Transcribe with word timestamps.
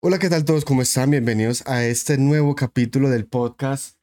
Hola, 0.00 0.18
¿qué 0.18 0.28
tal 0.28 0.44
todos? 0.44 0.64
¿Cómo 0.64 0.82
están? 0.82 1.10
Bienvenidos 1.10 1.66
a 1.66 1.84
este 1.84 2.18
nuevo 2.18 2.54
capítulo 2.54 3.10
del 3.10 3.26
podcast 3.26 3.96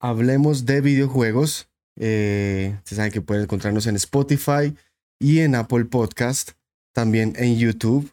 Hablemos 0.00 0.64
de 0.64 0.80
videojuegos. 0.80 1.68
Eh, 1.96 2.72
ustedes 2.78 2.96
saben 2.96 3.12
que 3.12 3.20
pueden 3.20 3.44
encontrarnos 3.44 3.86
en 3.86 3.96
Spotify 3.96 4.74
y 5.18 5.40
en 5.40 5.54
Apple 5.54 5.86
Podcast, 5.86 6.52
también 6.94 7.34
en 7.36 7.58
YouTube. 7.58 8.10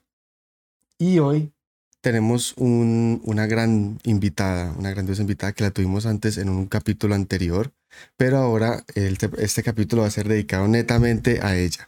Y 0.97 1.19
hoy 1.19 1.53
tenemos 2.01 2.53
un- 2.57 3.21
una 3.23 3.45
gran 3.45 3.99
invitada, 4.03 4.73
una 4.77 4.89
grandiosa 4.91 5.21
invitada 5.21 5.53
que 5.53 5.63
la 5.63 5.71
tuvimos 5.71 6.05
antes 6.05 6.37
en 6.37 6.49
un 6.49 6.65
capítulo 6.65 7.15
anterior, 7.15 7.71
pero 8.17 8.37
ahora 8.37 8.83
este 8.95 9.63
capítulo 9.63 10.01
va 10.01 10.07
a 10.09 10.11
ser 10.11 10.27
dedicado 10.27 10.67
netamente 10.67 11.39
a 11.41 11.55
ella. 11.55 11.85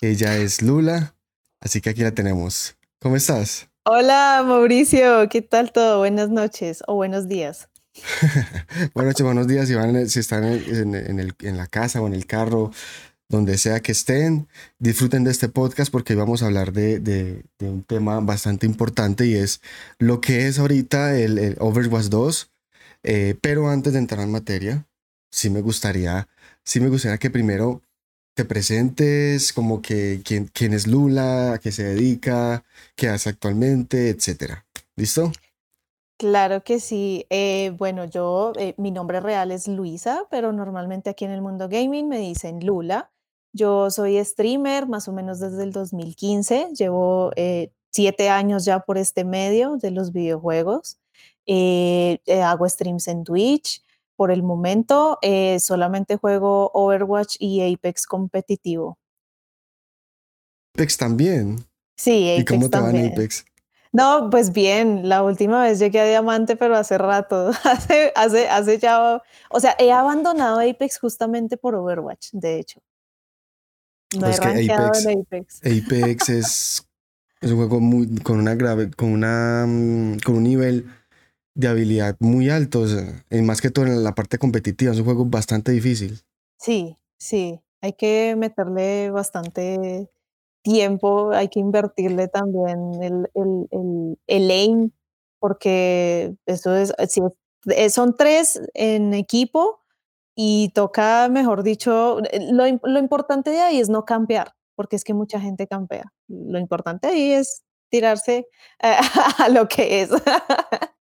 Ella 0.00 0.38
es 0.38 0.62
Lula, 0.62 1.16
así 1.60 1.80
que 1.80 1.90
aquí 1.90 2.02
la 2.02 2.12
tenemos. 2.12 2.76
¿Cómo 3.00 3.16
estás? 3.16 3.68
Hola 3.84 4.44
Mauricio, 4.46 5.28
¿qué 5.28 5.42
tal 5.42 5.72
todo? 5.72 5.98
Buenas 5.98 6.30
noches 6.30 6.84
o 6.86 6.94
buenos 6.94 7.26
días. 7.28 7.68
Buenas 8.94 9.14
noches, 9.14 9.24
buenos 9.24 9.48
días. 9.48 9.66
Si, 9.66 9.74
si 10.08 10.20
están 10.20 10.44
en, 10.44 11.56
la 11.56 11.66
casa 11.66 12.00
o 12.00 12.06
en 12.06 12.14
el 12.14 12.24
carro, 12.26 12.70
donde 13.28 13.58
sea 13.58 13.80
que 13.80 13.90
estén, 13.90 14.46
disfruten 14.78 15.24
de 15.24 15.32
este 15.32 15.48
podcast 15.48 15.90
porque 15.90 16.12
hoy 16.12 16.20
vamos 16.20 16.44
a 16.44 16.46
hablar 16.46 16.72
de, 16.72 17.44
un 17.58 17.82
tema 17.82 18.20
bastante 18.20 18.66
importante 18.66 19.26
y 19.26 19.34
es 19.34 19.60
lo 19.98 20.20
que 20.20 20.46
es 20.46 20.60
ahorita 20.60 21.18
el, 21.18 21.38
el 21.38 21.56
Overwatch 21.58 22.06
2. 22.06 22.52
Eh, 23.02 23.34
pero 23.40 23.68
antes 23.68 23.94
de 23.94 23.98
entrar 23.98 24.20
en 24.20 24.30
materia, 24.30 24.86
sí 25.32 25.50
me 25.50 25.60
gustaría, 25.60 26.28
sí 26.62 26.78
me 26.78 26.88
gustaría 26.88 27.18
que 27.18 27.30
primero 27.30 27.82
te 28.34 28.44
presentes, 28.44 29.52
como 29.52 29.82
que 29.82 30.22
quién, 30.24 30.48
quién 30.52 30.72
es 30.72 30.86
Lula, 30.86 31.54
a 31.54 31.58
qué 31.58 31.72
se 31.72 31.84
dedica, 31.84 32.64
qué 32.96 33.08
hace 33.08 33.30
actualmente, 33.30 34.08
etcétera. 34.08 34.66
¿Listo? 34.96 35.32
Claro 36.18 36.62
que 36.62 36.78
sí. 36.78 37.26
eh, 37.30 37.74
bueno, 37.76 38.04
yo, 38.04 38.52
eh, 38.56 38.74
mi 38.78 38.90
nombre 38.92 39.20
real 39.20 39.50
es 39.50 39.66
Luisa, 39.66 40.24
pero 40.30 40.52
normalmente 40.52 41.10
aquí 41.10 41.24
en 41.24 41.32
el 41.32 41.42
mundo 41.42 41.68
gaming 41.68 42.08
me 42.08 42.18
dicen 42.18 42.64
Lula. 42.64 43.10
Yo 43.52 43.90
soy 43.90 44.24
streamer 44.24 44.86
más 44.86 45.08
o 45.08 45.12
menos 45.12 45.40
desde 45.40 45.64
el 45.64 45.72
2015. 45.72 46.68
Llevo 46.74 47.32
eh, 47.36 47.72
siete 47.90 48.28
años 48.28 48.64
ya 48.64 48.80
por 48.80 48.98
este 48.98 49.24
medio 49.24 49.76
de 49.76 49.90
los 49.90 50.12
videojuegos. 50.12 50.98
hago 51.48 52.68
streams 52.68 53.08
en 53.08 53.24
Twitch. 53.24 53.81
Por 54.16 54.30
el 54.30 54.42
momento 54.42 55.18
eh, 55.22 55.58
solamente 55.60 56.16
juego 56.16 56.70
Overwatch 56.74 57.36
y 57.38 57.74
Apex 57.74 58.06
competitivo. 58.06 58.98
Apex 60.74 60.96
también. 60.96 61.64
Sí, 61.96 62.30
¿Y 62.38 62.44
cómo 62.44 62.66
Apex 62.66 62.70
te 62.70 62.80
va 62.80 62.90
en. 62.90 63.12
Apex? 63.12 63.44
No, 63.92 64.30
pues 64.30 64.52
bien, 64.52 65.06
la 65.08 65.22
última 65.22 65.62
vez 65.62 65.78
llegué 65.78 66.00
a 66.00 66.06
diamante, 66.06 66.56
pero 66.56 66.76
hace 66.76 66.96
rato, 66.96 67.50
hace, 67.64 68.10
hace, 68.16 68.48
hace 68.48 68.78
ya, 68.78 69.22
o 69.50 69.60
sea, 69.60 69.76
he 69.78 69.92
abandonado 69.92 70.60
Apex 70.60 70.98
justamente 70.98 71.58
por 71.58 71.74
Overwatch, 71.74 72.30
de 72.32 72.58
hecho. 72.58 72.80
No 74.18 74.26
he 74.26 74.30
Es 74.30 74.40
que 74.40 74.48
Apex, 74.48 75.06
en 75.06 75.20
Apex. 75.20 75.60
Apex 75.60 76.28
es, 76.30 76.88
es 77.42 77.50
un 77.50 77.56
juego 77.58 77.80
muy, 77.80 78.18
con 78.20 78.38
una 78.38 78.54
grave, 78.54 78.90
con 78.90 79.10
una, 79.10 79.66
mm, 79.66 80.20
con 80.20 80.36
un 80.36 80.42
nivel 80.44 80.90
de 81.54 81.68
habilidad 81.68 82.16
muy 82.20 82.50
alto, 82.50 82.80
o 82.80 82.86
sea, 82.86 83.24
y 83.30 83.42
más 83.42 83.60
que 83.60 83.70
todo 83.70 83.86
en 83.86 84.04
la 84.04 84.14
parte 84.14 84.38
competitiva, 84.38 84.92
es 84.92 84.98
un 84.98 85.04
juego 85.04 85.24
bastante 85.26 85.72
difícil. 85.72 86.20
Sí, 86.58 86.96
sí, 87.18 87.60
hay 87.80 87.92
que 87.94 88.34
meterle 88.36 89.10
bastante 89.10 90.08
tiempo, 90.62 91.32
hay 91.32 91.48
que 91.48 91.60
invertirle 91.60 92.28
también 92.28 92.78
el, 93.02 93.30
el, 93.34 93.66
el, 93.70 94.18
el 94.26 94.50
aim, 94.50 94.90
porque 95.40 96.36
eso 96.46 96.74
es, 96.76 96.92
eh, 97.66 97.90
son 97.90 98.16
tres 98.16 98.60
en 98.74 99.14
equipo 99.14 99.80
y 100.36 100.70
toca, 100.74 101.28
mejor 101.28 101.62
dicho, 101.62 102.20
eh, 102.30 102.48
lo, 102.52 102.64
lo 102.82 102.98
importante 102.98 103.50
de 103.50 103.60
ahí 103.60 103.80
es 103.80 103.88
no 103.88 104.04
campear, 104.04 104.54
porque 104.76 104.96
es 104.96 105.04
que 105.04 105.14
mucha 105.14 105.40
gente 105.40 105.66
campea. 105.66 106.12
Lo 106.28 106.58
importante 106.58 107.08
ahí 107.08 107.32
es 107.32 107.62
tirarse 107.90 108.46
eh, 108.82 108.96
a 109.38 109.48
lo 109.48 109.68
que 109.68 110.02
es. 110.02 110.10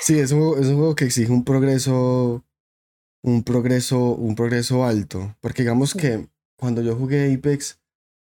Sí, 0.00 0.18
es 0.18 0.32
un 0.32 0.40
juego, 0.40 0.58
es 0.58 0.66
un 0.66 0.76
juego 0.76 0.94
que 0.94 1.04
exige 1.04 1.30
un 1.32 1.44
progreso, 1.44 2.44
un 3.22 3.42
progreso, 3.44 4.00
un 4.14 4.34
progreso 4.34 4.84
alto, 4.84 5.36
porque 5.40 5.62
digamos 5.62 5.94
que 5.94 6.28
cuando 6.58 6.82
yo 6.82 6.96
jugué 6.96 7.32
Apex, 7.34 7.78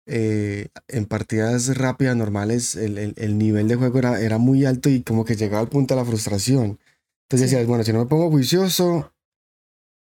eh, 0.08 0.68
en 0.88 1.06
partidas 1.06 1.76
rápidas, 1.78 2.16
normales, 2.16 2.76
el, 2.76 2.98
el- 2.98 3.14
el 3.18 3.38
nivel 3.38 3.68
de 3.68 3.76
juego 3.76 3.98
era, 4.00 4.22
era 4.22 4.38
muy 4.38 4.66
alto 4.66 4.90
y 4.90 5.02
como 5.02 5.26
que 5.26 5.36
llegaba 5.36 5.62
al 5.62 5.70
punto 5.70 5.96
de 5.96 6.02
la 6.02 6.06
frustración. 6.06 6.80
Entonces 7.28 7.50
sí, 7.50 7.56
decías, 7.56 7.68
bueno, 7.68 7.84
si 7.84 7.92
no 7.94 8.00
me 8.00 8.06
pongo 8.06 8.30
juicioso, 8.30 9.12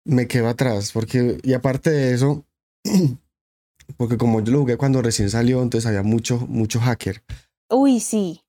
me 0.06 0.26
quedo 0.26 0.48
atrás, 0.48 0.92
porque, 0.92 1.38
y 1.42 1.52
aparte 1.52 1.90
de 1.90 2.14
eso, 2.14 2.46
porque 3.96 4.16
como 4.16 4.40
yo 4.40 4.52
lo 4.52 4.60
jugué 4.60 4.76
cuando 4.76 5.02
recién 5.02 5.28
salió, 5.30 5.62
entonces 5.62 5.86
había 5.86 6.02
mucho, 6.02 6.38
mucho 6.48 6.80
hacker. 6.80 7.22
Uy, 7.70 8.00
sí, 8.00 8.40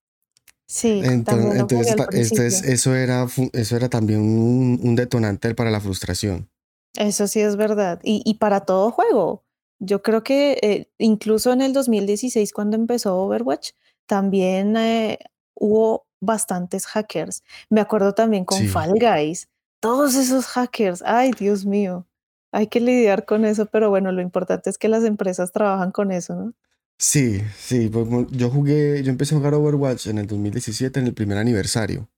sí, 0.74 1.02
Entonces, 1.04 1.60
entonces, 1.60 1.92
al 1.92 1.98
ta- 1.98 2.04
entonces 2.12 2.38
principio. 2.62 2.74
eso 2.74 2.96
era, 2.96 3.28
eso 3.54 3.76
era 3.76 3.90
también 3.90 4.22
un, 4.22 4.80
un 4.84 4.96
detonante 4.96 5.54
para 5.56 5.72
la 5.72 5.80
frustración. 5.80 6.50
Eso 6.96 7.28
sí 7.28 7.40
es 7.42 7.56
verdad. 7.56 8.00
Y, 8.04 8.22
y 8.26 8.36
para 8.36 8.62
todo 8.62 8.92
juego. 8.92 9.44
Yo 9.80 10.02
creo 10.02 10.24
que 10.24 10.58
eh, 10.62 10.90
incluso 10.98 11.52
en 11.52 11.62
el 11.62 11.74
2016, 11.74 12.54
cuando 12.54 12.76
empezó 12.78 13.18
Overwatch, 13.18 13.72
también 14.08 14.78
eh, 14.78 15.20
hubo 15.56 16.06
bastantes 16.22 16.86
hackers. 16.86 17.44
Me 17.70 17.82
acuerdo 17.82 18.14
también 18.14 18.46
con 18.46 18.60
Sí, 18.60 18.68
Fall 18.68 18.94
Guys. 19.00 19.50
Todos 19.82 20.16
esos 20.16 20.46
hackers. 20.46 21.02
Ay, 21.06 21.32
Dios 21.38 21.66
mío. 21.66 22.08
Hay 22.52 22.68
que 22.68 22.80
lidiar 22.80 23.26
con 23.26 23.44
eso, 23.46 23.66
pero 23.66 23.90
bueno, 23.90 24.12
lo 24.12 24.22
importante 24.22 24.70
es 24.70 24.78
que 24.78 24.88
las 24.88 25.04
empresas 25.04 25.52
trabajan 25.52 25.92
con 25.92 26.12
eso, 26.12 26.36
¿no? 26.36 26.54
Sí, 26.98 27.42
sí. 27.58 27.90
pues, 27.90 28.08
mo- 28.08 28.28
Yo 28.32 28.50
jugué, 28.50 29.04
yo 29.04 29.10
empecé 29.12 29.36
a 29.36 29.38
jugar 29.38 29.54
Overwatch 29.54 30.08
en 30.08 30.18
el 30.18 30.28
2017, 30.28 31.00
en 31.00 31.08
el 31.08 31.14
primer 31.14 31.38
aniversario. 31.38 32.10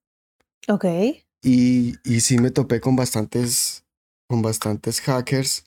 Ok. 0.68 0.86
Y, 1.44 1.96
y 2.04 2.22
sí 2.22 2.38
me 2.40 2.52
topé 2.52 2.80
con 2.82 2.96
bastantes, 2.96 3.84
con 4.28 4.42
bastantes 4.42 5.00
hackers, 5.02 5.66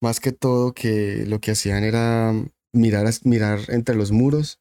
más 0.00 0.20
que 0.20 0.32
todo 0.32 0.72
que 0.72 1.24
lo 1.26 1.40
que 1.40 1.50
hacían 1.52 1.84
era 1.84 2.32
mirar, 2.72 3.08
mirar 3.24 3.60
entre 3.68 3.94
los 3.94 4.10
muros. 4.10 4.58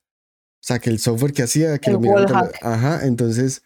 O 0.63 0.63
sea, 0.67 0.79
que 0.79 0.89
el 0.89 0.99
software 0.99 1.33
que 1.33 1.43
hacía, 1.43 1.79
que 1.79 1.89
El 1.89 1.93
lo 1.95 1.99
miraba 2.01 2.21
entre 2.21 2.35
los... 2.35 2.43
wallhack. 2.47 2.63
Ajá, 2.65 3.05
entonces 3.07 3.63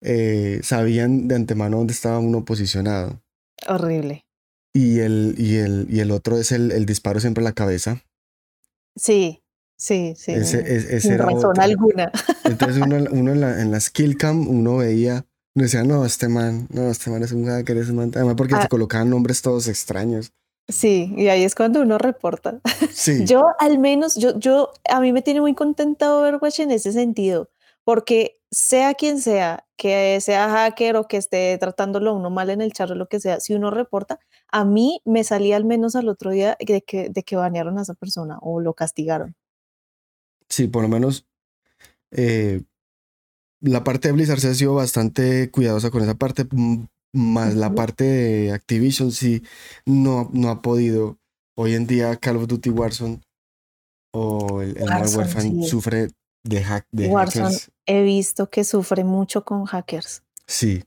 eh, 0.00 0.60
sabían 0.62 1.28
de 1.28 1.34
antemano 1.34 1.78
dónde 1.78 1.92
estaba 1.92 2.18
uno 2.20 2.44
posicionado. 2.44 3.20
Horrible. 3.66 4.24
Y 4.72 5.00
el, 5.00 5.34
y 5.36 5.56
el, 5.56 5.86
y 5.90 6.00
el 6.00 6.10
otro 6.12 6.38
es 6.38 6.52
el, 6.52 6.70
el 6.70 6.86
disparo 6.86 7.18
siempre 7.20 7.40
en 7.42 7.46
la 7.46 7.52
cabeza. 7.52 8.04
Sí, 8.96 9.42
sí, 9.78 10.14
sí. 10.16 10.32
Ese, 10.32 11.14
era 11.14 11.26
razón 11.26 11.60
otro. 11.60 11.62
alguna. 11.62 12.12
Entonces 12.44 12.78
uno, 12.82 12.96
uno 13.10 13.32
en 13.32 13.40
la, 13.40 13.62
en 13.62 13.70
la 13.70 13.80
skill 13.80 14.16
cam, 14.18 14.46
uno 14.48 14.78
veía, 14.78 15.24
uno 15.54 15.62
decía, 15.64 15.84
no, 15.84 16.04
este 16.04 16.28
man, 16.28 16.66
no, 16.70 16.90
este 16.90 17.10
man 17.10 17.22
es 17.22 17.32
un 17.32 17.46
hacker, 17.46 17.76
es 17.78 17.88
un 17.88 17.96
man. 17.96 18.12
Además 18.14 18.34
porque 18.36 18.56
se 18.56 18.62
Ah, 18.64 18.68
colocaban 18.68 19.10
nombres 19.10 19.40
todos 19.42 19.68
extraños. 19.68 20.32
sí, 20.68 21.14
y 21.16 21.28
ahí 21.28 21.44
es 21.44 21.54
cuando 21.54 21.80
uno 21.80 21.96
reporta. 21.98 22.60
Sí, 22.92 23.24
Yo 23.26 23.46
al 23.58 23.78
menos, 23.78 24.16
yo, 24.16 24.38
yo, 24.38 24.72
a 24.90 25.00
mí 25.00 25.12
me 25.12 25.22
tiene 25.22 25.40
muy 25.40 25.54
contenta 25.54 26.14
Overwatch 26.14 26.60
en 26.60 26.70
ese 26.72 26.92
sentido, 26.92 27.48
porque 27.84 28.34
sea 28.50 28.94
quien 28.94 29.20
sea, 29.20 29.64
que 29.76 30.18
sea 30.20 30.48
hacker 30.50 30.96
o 30.96 31.06
que 31.08 31.16
esté 31.18 31.56
tratándolo 31.58 32.14
uno 32.14 32.30
mal 32.30 32.50
en 32.50 32.60
el 32.62 32.72
chat 32.72 32.90
o 32.90 32.94
lo 32.94 33.08
que 33.08 33.20
sea, 33.20 33.40
si 33.40 33.54
uno 33.54 33.70
reporta, 33.70 34.18
a 34.50 34.64
mí 34.64 35.00
me 35.04 35.22
salía 35.24 35.56
al 35.56 35.64
menos 35.64 35.94
al 35.96 36.08
otro 36.08 36.30
día 36.30 36.56
de 36.66 36.82
que, 36.82 37.10
de 37.10 37.22
que 37.22 37.36
banearon 37.36 37.78
a 37.78 37.82
esa 37.82 37.94
persona 37.94 38.38
o 38.40 38.60
lo 38.60 38.74
castigaron. 38.74 39.34
Sí, 40.48 40.68
por 40.68 40.82
lo 40.82 40.88
menos 40.88 41.26
eh, 42.10 42.62
la 43.60 43.84
parte 43.84 44.08
de 44.08 44.12
Blizzard 44.12 44.40
se 44.40 44.48
ha 44.48 44.54
sido 44.54 44.74
bastante 44.74 45.50
cuidadosa 45.50 45.90
con 45.90 46.02
esa 46.02 46.14
parte, 46.14 46.46
más 47.12 47.54
la 47.54 47.74
parte 47.74 48.04
de 48.04 48.52
Activision 48.52 49.12
sí 49.12 49.42
no, 49.86 50.30
no 50.32 50.50
ha 50.50 50.62
podido. 50.62 51.18
Hoy 51.60 51.74
en 51.74 51.88
día 51.88 52.14
Call 52.14 52.36
of 52.36 52.46
Duty 52.46 52.70
Warzone 52.70 53.20
o 54.14 54.62
el, 54.62 54.76
el 54.76 54.84
Warzone, 54.84 55.16
Warfare 55.16 55.48
sí. 55.48 55.62
sufre 55.64 56.08
de, 56.44 56.62
hack, 56.62 56.86
de 56.92 57.08
Warzone 57.08 57.46
hackers. 57.46 57.72
he 57.84 58.02
visto 58.04 58.48
que 58.48 58.62
sufre 58.62 59.02
mucho 59.02 59.44
con 59.44 59.64
hackers. 59.64 60.22
Sí, 60.46 60.84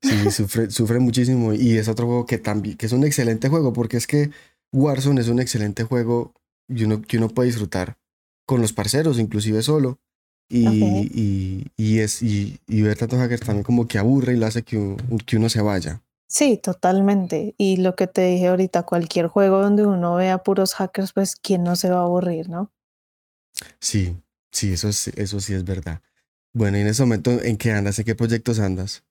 sí, 0.00 0.30
sufre, 0.30 0.70
sufre 0.70 1.00
muchísimo 1.00 1.52
y 1.52 1.78
es 1.78 1.88
otro 1.88 2.06
juego 2.06 2.26
que 2.26 2.38
también, 2.38 2.76
que 2.76 2.86
es 2.86 2.92
un 2.92 3.02
excelente 3.02 3.48
juego 3.48 3.72
porque 3.72 3.96
es 3.96 4.06
que 4.06 4.30
Warzone 4.72 5.20
es 5.20 5.26
un 5.26 5.40
excelente 5.40 5.82
juego 5.82 6.32
y 6.68 6.84
uno, 6.84 7.02
que 7.02 7.18
uno 7.18 7.28
puede 7.28 7.48
disfrutar 7.48 7.97
con 8.48 8.62
los 8.62 8.72
parceros, 8.72 9.18
inclusive 9.18 9.60
solo. 9.60 10.00
Y, 10.48 10.66
y, 10.66 11.66
y 11.76 11.98
es, 11.98 12.22
y, 12.22 12.58
y 12.66 12.80
ver 12.80 12.96
tantos 12.96 13.18
hackers 13.18 13.42
también 13.42 13.62
como 13.62 13.86
que 13.86 13.98
aburre 13.98 14.32
y 14.32 14.38
lo 14.38 14.46
hace 14.46 14.62
que 14.62 14.78
uno 14.78 15.48
se 15.50 15.60
vaya. 15.60 16.02
Sí, 16.26 16.56
totalmente. 16.56 17.54
Y 17.58 17.76
lo 17.76 17.94
que 17.94 18.06
te 18.06 18.22
dije 18.22 18.48
ahorita, 18.48 18.84
cualquier 18.84 19.26
juego 19.26 19.60
donde 19.60 19.84
uno 19.84 20.14
vea 20.14 20.38
puros 20.38 20.72
hackers, 20.72 21.12
pues 21.12 21.36
quién 21.36 21.62
no 21.62 21.76
se 21.76 21.90
va 21.90 21.98
a 21.98 22.04
aburrir, 22.04 22.48
¿no? 22.48 22.72
Sí, 23.80 24.16
sí, 24.50 24.72
eso, 24.72 24.88
es, 24.88 25.08
eso 25.08 25.40
sí 25.40 25.52
es 25.52 25.64
verdad. 25.64 26.00
Bueno, 26.54 26.78
y 26.78 26.80
en 26.80 26.86
ese 26.86 27.02
momento, 27.02 27.30
¿en 27.30 27.58
qué 27.58 27.72
andas? 27.72 27.98
¿En 27.98 28.06
qué 28.06 28.14
proyectos 28.14 28.60
andas? 28.60 29.04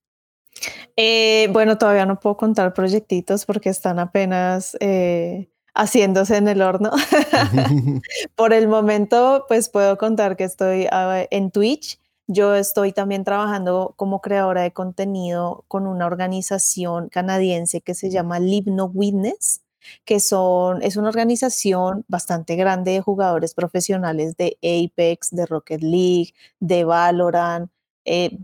Eh, 0.96 1.48
bueno, 1.52 1.78
todavía 1.78 2.08
no 2.08 2.20
puedo 2.20 2.38
contar 2.38 2.74
proyectitos 2.74 3.46
porque 3.46 3.70
están 3.70 4.00
apenas 4.00 4.76
eh, 4.80 5.52
haciéndose 5.78 6.38
en 6.38 6.48
el 6.48 6.62
horno. 6.62 6.92
Por 8.36 8.54
el 8.54 8.68
momento, 8.68 9.46
pues 9.48 9.70
puedo 9.70 9.98
contar 9.98 10.36
que 10.36 10.44
estoy 10.44 10.88
ah, 10.92 11.24
en 11.30 11.52
Twitch. 11.52 12.00
Yo 12.28 12.56
estoy 12.56 12.92
también 12.92 13.24
trabajando 13.24 13.94
como 13.96 14.20
creadora 14.20 14.64
de 14.64 14.74
contenido 14.74 15.64
con 15.70 15.88
una 15.88 16.06
organización 16.06 17.08
canadiense 17.08 17.80
que 17.80 17.94
se 17.96 18.10
llama 18.10 18.40
Live 18.40 18.70
No 18.72 18.86
Witness 18.86 19.62
que 20.06 20.20
son, 20.20 20.82
es 20.82 20.98
una 20.98 21.10
organización 21.10 22.04
bastante 22.08 22.56
grande 22.56 22.92
de 22.92 23.02
jugadores 23.02 23.54
profesionales 23.54 24.36
de 24.38 24.58
Apex, 24.62 25.32
de 25.32 25.46
Rocket 25.46 25.82
League, 25.82 26.34
de 26.60 26.84
Valorant. 26.84 27.72
Eh, 28.06 28.38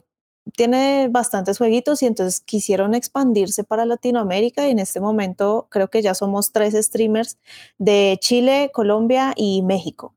tiene 0.55 1.07
bastantes 1.09 1.57
jueguitos 1.57 2.01
y 2.03 2.05
entonces 2.05 2.39
quisieron 2.41 2.93
expandirse 2.93 3.63
para 3.63 3.85
Latinoamérica 3.85 4.67
y 4.67 4.71
en 4.71 4.79
este 4.79 4.99
momento 4.99 5.67
creo 5.69 5.89
que 5.89 6.01
ya 6.01 6.13
somos 6.13 6.51
tres 6.51 6.73
streamers 6.73 7.37
de 7.77 8.17
Chile, 8.21 8.71
Colombia 8.73 9.33
y 9.35 9.61
México. 9.63 10.15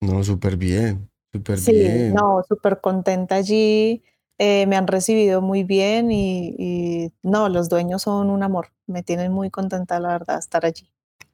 No, 0.00 0.22
súper 0.22 0.56
bien, 0.56 1.10
súper 1.32 1.58
sí, 1.58 1.72
bien. 1.72 2.14
No, 2.14 2.42
súper 2.46 2.80
contenta 2.80 3.36
allí. 3.36 4.02
Eh, 4.38 4.66
me 4.66 4.76
han 4.76 4.86
recibido 4.86 5.40
muy 5.40 5.62
bien 5.62 6.10
y, 6.10 7.12
no, 7.22 7.48
los 7.48 7.68
dueños 7.68 8.02
son 8.02 8.30
un 8.30 8.42
amor. 8.42 8.72
Me 8.86 9.02
tienen 9.02 9.32
muy 9.32 9.50
contenta, 9.50 10.00
la 10.00 10.08
verdad, 10.08 10.38
estar 10.38 10.66
allí. 10.66 10.90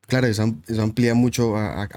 Claro, 0.06 0.26
eso, 0.26 0.42
amplía 0.80 1.14
mucho 1.14 1.56
a, 1.56 1.88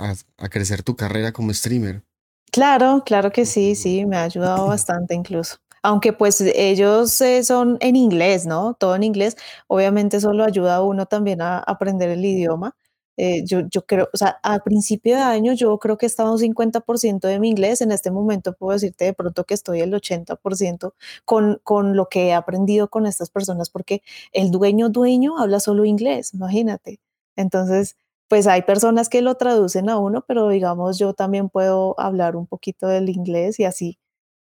crecer 0.49 0.83
tu 0.83 0.95
carrera 0.95 1.31
como 1.31 1.53
streamer. 1.53 2.03
Claro, 2.53 3.01
claro 3.03 3.31
que 3.31 3.47
sí, 3.47 3.73
sí, 3.73 4.05
me 4.05 4.15
ha 4.15 4.23
ayudado 4.25 4.67
bastante 4.67 5.15
incluso. 5.15 5.57
Aunque 5.81 6.13
pues 6.13 6.39
ellos 6.41 7.19
eh, 7.21 7.43
son 7.43 7.77
en 7.81 7.95
inglés, 7.95 8.45
¿no? 8.45 8.75
Todo 8.75 8.95
en 8.95 9.01
inglés. 9.03 9.35
Obviamente 9.67 10.17
eso 10.17 10.31
lo 10.33 10.43
ayuda 10.45 10.75
a 10.75 10.83
uno 10.83 11.07
también 11.07 11.41
a 11.41 11.57
aprender 11.59 12.09
el 12.09 12.23
idioma. 12.23 12.75
Eh, 13.17 13.43
yo, 13.45 13.61
yo 13.69 13.85
creo, 13.85 14.07
o 14.13 14.17
sea, 14.17 14.39
a 14.43 14.59
principio 14.59 15.15
de 15.15 15.21
año 15.23 15.53
yo 15.53 15.77
creo 15.79 15.97
que 15.97 16.05
estaba 16.05 16.31
un 16.31 16.37
50% 16.39 17.27
de 17.27 17.39
mi 17.39 17.49
inglés, 17.49 17.81
en 17.81 17.91
este 17.91 18.09
momento 18.11 18.53
puedo 18.53 18.73
decirte 18.73 19.05
de 19.05 19.13
pronto 19.13 19.43
que 19.45 19.53
estoy 19.55 19.81
el 19.81 19.93
80% 19.93 20.95
con, 21.25 21.59
con 21.63 21.95
lo 21.95 22.07
que 22.09 22.27
he 22.29 22.33
aprendido 22.33 22.87
con 22.89 23.05
estas 23.07 23.29
personas, 23.29 23.69
porque 23.69 24.01
el 24.31 24.49
dueño 24.51 24.89
dueño 24.89 25.37
habla 25.39 25.59
solo 25.59 25.85
inglés, 25.85 26.33
imagínate. 26.33 26.99
Entonces, 27.35 27.97
pues 28.27 28.47
hay 28.47 28.63
personas 28.63 29.09
que 29.09 29.21
lo 29.21 29.35
traducen 29.35 29.89
a 29.89 29.97
uno, 29.97 30.23
pero 30.27 30.49
digamos 30.49 30.97
yo 30.97 31.13
también 31.13 31.49
puedo 31.49 31.99
hablar 31.99 32.35
un 32.35 32.47
poquito 32.47 32.87
del 32.87 33.09
inglés 33.09 33.59
y 33.59 33.65
así 33.65 33.99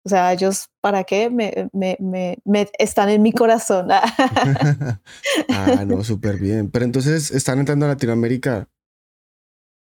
o 0.06 0.10
sea, 0.10 0.32
ellos, 0.32 0.70
¿para 0.82 1.04
qué? 1.04 1.30
Me, 1.30 1.70
me, 1.74 1.98
me, 2.44 2.70
están 2.80 3.10
en 3.10 3.22
mi 3.22 3.34
corazón. 3.34 3.90
ah, 3.92 5.00
no, 5.86 6.04
súper 6.04 6.40
bien. 6.40 6.72
Pero 6.72 6.86
entonces, 6.86 7.32
¿están 7.32 7.60
entrando 7.60 7.86
a 7.86 7.90
Latinoamérica 7.90 8.70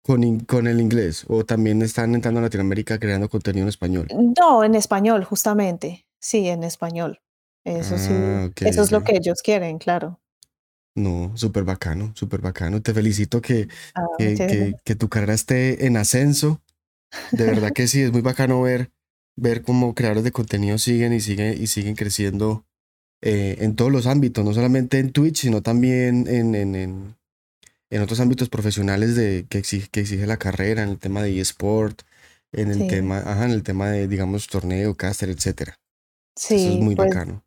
con, 0.03 0.41
con 0.41 0.67
el 0.69 0.81
inglés? 0.81 1.25
¿O 1.29 1.45
también 1.45 1.83
están 1.83 2.15
entrando 2.15 2.41
a 2.41 2.45
Latinoamérica 2.45 2.99
creando 2.99 3.29
contenido 3.29 3.65
en 3.65 3.69
español? 3.69 4.09
No, 4.39 4.63
en 4.63 4.77
español, 4.77 5.25
justamente. 5.25 6.07
Sí, 6.21 6.49
en 6.49 6.63
español. 6.63 7.21
Eso 7.65 7.99
sí. 7.99 8.13
Ah, 8.13 8.51
eso 8.61 8.83
es 8.83 8.93
lo 8.93 9.03
que 9.03 9.17
ellos 9.17 9.43
quieren, 9.43 9.79
claro. 9.79 10.21
No, 10.95 11.33
súper 11.37 11.65
bacano, 11.65 12.13
súper 12.15 12.41
bacano. 12.41 12.81
Te 12.83 12.95
felicito 12.95 13.41
que, 13.41 13.69
ah, 13.95 14.07
que, 14.19 14.75
que 14.85 14.95
tu 14.95 15.09
carrera 15.09 15.35
esté 15.35 15.87
en 15.87 15.97
ascenso. 15.97 16.63
De 17.33 17.45
verdad 17.45 17.73
que 17.73 17.87
sí, 17.89 18.01
es 18.03 18.13
muy 18.13 18.21
bacano 18.21 18.63
ver 18.63 18.91
ver 19.37 19.63
cómo 19.63 19.95
creadores 19.95 20.25
de 20.25 20.33
contenido 20.33 20.79
siguen 20.79 21.13
y 21.13 21.21
siguen 21.21 21.61
y 21.61 21.67
siguen 21.67 21.97
creciendo 21.97 22.65
eh, 23.23 23.57
en 23.61 23.75
todos 23.75 23.91
los 23.91 24.07
ámbitos, 24.07 24.45
no 24.45 24.53
solamente 24.53 24.99
en 24.99 25.13
Twitch, 25.13 25.41
sino 25.43 25.63
también 25.63 26.27
en, 26.29 26.55
en, 26.55 26.75
en, 26.75 27.17
en 27.91 28.03
otros 28.03 28.21
ámbitos 28.21 28.49
profesionales 28.49 29.17
de, 29.17 29.47
que, 29.49 29.59
exige, 29.59 29.89
que 29.91 30.01
exige 30.01 30.27
la 30.27 30.37
carrera, 30.37 30.83
en 30.83 30.91
el 30.91 30.99
tema 30.99 31.23
de 31.23 31.41
eSport, 31.41 32.03
en 32.53 32.71
el 32.71 32.87
tema, 32.87 33.19
ajá, 33.19 33.47
en 33.47 33.53
el 33.53 33.63
tema 33.63 33.89
de, 33.89 34.09
digamos, 34.09 34.47
torneo, 34.47 34.95
caster, 34.95 35.31
etcétera. 35.31 35.79
Sí, 36.37 36.55
Eso 36.57 36.71
es 36.71 36.77
muy 36.77 36.95
pues, 36.95 37.09
bacano. 37.09 37.43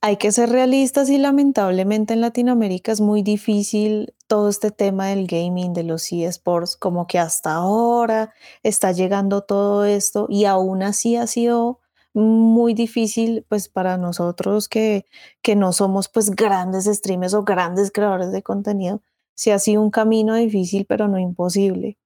Hay 0.00 0.16
que 0.16 0.32
ser 0.32 0.50
realistas 0.50 1.08
y 1.08 1.18
lamentablemente 1.18 2.14
en 2.14 2.20
Latinoamérica 2.20 2.92
es 2.92 3.00
muy 3.00 3.22
difícil 3.22 4.14
todo 4.26 4.48
este 4.48 4.70
tema 4.70 5.08
del 5.08 5.26
gaming, 5.26 5.72
de 5.72 5.82
los 5.84 6.10
eSports, 6.12 6.76
como 6.76 7.06
que 7.06 7.18
hasta 7.18 7.54
ahora 7.54 8.34
está 8.62 8.92
llegando 8.92 9.42
todo 9.42 9.84
esto 9.84 10.26
y 10.28 10.44
aún 10.44 10.82
así 10.82 11.16
ha 11.16 11.26
sido 11.26 11.80
muy 12.14 12.74
difícil 12.74 13.46
pues 13.48 13.68
para 13.68 13.96
nosotros 13.96 14.68
que, 14.68 15.06
que 15.40 15.56
no 15.56 15.72
somos 15.72 16.08
pues 16.08 16.30
grandes 16.30 16.84
streamers 16.84 17.34
o 17.34 17.44
grandes 17.44 17.90
creadores 17.90 18.32
de 18.32 18.42
contenido. 18.42 19.02
Sí 19.34 19.50
ha 19.50 19.58
sido 19.58 19.82
un 19.82 19.90
camino 19.90 20.34
difícil 20.34 20.84
pero 20.86 21.08
no 21.08 21.18
imposible. 21.18 21.96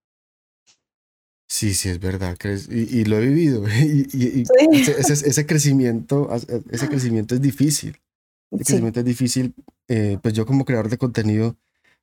Sí, 1.47 1.73
sí, 1.73 1.89
es 1.89 1.99
verdad. 1.99 2.37
Y, 2.69 2.99
y 2.99 3.05
lo 3.05 3.17
he 3.17 3.27
vivido. 3.27 3.63
Y, 3.79 4.43
ese, 4.71 5.45
crecimiento, 5.45 6.29
ese 6.69 6.89
crecimiento 6.89 7.35
es 7.35 7.41
difícil. 7.41 7.97
El 8.51 8.59
crecimiento 8.59 8.99
es 8.99 9.05
difícil. 9.05 9.53
Eh, 9.87 10.17
pues 10.21 10.33
yo 10.33 10.45
como 10.45 10.65
creador 10.65 10.89
de 10.89 10.97
contenido, 10.97 11.57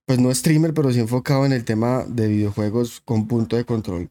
pues 0.07 0.19
no 0.19 0.35
streamer, 0.35 0.73
pero 0.73 0.93
sí 0.93 1.01
enfocado 1.01 1.45
en 1.45 1.53
el 1.53 1.65
tema 1.65 2.05
de 2.09 2.29
videojuegos 2.29 3.01
con 3.01 3.29
punto 3.29 3.57
de 3.57 3.65
control. 3.65 4.11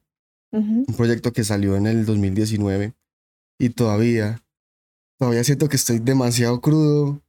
Un 0.51 0.85
proyecto 0.95 1.33
que 1.33 1.43
salió 1.43 1.75
en 1.75 1.87
el 1.87 2.05
2019 2.05 2.93
y 3.57 3.69
todavía, 3.69 4.43
todavía 5.17 5.43
siento 5.43 5.67
que 5.67 5.77
estoy 5.77 5.97
demasiado 5.97 6.61
crudo. 6.61 7.21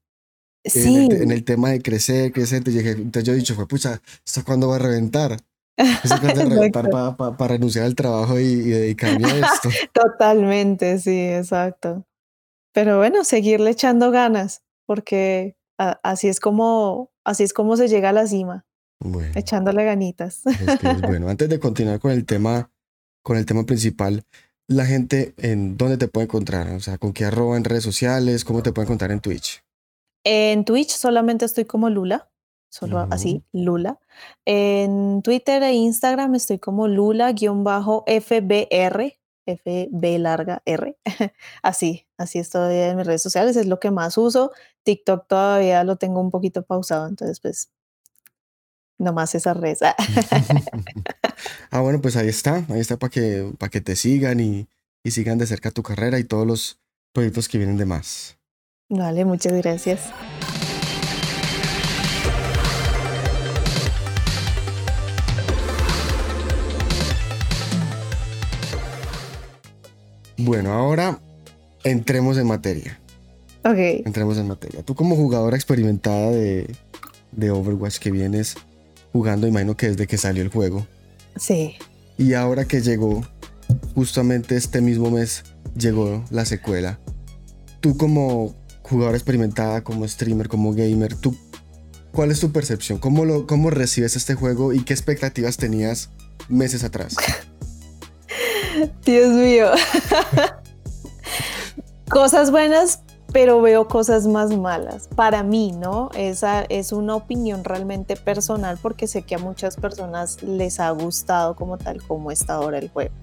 En, 0.64 1.12
el, 1.12 1.22
en 1.22 1.30
el 1.30 1.44
tema 1.44 1.70
de 1.70 1.82
crecer, 1.82 2.32
crecer. 2.32 2.62
Entonces 2.66 3.24
yo 3.24 3.32
he 3.32 3.36
dicho, 3.36 3.54
fue, 3.54 3.68
pucha, 3.68 4.00
¿esto 4.24 4.44
cuándo 4.44 4.68
va 4.68 4.76
a 4.76 4.78
reventar? 4.78 5.38
para 6.72 7.48
renunciar 7.48 7.84
al 7.84 7.94
trabajo 7.94 8.38
y, 8.38 8.56
dedicarme 8.56 9.26
a 9.26 9.54
esto. 9.54 9.68
Totalmente, 9.92 10.98
sí, 10.98 11.28
exacto. 11.28 12.06
Pero 12.72 12.98
bueno, 12.98 13.24
seguirle 13.24 13.70
echando 13.70 14.10
ganas, 14.10 14.62
porque 14.86 15.56
así 15.78 16.28
es 16.28 16.40
como 16.40 17.10
así 17.24 17.42
es 17.42 17.52
como 17.52 17.76
se 17.76 17.88
llega 17.88 18.10
a 18.10 18.12
la 18.12 18.26
cima. 18.26 18.64
echándole 19.34 19.84
ganitas. 19.84 20.42
bueno, 21.02 21.28
antes 21.30 21.48
de 21.48 21.58
continuar 21.58 21.98
con 22.00 22.10
el 22.12 22.24
tema 22.24 22.70
con 23.22 23.38
el 23.38 23.46
tema 23.46 23.64
principal, 23.64 24.24
la 24.68 24.84
gente 24.84 25.34
en 25.38 25.76
dónde 25.76 25.96
te 25.96 26.08
puede 26.08 26.24
encontrar, 26.26 26.68
o 26.72 26.80
sea, 26.80 26.98
con 26.98 27.12
qué 27.12 27.24
arroba 27.24 27.56
en 27.56 27.64
redes 27.64 27.82
sociales, 27.82 28.44
cómo 28.44 28.62
te 28.62 28.72
puede 28.72 28.84
encontrar 28.86 29.10
en 29.12 29.20
Twitch. 29.20 29.64
En 30.24 30.64
Twitch 30.64 30.90
solamente 30.90 31.44
estoy 31.44 31.64
como 31.64 31.88
Lula, 31.88 32.30
solo 32.74 33.06
así, 33.10 33.44
Lula. 33.52 34.00
En 34.44 35.22
Twitter 35.22 35.62
e 35.62 35.74
Instagram 35.74 36.34
estoy 36.34 36.58
como 36.58 36.88
Lula-FBR, 36.88 37.38
FB 39.46 40.18
larga 40.18 40.60
R. 40.64 40.98
así, 41.62 42.04
así 42.18 42.40
estoy 42.40 42.74
en 42.74 42.96
mis 42.96 43.06
redes 43.06 43.22
sociales, 43.22 43.54
es 43.54 43.66
lo 43.66 43.78
que 43.78 43.92
más 43.92 44.18
uso. 44.18 44.50
TikTok 44.82 45.28
todavía 45.28 45.84
lo 45.84 45.96
tengo 45.96 46.20
un 46.20 46.32
poquito 46.32 46.64
pausado, 46.64 47.06
entonces 47.06 47.38
pues 47.38 47.70
nomás 48.98 49.36
esa 49.36 49.54
red. 49.54 49.78
ah, 51.70 51.80
bueno, 51.80 52.00
pues 52.00 52.16
ahí 52.16 52.26
está, 52.26 52.64
ahí 52.68 52.80
está 52.80 52.96
para 52.96 53.10
que, 53.10 53.52
para 53.56 53.70
que 53.70 53.80
te 53.82 53.94
sigan 53.94 54.40
y, 54.40 54.66
y 55.04 55.12
sigan 55.12 55.38
de 55.38 55.46
cerca 55.46 55.70
tu 55.70 55.84
carrera 55.84 56.18
y 56.18 56.24
todos 56.24 56.44
los 56.44 56.80
proyectos 57.12 57.48
que 57.48 57.58
vienen 57.58 57.76
de 57.76 57.86
más. 57.86 58.36
Vale, 58.88 59.24
muchas 59.24 59.52
gracias. 59.52 60.12
Bueno, 70.36 70.72
ahora 70.72 71.20
entremos 71.84 72.38
en 72.38 72.46
materia. 72.46 73.00
Ok. 73.64 73.78
Entremos 74.04 74.36
en 74.38 74.48
materia. 74.48 74.82
Tú 74.82 74.94
como 74.94 75.16
jugadora 75.16 75.56
experimentada 75.56 76.30
de, 76.30 76.74
de 77.32 77.50
Overwatch 77.50 77.98
que 77.98 78.10
vienes 78.10 78.56
jugando, 79.12 79.46
imagino 79.46 79.76
que 79.76 79.88
desde 79.88 80.06
que 80.06 80.18
salió 80.18 80.42
el 80.42 80.48
juego. 80.48 80.86
Sí. 81.36 81.76
Y 82.18 82.34
ahora 82.34 82.64
que 82.64 82.80
llegó, 82.80 83.24
justamente 83.94 84.56
este 84.56 84.80
mismo 84.80 85.10
mes, 85.10 85.44
llegó 85.76 86.24
la 86.30 86.44
secuela. 86.44 86.98
Tú 87.80 87.96
como 87.96 88.54
jugadora 88.82 89.16
experimentada, 89.16 89.82
como 89.82 90.06
streamer, 90.06 90.48
como 90.48 90.72
gamer, 90.74 91.14
¿tú, 91.14 91.36
¿cuál 92.12 92.30
es 92.30 92.40
tu 92.40 92.52
percepción? 92.52 92.98
¿Cómo, 92.98 93.24
lo, 93.24 93.46
¿Cómo 93.46 93.70
recibes 93.70 94.16
este 94.16 94.34
juego 94.34 94.72
y 94.72 94.84
qué 94.84 94.92
expectativas 94.92 95.56
tenías 95.56 96.10
meses 96.48 96.84
atrás? 96.84 97.16
Dios 99.04 99.28
mío. 99.30 99.70
cosas 102.08 102.50
buenas, 102.50 103.02
pero 103.32 103.60
veo 103.60 103.88
cosas 103.88 104.26
más 104.26 104.56
malas. 104.56 105.08
Para 105.14 105.42
mí, 105.42 105.72
¿no? 105.72 106.10
Esa 106.14 106.62
es 106.68 106.92
una 106.92 107.16
opinión 107.16 107.64
realmente 107.64 108.16
personal 108.16 108.78
porque 108.80 109.06
sé 109.06 109.22
que 109.22 109.34
a 109.34 109.38
muchas 109.38 109.76
personas 109.76 110.42
les 110.42 110.80
ha 110.80 110.90
gustado 110.90 111.56
como 111.56 111.78
tal 111.78 112.02
como 112.02 112.30
está 112.30 112.54
ahora 112.54 112.78
el 112.78 112.88
juego. 112.88 113.14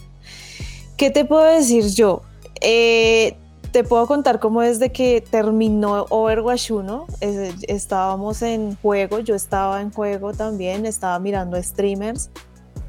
¿Qué 0.97 1.09
te 1.09 1.25
puedo 1.25 1.43
decir 1.43 1.85
yo? 1.87 2.21
Eh, 2.61 3.35
te 3.71 3.83
puedo 3.83 4.05
contar 4.05 4.39
cómo 4.39 4.61
desde 4.61 4.91
que 4.91 5.21
terminó 5.21 6.05
Overwatch 6.09 6.71
1, 6.71 7.07
estábamos 7.67 8.41
en 8.41 8.75
juego, 8.75 9.19
yo 9.19 9.33
estaba 9.33 9.81
en 9.81 9.91
juego 9.91 10.33
también, 10.33 10.85
estaba 10.85 11.17
mirando 11.19 11.61
streamers, 11.61 12.29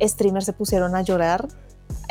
streamers 0.01 0.45
se 0.45 0.53
pusieron 0.53 0.97
a 0.97 1.03
llorar, 1.03 1.47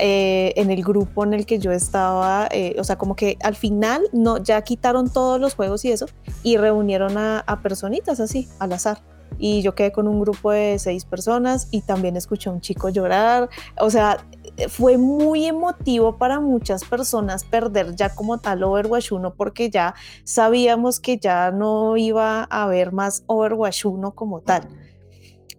eh, 0.03 0.53
en 0.55 0.71
el 0.71 0.83
grupo 0.83 1.23
en 1.23 1.35
el 1.35 1.45
que 1.45 1.59
yo 1.59 1.71
estaba, 1.71 2.47
eh, 2.49 2.75
o 2.79 2.83
sea, 2.83 2.97
como 2.97 3.15
que 3.15 3.37
al 3.43 3.55
final 3.55 4.01
no, 4.11 4.39
ya 4.39 4.59
quitaron 4.63 5.11
todos 5.11 5.39
los 5.39 5.53
juegos 5.53 5.85
y 5.85 5.91
eso 5.91 6.07
y 6.41 6.57
reunieron 6.57 7.19
a, 7.19 7.41
a, 7.41 7.61
personitas 7.61 8.19
así, 8.19 8.49
al 8.57 8.73
azar. 8.73 9.03
Y 9.37 9.61
yo 9.61 9.75
quedé 9.75 9.91
con 9.91 10.07
un 10.07 10.19
grupo 10.19 10.49
de 10.49 10.79
seis 10.79 11.05
personas 11.05 11.67
y 11.69 11.81
también 11.81 12.17
escuché 12.17 12.49
a 12.49 12.53
un 12.53 12.61
chico 12.61 12.89
llorar. 12.89 13.49
O 13.79 13.91
sea, 13.91 14.25
fue 14.69 14.97
muy 14.97 15.45
emotivo 15.45 16.17
para 16.17 16.39
muchas 16.39 16.83
personas 16.83 17.43
perder 17.43 17.95
ya 17.95 18.15
como 18.15 18.39
tal 18.39 18.63
Overwatch 18.63 19.11
1 19.11 19.35
porque 19.35 19.69
ya 19.69 19.93
sabíamos 20.23 20.99
que 20.99 21.19
ya 21.19 21.51
no 21.51 21.95
iba 21.95 22.47
a 22.49 22.63
haber 22.63 22.91
más 22.91 23.23
Overwatch 23.27 23.85
1 23.85 24.15
como 24.15 24.41
tal. 24.41 24.67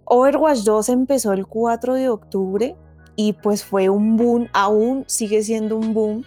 Overwatch 0.04 0.64
2 0.64 0.88
empezó 0.88 1.32
el 1.32 1.46
4 1.46 1.94
de 1.94 2.08
octubre 2.08 2.76
y 3.16 3.34
pues 3.34 3.64
fue 3.64 3.88
un 3.88 4.16
boom, 4.16 4.48
aún 4.52 5.04
sigue 5.06 5.42
siendo 5.42 5.76
un 5.76 5.94
boom. 5.94 6.24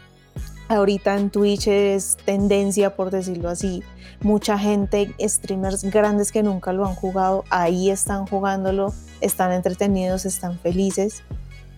Ahorita 0.67 1.15
en 1.15 1.29
Twitch 1.29 1.67
es 1.67 2.17
tendencia, 2.25 2.95
por 2.95 3.11
decirlo 3.11 3.49
así. 3.49 3.83
Mucha 4.21 4.57
gente, 4.57 5.13
streamers 5.19 5.83
grandes 5.83 6.31
que 6.31 6.41
nunca 6.41 6.73
lo 6.73 6.85
han 6.85 6.95
jugado, 6.95 7.43
ahí 7.49 7.91
están 7.91 8.25
jugándolo, 8.25 8.93
están 9.21 9.51
entretenidos, 9.51 10.25
están 10.25 10.57
felices. 10.59 11.23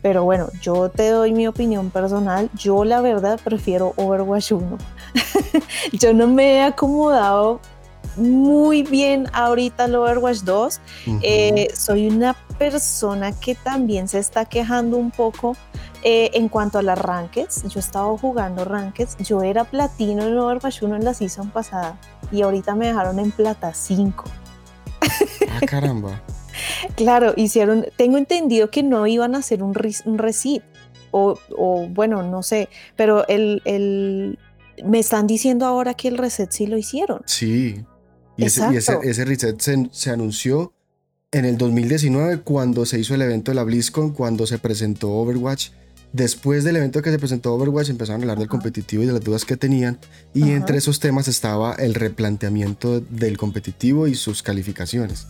Pero 0.02 0.24
bueno, 0.24 0.48
yo 0.62 0.90
te 0.90 1.10
doy 1.10 1.34
mi 1.34 1.48
opinión 1.48 1.90
personal. 1.90 2.50
Yo 2.54 2.86
la 2.86 3.02
verdad 3.02 3.40
prefiero 3.44 3.94
Overwatch 3.98 4.52
1. 4.54 4.78
yo 5.92 6.14
no 6.14 6.28
me 6.28 6.56
he 6.56 6.62
acomodado 6.62 7.60
muy 8.18 8.84
bien 8.84 9.28
ahorita 9.34 9.86
al 9.86 9.96
Overwatch 9.96 10.40
2. 10.40 10.82
Eh, 11.22 11.68
soy 11.76 12.08
una 12.08 12.34
persona 12.58 13.32
que 13.32 13.56
también 13.56 14.08
se 14.08 14.20
está 14.20 14.46
quejando 14.46 14.98
un 14.98 15.12
poco 15.12 15.56
eh, 16.04 16.32
en 16.34 16.50
cuanto 16.50 16.80
a 16.80 16.82
las 16.82 16.98
rankeds. 16.98 17.64
Yo 17.68 17.80
estaba 17.80 18.18
jugando 18.18 18.66
rankeds. 18.66 19.18
Yo 19.18 19.42
era 19.44 19.64
platino 19.64 20.24
en 20.24 20.38
Overwatch 20.38 20.82
1 20.82 20.96
en 20.96 21.04
la 21.04 21.14
season 21.14 21.50
pasada 21.50 22.00
y 22.32 22.42
ahorita 22.42 22.76
me 22.76 22.88
dejaron 22.88 23.20
en 23.20 23.32
plata 23.32 23.74
5. 23.74 24.24
Ah, 25.50 25.60
caramba. 25.66 26.22
claro, 26.96 27.34
hicieron. 27.36 27.86
Tengo 27.96 28.18
entendido 28.18 28.70
que 28.70 28.84
no 28.84 29.08
iban 29.08 29.36
a 29.36 29.40
hacer 29.40 29.64
un, 29.64 29.76
un 30.06 30.18
reset. 30.18 30.64
O, 31.12 31.40
o, 31.58 31.88
bueno, 31.88 32.22
no 32.22 32.44
sé, 32.44 32.68
pero 32.98 33.26
el, 33.28 33.62
el, 33.64 34.38
me 34.84 35.00
están 35.00 35.26
diciendo 35.26 35.66
ahora 35.66 35.94
que 35.94 36.10
el 36.10 36.18
reset 36.18 36.52
sí 36.52 36.68
lo 36.68 36.78
hicieron. 36.78 37.22
Sí, 37.26 37.86
y, 38.38 38.46
ese, 38.46 38.64
ese, 39.04 39.26
reset 39.26 39.60
se, 39.92 40.10
anunció 40.10 40.74
en 41.32 41.46
el 41.46 41.58
2019 41.58 42.42
cuando 42.42 42.86
se 42.86 43.00
hizo 43.00 43.16
el 43.16 43.22
evento 43.22 43.52
de 43.52 43.56
la 43.56 43.64
BlizzCon, 43.64 44.12
cuando 44.12 44.48
se 44.48 44.60
presentó 44.60 45.12
Overwatch. 45.12 45.70
Después 46.14 46.64
del 46.64 46.78
evento 46.78 47.02
que 47.02 47.12
se 47.12 47.20
presentó 47.20 47.54
Overwatch 47.54 47.90
empezaron 47.90 48.22
a 48.22 48.24
hablar 48.24 48.40
del 48.40 48.48
competitivo 48.48 49.04
y 49.04 49.08
de 49.08 49.14
las 49.14 49.24
dudas 49.24 49.44
que 49.44 49.58
tenían 49.58 50.00
y 50.34 50.52
entre 50.52 50.78
esos 50.78 51.00
temas 51.00 51.28
estaba 51.28 51.74
el 51.74 51.96
replanteamiento 51.96 53.02
del 53.02 53.38
competitivo 53.38 54.08
y 54.08 54.16
sus 54.16 54.42
calificaciones. 54.42 55.28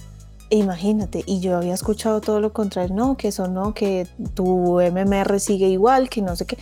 Imagínate, 0.50 1.24
y 1.26 1.42
yo 1.42 1.58
había 1.58 1.74
escuchado 1.74 2.22
todo 2.22 2.40
lo 2.40 2.54
contrario, 2.54 2.96
no, 2.96 3.18
que 3.18 3.30
eso 3.30 3.48
no, 3.48 3.74
que 3.74 4.08
tu 4.34 4.80
MMR 4.80 5.40
sigue 5.42 5.68
igual, 5.68 6.10
que 6.10 6.22
no 6.22 6.36
sé 6.36 6.46
qué. 6.46 6.58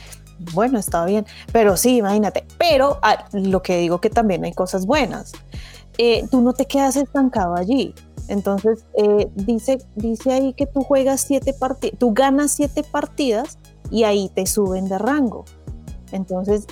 Bueno, 0.53 0.79
está 0.79 1.05
bien, 1.05 1.25
pero 1.51 1.77
sí, 1.77 1.97
imagínate. 1.97 2.45
Pero 2.57 2.99
ah, 3.03 3.25
lo 3.31 3.61
que 3.61 3.77
digo 3.77 4.01
que 4.01 4.09
también 4.09 4.43
hay 4.43 4.53
cosas 4.53 4.85
buenas. 4.85 5.33
Eh, 5.97 6.27
tú 6.29 6.41
no 6.41 6.53
te 6.53 6.65
quedas 6.65 6.95
estancado 6.95 7.55
allí. 7.55 7.93
Entonces, 8.27 8.85
eh, 8.95 9.29
dice, 9.35 9.77
dice 9.95 10.33
ahí 10.33 10.53
que 10.53 10.65
tú 10.65 10.81
juegas 10.81 11.21
siete 11.21 11.53
partidas, 11.53 11.99
tú 11.99 12.13
ganas 12.13 12.51
siete 12.51 12.83
partidas 12.83 13.59
y 13.91 14.03
ahí 14.03 14.31
te 14.33 14.45
suben 14.45 14.87
de 14.89 14.97
rango. 14.97 15.45
Entonces, 16.11 16.65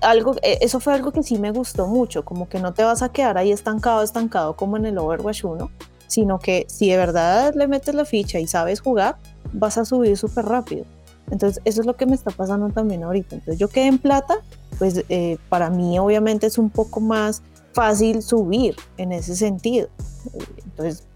algo, 0.00 0.36
eh, 0.42 0.58
eso 0.62 0.80
fue 0.80 0.94
algo 0.94 1.12
que 1.12 1.22
sí 1.22 1.38
me 1.38 1.50
gustó 1.50 1.86
mucho, 1.86 2.24
como 2.24 2.48
que 2.48 2.58
no 2.58 2.72
te 2.72 2.84
vas 2.84 3.02
a 3.02 3.10
quedar 3.10 3.36
ahí 3.36 3.52
estancado, 3.52 4.02
estancado 4.02 4.56
como 4.56 4.76
en 4.76 4.86
el 4.86 4.98
Overwatch 4.98 5.44
1, 5.44 5.70
sino 6.06 6.38
que 6.38 6.64
si 6.68 6.90
de 6.90 6.96
verdad 6.96 7.52
le 7.54 7.68
metes 7.68 7.94
la 7.94 8.06
ficha 8.06 8.40
y 8.40 8.46
sabes 8.46 8.80
jugar, 8.80 9.18
vas 9.52 9.76
a 9.76 9.84
subir 9.84 10.16
súper 10.16 10.46
rápido. 10.46 10.86
Entonces, 11.30 11.60
eso 11.66 11.82
es 11.82 11.86
lo 11.86 11.96
que 11.96 12.06
me 12.06 12.14
está 12.14 12.30
pasando 12.30 12.70
también 12.70 13.04
ahorita. 13.04 13.34
Entonces, 13.34 13.58
yo 13.58 13.68
quedé 13.68 13.88
en 13.88 13.98
plata, 13.98 14.36
pues 14.78 15.04
para 15.50 15.68
mí 15.68 15.98
obviamente 15.98 16.46
es 16.46 16.56
un 16.56 16.70
poco 16.70 17.00
más 17.00 17.42
fácil 17.72 18.22
subir 18.22 18.76
en 18.96 19.12
ese 19.12 19.36
sentido. 19.36 19.88
Entonces, 20.64 21.08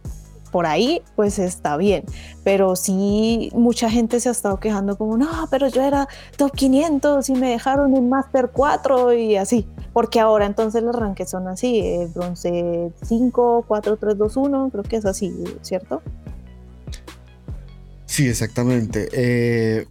por 0.53 0.67
ahí 0.67 1.03
pues 1.17 1.41
está 1.41 1.77
bien, 1.77 2.05
pero 2.45 2.77
sí 2.77 3.51
mucha 3.55 3.91
gente 3.91 4.21
se 4.21 4.29
ha 4.29 4.33
estado 4.33 4.61
quejando 4.61 4.97
como, 4.97 5.17
no, 5.17 5.49
pero 5.51 5.67
yo 5.67 5.83
era 5.83 6.07
top 6.37 6.53
500 6.53 7.29
y 7.31 7.33
me 7.33 7.51
dejaron 7.51 7.97
en 7.97 8.09
Master 8.09 8.51
4 8.53 9.15
y 9.15 9.37
así, 9.37 9.67
porque 9.93 10.21
ahora 10.21 10.47
entonces 10.47 10.83
los 10.83 10.95
ranques 10.95 11.31
son 11.31 11.49
así, 11.49 11.81
eh, 11.81 12.09
bronce 12.15 12.93
5, 13.03 13.65
4, 13.67 13.97
3, 13.97 14.19
2, 14.19 14.37
1, 14.37 14.71
creo 14.71 14.85
que 14.85 14.97
es 14.97 15.07
así, 15.07 15.33
¿cierto? 15.63 16.03
Sí, 18.05 18.29
exactamente. 18.29 19.09
Eh, 19.13 19.87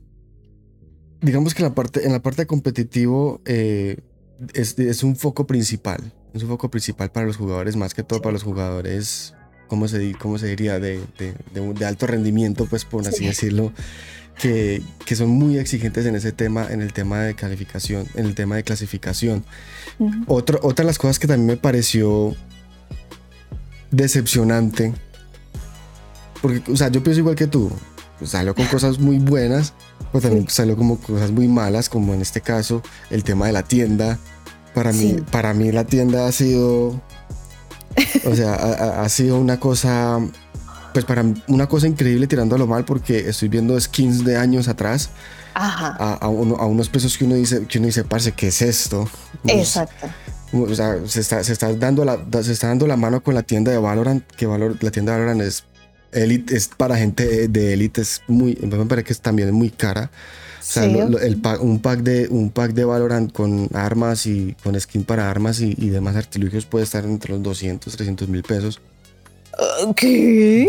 digamos 1.22 1.56
que 1.56 1.64
en 1.64 2.12
la 2.12 2.22
parte, 2.22 2.46
competitivo 2.46 3.42
eh, 3.46 3.98
es 4.54 5.04
un 5.04 5.16
foco 5.16 5.48
principal 5.48 6.14
es 6.34 6.44
un 6.44 6.50
foco 6.50 6.70
principal 6.70 7.12
para 7.12 7.26
los 7.26 7.38
jugadores, 7.38 7.76
más 7.76 7.94
que 7.94 8.04
todo 8.04 8.22
para 8.22 8.34
los 8.34 8.44
jugadores, 8.44 9.34
¿cómo 9.68 9.88
se, 9.88 10.14
cómo 10.14 10.38
se 10.38 10.48
diría? 10.48 10.80
De, 10.80 11.00
de, 11.18 11.34
de, 11.54 11.86
alto 11.86 12.08
rendimiento, 12.08 12.66
pues 12.66 12.86
por 12.86 13.08
así 13.08 13.26
decirlo, 13.26 13.74
que, 14.40 14.82
que, 15.06 15.16
son 15.16 15.30
muy 15.30 15.58
exigentes 15.58 16.06
en 16.06 16.16
ese 16.16 16.32
tema, 16.32 16.68
en 16.70 16.82
el 16.82 16.94
tema 16.94 17.20
de 17.22 17.36
calificación, 17.36 18.08
en 18.16 18.26
el 18.26 18.36
tema 18.36 18.56
de 18.56 18.64
clasificación. 18.64 19.44
otra 20.28 20.60
de 20.60 20.84
las 20.84 20.98
cosas 20.98 21.20
que 21.20 21.28
también 21.28 21.48
me 21.48 21.58
pareció 21.58 22.36
decepcionante, 23.92 24.94
porque, 26.42 26.72
o 26.72 26.78
sea, 26.78 26.88
yo 26.88 27.04
pienso 27.04 27.20
igual 27.20 27.36
que 27.36 27.48
tú, 27.48 27.72
salió 28.24 28.56
con 28.56 28.66
cosas 28.68 29.00
muy 29.00 29.20
buenas, 29.20 29.74
pero 30.12 30.22
también 30.22 30.48
salió 30.50 30.76
como 30.78 30.98
cosas 31.00 31.32
muy 31.32 31.48
malas, 31.48 31.90
como 31.90 32.14
en 32.14 32.22
este 32.22 32.42
caso 32.42 32.82
el 33.10 33.24
tema 33.24 33.48
de 33.48 33.54
la 33.54 33.64
tienda, 33.64 34.18
para 34.74 34.92
mí, 34.92 35.18
para 35.32 35.54
mí 35.54 35.72
la 35.72 35.86
tienda 35.86 36.28
ha 36.28 36.32
sido, 36.32 37.02
o 38.26 38.36
sea, 38.36 38.54
ha, 39.04 39.10
sido 39.10 39.40
una 39.40 39.60
cosa, 39.60 40.20
pues 40.94 41.06
para 41.06 41.24
mí, 41.24 41.42
una 41.48 41.68
cosa 41.68 41.88
increíble 41.88 42.28
tirando 42.28 42.56
a 42.56 42.60
lo 42.60 42.68
mal 42.68 42.86
porque 42.86 43.30
estoy 43.30 43.50
viendo 43.50 43.80
skins 43.80 44.24
de 44.24 44.38
años 44.38 44.68
atrás. 44.68 45.10
A, 45.54 46.14
a, 46.22 46.28
unos 46.30 46.88
precios 46.88 47.18
que 47.18 47.26
uno 47.26 47.36
dice, 47.36 47.66
que 47.68 47.80
uno 47.80 47.88
dice, 47.88 48.06
parce, 48.06 48.32
¿qué 48.32 48.48
es 48.48 48.62
esto? 48.62 49.10
Exacto. 49.46 50.08
O 50.54 50.74
sea, 50.74 50.98
se 51.06 51.20
está, 51.20 51.44
se 51.44 51.54
está, 51.54 51.74
dando 51.74 52.06
la, 52.06 52.18
se 52.42 52.52
está 52.54 52.68
dando 52.68 52.88
la 52.88 52.98
mano 52.98 53.22
con 53.22 53.36
la 53.36 53.44
tienda 53.44 53.72
de 53.72 53.78
Valorant, 53.78 54.26
que 54.32 54.46
Valor, 54.46 54.78
la 54.82 54.92
tienda 54.92 55.14
de 55.14 55.20
Valorant 55.20 55.42
es 55.42 55.66
elite, 56.12 56.56
es 56.56 56.68
para 56.68 56.98
gente 56.98 57.48
de 57.48 57.74
élite, 57.74 58.02
es 58.02 58.22
muy, 58.28 58.56
me 58.56 58.86
parece 58.86 59.06
que 59.06 59.14
es 59.14 59.22
también 59.22 59.52
muy 59.54 59.70
cara. 59.70 60.12
Sea, 60.62 60.86
el 60.86 61.42
un, 61.62 61.80
pack 61.80 62.02
de, 62.02 62.28
un 62.30 62.52
pack 62.52 62.74
de 62.74 62.86
Valorant 62.86 63.32
con 63.32 63.68
armas 63.74 64.28
y 64.28 64.56
con 64.64 64.80
skin 64.80 65.04
para 65.04 65.30
armas 65.30 65.60
y, 65.60 65.74
demás 65.90 66.16
artilugios 66.16 66.66
puede 66.66 66.86
estar 66.86 67.04
entre 67.04 67.34
los 67.34 67.42
200, 67.42 67.96
300 67.96 68.30
mil 68.30 68.44
pesos. 68.44 68.80
¿Qué? 69.96 70.68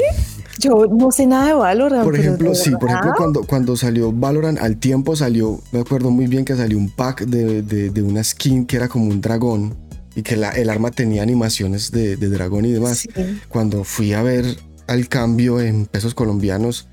Yo 0.59 0.87
no 0.87 1.11
sé 1.13 1.27
nada 1.27 1.49
de 1.49 1.55
Valorant. 1.55 2.05
Por 2.05 2.17
ejemplo, 2.17 2.55
sí, 2.55 2.71
por 2.71 2.89
ejemplo, 2.89 3.13
cuando, 3.17 3.43
cuando 3.45 3.77
salió 3.77 4.13
Valorant, 4.13 4.59
al 4.59 4.79
tiempo 4.79 5.15
salió, 5.15 5.61
me 5.73 5.81
acuerdo 5.81 6.11
muy 6.11 6.27
bien 6.27 6.45
que 6.45 6.57
salió 6.57 6.79
un 6.79 6.91
pack 6.91 7.27
de, 7.27 7.63
de, 7.63 8.03
una 8.03 8.25
skin 8.25 8.67
que 8.67 8.77
era 8.77 8.89
como 8.89 9.07
un 9.07 9.21
dragón 9.21 9.77
y 10.15 10.23
que 10.23 10.37
la, 10.37 10.51
el 10.51 10.71
arma 10.71 10.91
tenía 10.91 11.23
animaciones 11.23 11.91
de, 11.91 12.17
de 12.17 12.29
dragón 12.31 12.65
y 12.65 12.73
demás. 12.73 13.07
Cuando 13.49 13.85
fui 13.85 14.15
a 14.15 14.23
ver 14.23 14.45
al 14.87 15.09
cambio 15.09 15.61
en 15.61 15.87
pesos 15.87 16.15
colombianos, 16.15 16.89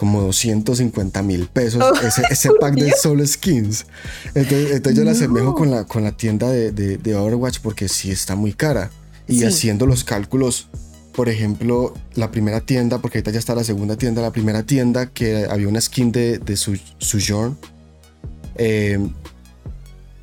como 0.00 0.22
250 0.22 1.22
mil 1.22 1.46
pesos 1.48 1.82
oh, 1.84 1.92
ese, 2.30 2.48
pack 2.60 2.74
de 2.74 2.90
solo 2.92 3.26
skins. 3.26 3.84
Entonces, 4.34 4.94
yo 4.94 5.04
la 5.04 5.10
asemejo 5.10 5.54
con 5.54 5.70
la, 5.70 5.84
con 5.84 6.04
la 6.04 6.12
tienda 6.12 6.48
de, 6.48 6.72
de, 6.72 7.14
Overwatch 7.14 7.58
porque 7.60 7.86
sí 7.86 8.10
está 8.10 8.34
muy 8.34 8.54
cara. 8.54 8.90
Y 9.28 9.44
haciendo 9.44 9.84
los 9.84 10.02
cálculos, 10.02 10.68
por 11.12 11.28
ejemplo, 11.28 11.92
la 12.14 12.30
primera 12.30 12.62
tienda, 12.62 12.96
porque 12.96 13.18
ahorita 13.18 13.30
ya 13.30 13.38
está 13.38 13.54
la 13.54 13.62
segunda 13.62 13.96
tienda, 13.96 14.22
la 14.22 14.32
primera 14.32 14.62
tienda 14.62 15.10
que 15.10 15.44
había 15.44 15.68
una 15.68 15.82
skin 15.82 16.12
de, 16.12 16.38
de 16.38 16.56
su, 16.56 16.80
Sojourn, 16.96 17.58
eh, 18.54 19.06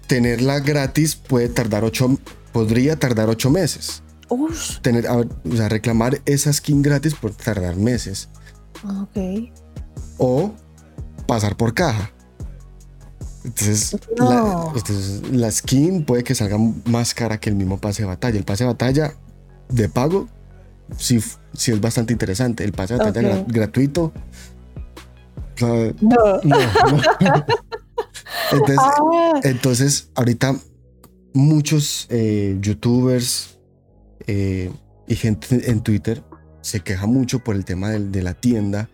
tenerla 0.07 0.59
gratis 0.59 1.15
puede 1.15 1.49
tardar 1.49 1.83
ocho, 1.83 2.19
podría 2.51 2.95
tardar 2.95 3.29
ocho 3.29 3.51
meses. 3.51 4.01
Tener, 4.81 5.05
o 5.07 5.55
sea, 5.55 5.69
reclamar 5.69 6.19
esa 6.25 6.51
skin 6.51 6.81
gratis 6.81 7.13
puede 7.13 7.35
tardar 7.35 7.75
meses. 7.75 8.27
Ok 8.83 9.51
o 10.17 10.51
pasar 11.27 11.55
por 11.55 11.73
caja. 11.73 12.11
Entonces, 13.43 13.97
la, 14.17 14.73
la, 15.31 15.51
skin 15.51 16.03
puede 16.03 16.23
que 16.23 16.35
salga 16.35 16.57
más 16.85 17.13
cara 17.13 17.39
que 17.39 17.49
el 17.49 17.55
mismo 17.55 17.79
pase 17.79 18.01
de 18.01 18.07
batalla. 18.07 18.37
El 18.37 18.43
pase 18.43 18.65
de 18.65 18.67
batalla 18.67 19.13
de 19.69 19.87
pago 19.87 20.27
sí, 20.97 21.19
sí 21.53 21.71
es 21.71 21.79
bastante 21.79 22.13
interesante. 22.13 22.63
El 22.63 22.73
pase 22.73 22.95
de 22.95 23.05
batalla 23.05 23.45
gratuito. 23.47 24.11
no. 25.61 26.41
no, 26.43 26.57
Entonces, 28.51 28.77
ah. 28.79 29.39
entonces, 29.43 30.09
ahorita 30.15 30.55
muchos 31.33 32.07
eh, 32.09 32.57
youtubers 32.61 33.57
eh, 34.25 34.71
y 35.07 35.15
gente 35.15 35.69
en 35.69 35.81
Twitter 35.81 36.23
se 36.61 36.79
queja 36.81 37.07
mucho 37.07 37.43
por 37.43 37.55
el 37.55 37.65
tema 37.65 37.89
de, 37.89 38.21
la 38.21 38.33
tienda, 38.33 38.89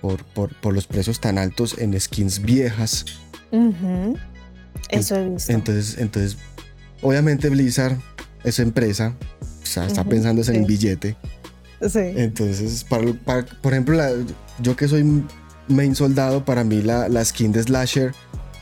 por, 0.00 0.24
por, 0.24 0.72
los 0.72 0.86
precios 0.86 1.20
tan 1.20 1.38
altos 1.38 1.76
en 1.78 1.98
skins 1.98 2.40
viejas. 2.40 3.04
Eso 4.90 5.16
he 5.16 5.28
visto. 5.28 5.52
Entonces, 5.52 5.98
entonces, 5.98 6.36
obviamente 7.02 7.48
Blizzard 7.48 7.96
es 8.44 8.58
empresa, 8.58 9.14
está 9.62 10.04
pensando 10.04 10.42
en 10.42 10.56
el 10.56 10.64
billete. 10.64 11.16
Sí. 11.80 12.00
Entonces, 12.16 12.84
para, 12.84 13.44
por 13.44 13.72
ejemplo, 13.72 13.98
yo 14.60 14.76
que 14.76 14.88
soy 14.88 15.24
main 15.68 15.94
soldado, 15.94 16.44
para 16.44 16.64
mí 16.64 16.82
la, 16.82 17.08
la 17.08 17.24
skin 17.24 17.52
de 17.52 17.62
Slasher 17.62 18.12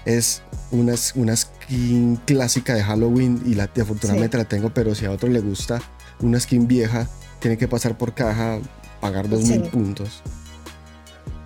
es 0.05 0.43
una, 0.71 0.95
una 1.15 1.37
skin 1.37 2.17
clásica 2.27 2.75
de 2.75 2.83
Halloween 2.83 3.43
y 3.45 3.55
la, 3.55 3.65
afortunadamente 3.65 4.37
la 4.37 4.45
tengo, 4.45 4.73
pero 4.73 4.95
si 4.95 5.07
a 5.07 5.11
otro 5.11 5.29
le 5.29 5.41
gusta 5.41 5.81
una 6.21 6.39
skin 6.39 6.67
vieja, 6.67 7.09
tiene 7.41 7.57
que 7.57 7.69
pasar 7.69 7.97
por 7.97 8.15
caja, 8.15 8.59
pagar 9.01 9.29
dos 9.29 9.45
mil 9.45 9.63
puntos. 9.63 10.23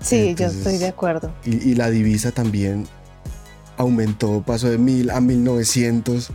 Sí, 0.03 0.35
yo 0.35 0.47
estoy 0.47 0.79
de 0.79 0.89
acuerdo. 0.89 1.33
Y, 1.45 1.75
la 1.75 1.91
divisa 1.91 2.33
también 2.33 2.87
aumentó, 3.77 4.43
pasó 4.43 4.69
de 4.69 4.79
mil 4.79 5.11
a 5.11 5.21
mil 5.21 5.43
novecientos. 5.43 6.31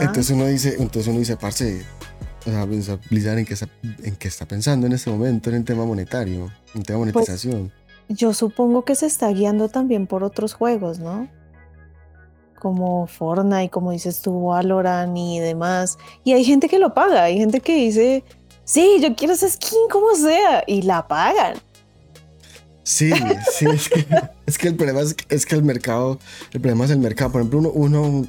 Entonces 0.00 0.30
uno 0.30 0.46
dice, 0.46 0.76
entonces 0.78 1.08
uno 1.08 1.18
dice, 1.18 1.36
parce, 1.36 1.84
o 2.46 2.50
sea, 2.50 2.64
Blizzard 2.64 3.38
en 3.38 3.44
qué, 3.44 3.54
está, 3.54 3.68
en 4.02 4.16
qué 4.16 4.28
está 4.28 4.46
pensando 4.46 4.86
en 4.86 4.92
este 4.92 5.10
momento 5.10 5.50
en 5.50 5.56
el 5.56 5.64
tema 5.64 5.84
monetario, 5.84 6.50
en 6.74 6.82
tema 6.82 6.98
pues, 7.04 7.14
monetización. 7.14 7.72
yo 8.08 8.32
supongo 8.32 8.84
que 8.84 8.94
se 8.94 9.06
está 9.06 9.28
guiando 9.28 9.68
también 9.68 10.06
por 10.06 10.24
otros 10.24 10.54
juegos, 10.54 10.98
¿no? 10.98 11.28
como 12.60 13.08
Fortnite, 13.08 13.70
como 13.70 13.90
dices 13.90 14.22
tú, 14.22 14.46
Valorant 14.46 15.16
y 15.16 15.40
demás. 15.40 15.98
Y 16.22 16.34
hay 16.34 16.44
gente 16.44 16.68
que 16.68 16.78
lo 16.78 16.94
paga, 16.94 17.24
hay 17.24 17.38
gente 17.38 17.60
que 17.60 17.74
dice, 17.74 18.22
sí, 18.62 18.98
yo 19.02 19.16
quiero 19.16 19.34
esa 19.34 19.48
skin 19.48 19.88
como 19.90 20.14
sea, 20.14 20.62
y 20.68 20.82
la 20.82 21.08
pagan. 21.08 21.56
Sí, 22.82 23.10
sí, 23.58 23.66
es 24.46 24.58
que, 24.58 24.68
el 24.68 24.76
problema 24.76 25.00
es, 25.28 25.46
que 25.46 25.54
el 25.54 25.62
mercado, 25.62 26.18
el 26.52 26.60
problema 26.60 26.84
es 26.84 26.90
el 26.90 26.98
mercado. 26.98 27.32
Por 27.32 27.42
ejemplo, 27.42 27.58
uno, 27.58 27.70
uno 27.70 28.26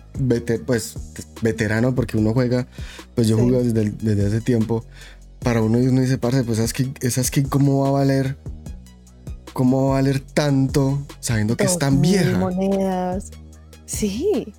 pues, 0.65 0.95
veterano, 1.41 1.95
porque 1.95 2.17
uno 2.17 2.33
juega, 2.33 2.67
pues 3.15 3.27
yo 3.27 3.37
juego 3.37 3.63
desde, 3.63 3.91
desde 3.91 4.27
hace 4.27 4.41
tiempo. 4.41 4.83
Para 5.39 5.61
uno, 5.61 5.79
uno 5.79 6.01
dice, 6.01 6.17
parce, 6.17 6.43
pues 6.43 6.59
esa 6.59 6.67
skin, 6.67 6.93
esa 7.01 7.23
skin, 7.23 7.47
¿cómo 7.47 7.81
va 7.81 7.89
a 7.89 7.91
valer? 7.91 8.37
¿Cómo 9.53 9.87
va 9.87 9.91
a 9.91 10.01
valer 10.01 10.19
tanto 10.19 11.05
sabiendo 11.19 11.57
que 11.57 11.63
es 11.63 11.77
tan 11.77 12.01
vieja? 12.01 12.37
monedas. 12.37 13.31
Sí. 13.85 14.53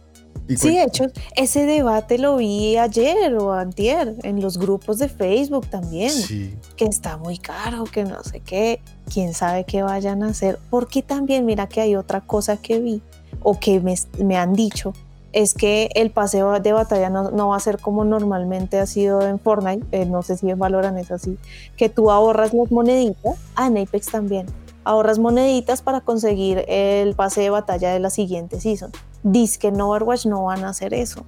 Sí, 0.49 0.75
de 0.75 0.83
hecho, 0.83 1.05
ese 1.37 1.67
debate 1.67 2.19
lo 2.19 2.37
vi 2.37 2.77
ayer 2.77 3.35
o 3.37 3.53
antier 3.53 4.17
en 4.23 4.41
los 4.41 4.59
grupos 4.59 4.99
de 4.99 5.09
Facebook 5.09 5.67
también. 5.69 6.11
Sí. 6.11 6.55
Que 6.77 6.85
está 6.85 7.17
muy 7.17 7.39
caro, 7.39 7.85
que 7.85 8.05
no 8.05 8.23
sé 8.23 8.41
qué, 8.41 8.81
quién 9.13 9.35
sabe 9.35 9.65
qué 9.65 9.83
vayan 9.83 10.23
a 10.23 10.29
hacer. 10.29 10.59
Porque 10.71 11.03
también, 11.03 11.47
mira 11.47 11.69
que 11.69 11.81
hay 11.81 11.97
otra 11.97 12.21
cosa 12.21 12.57
que 12.57 12.81
vi 12.81 13.03
o 13.43 13.59
que 13.59 13.81
me, 13.81 14.37
han 14.37 14.53
dicho, 14.55 14.93
es 15.33 15.55
que 15.55 15.91
el 15.95 16.11
paseo 16.11 16.61
de 16.61 16.73
batalla 16.73 17.09
no, 17.09 17.49
va 17.49 17.57
a 17.57 17.61
ser 17.61 17.79
como 17.79 18.05
normalmente 18.05 18.79
ha 18.79 18.87
sido 18.87 19.23
en 19.27 19.39
Fortnite, 19.39 19.87
eh, 19.93 20.07
no 20.07 20.23
sé 20.23 20.37
si 20.37 20.51
en 20.51 20.59
Valorant 20.59 20.99
es 20.99 21.11
así, 21.11 21.39
que 21.77 21.89
tú 21.89 22.11
ahorras 22.11 22.53
las 22.53 22.71
moneditas, 22.71 23.37
ah, 23.57 23.69
en 23.69 23.79
Apex 23.79 24.07
también, 24.07 24.47
ahorras 24.85 25.19
moneditas 25.19 25.83
para 25.83 26.01
conseguir 26.03 26.65
el 26.69 27.15
pase 27.15 27.41
de 27.41 27.51
batalla 27.51 27.93
de 27.93 28.01
la 28.01 28.11
siguiente 28.11 28.61
season. 28.61 28.93
Dice 29.23 29.59
que 29.59 29.69
en 29.69 29.81
Overwatch 29.81 30.27
no 30.27 30.45
van 30.45 30.65
a 30.65 30.71
hacer 30.71 30.95
eso. 30.95 31.27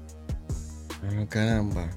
Ah, 1.02 1.26
caramba. 1.28 1.90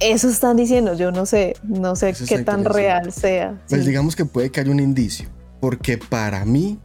Eso 0.00 0.28
están 0.28 0.56
diciendo, 0.56 0.94
yo 0.94 1.12
no 1.12 1.24
sé, 1.24 1.56
no 1.62 1.96
sé 1.96 2.14
qué 2.28 2.40
tan 2.40 2.64
real 2.64 3.12
sea. 3.12 3.62
Pues 3.68 3.86
digamos 3.86 4.16
que 4.16 4.24
puede 4.24 4.50
que 4.50 4.60
haya 4.60 4.70
un 4.70 4.80
indicio, 4.80 5.28
porque 5.60 5.98
para 5.98 6.44
mí 6.44 6.80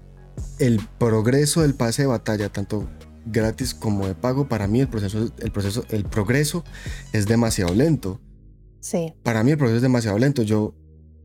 el 0.60 0.80
progreso 0.98 1.62
del 1.62 1.74
pase 1.74 2.04
de 2.04 2.08
batalla, 2.08 2.50
tanto 2.50 2.88
gratis 3.26 3.74
como 3.74 4.08
de 4.08 4.16
pago, 4.16 4.48
para 4.48 4.68
mí 4.68 4.82
el 4.82 4.88
proceso, 4.88 5.32
el 5.40 5.52
proceso, 5.52 5.84
el 5.90 6.06
progreso 6.06 6.64
es 7.14 7.26
demasiado 7.26 7.74
lento. 7.74 8.20
Sí. 8.80 9.14
Para 9.24 9.44
mí 9.44 9.52
el 9.52 9.58
progreso 9.58 9.78
es 9.78 9.82
demasiado 9.82 10.18
lento. 10.18 10.44
Yo 10.44 10.74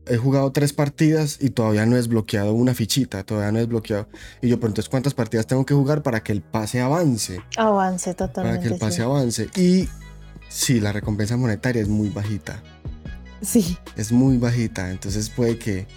he 0.07 0.17
jugado 0.17 0.51
tres 0.51 0.73
partidas 0.73 1.37
y 1.41 1.49
todavía 1.49 1.85
no 1.85 1.93
he 1.93 1.97
desbloqueado 1.97 2.53
una 2.53 2.73
fichita, 2.73 3.23
todavía 3.23 3.51
no 3.51 3.57
he 3.57 3.61
desbloqueado. 3.61 4.07
Y 4.41 4.49
yo, 4.49 4.59
pero 4.59 4.69
entonces, 4.69 4.89
¿cuántas 4.89 5.13
partidas 5.13 5.47
tengo 5.47 5.65
que 5.65 5.73
jugar 5.73 6.03
para 6.03 6.23
que 6.23 6.31
el 6.31 6.41
pase 6.41 6.81
avance? 6.81 7.41
Avance 7.57 8.13
totalmente. 8.13 8.57
Para 8.57 8.67
que 8.67 8.73
el 8.73 8.79
pase 8.79 9.01
avance. 9.01 9.49
Y 9.55 9.87
sí, 10.49 10.79
la 10.79 10.91
recompensa 10.91 11.37
monetaria 11.37 11.81
es 11.81 11.89
muy 11.89 12.09
bajita. 12.09 12.61
Sí. 13.41 13.77
Es 13.95 14.11
muy 14.11 14.37
bajita, 14.37 14.91
entonces 14.91 15.29
puede 15.29 15.57
que... 15.57 15.87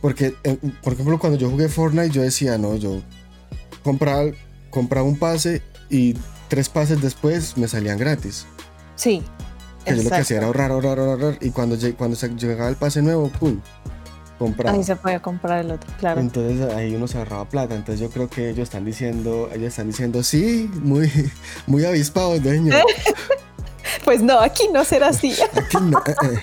Porque, 0.00 0.34
eh, 0.42 0.58
por 0.82 0.94
ejemplo, 0.94 1.18
cuando 1.18 1.38
yo 1.38 1.48
jugué 1.48 1.68
Fortnite, 1.68 2.10
yo 2.10 2.22
decía, 2.22 2.58
no, 2.58 2.74
yo 2.76 3.02
compraba, 3.84 4.30
compraba 4.70 5.06
un 5.06 5.16
pase 5.16 5.62
y 5.90 6.16
tres 6.48 6.68
pases 6.68 7.00
después 7.00 7.56
me 7.56 7.68
salían 7.68 7.98
gratis. 7.98 8.46
Sí. 8.96 9.22
Que 9.84 9.96
yo 9.96 10.02
lo 10.02 10.10
que 10.10 10.16
hacía 10.16 10.38
era 10.38 10.46
ahorrar, 10.46 10.70
ahorrar, 10.70 10.98
ahorrar. 10.98 11.38
Y 11.40 11.50
cuando, 11.50 11.76
cuando 11.96 12.16
se 12.16 12.28
llegaba 12.30 12.68
el 12.68 12.76
pase 12.76 13.02
nuevo, 13.02 13.28
¡pum! 13.28 13.60
Comprar. 14.38 14.74
Ahí 14.74 14.82
se 14.82 14.96
puede 14.96 15.20
comprar 15.20 15.64
el 15.64 15.70
otro, 15.70 15.88
claro. 15.98 16.20
Entonces 16.20 16.74
ahí 16.74 16.94
uno 16.94 17.06
se 17.06 17.18
ahorraba 17.18 17.48
plata. 17.48 17.74
Entonces 17.74 18.00
yo 18.00 18.10
creo 18.10 18.28
que 18.28 18.50
ellos 18.50 18.64
están 18.64 18.84
diciendo, 18.84 19.48
ellos 19.52 19.68
están 19.68 19.86
diciendo, 19.86 20.22
sí, 20.22 20.70
muy, 20.82 21.10
muy 21.66 21.84
avispados, 21.84 22.42
dueño. 22.42 22.74
pues 24.04 24.22
no, 24.22 24.40
aquí 24.40 24.68
no 24.72 24.84
será 24.84 25.08
así. 25.08 25.34
aquí 25.56 25.76
no. 25.80 25.98
Eh, 26.06 26.14
eh. 26.24 26.38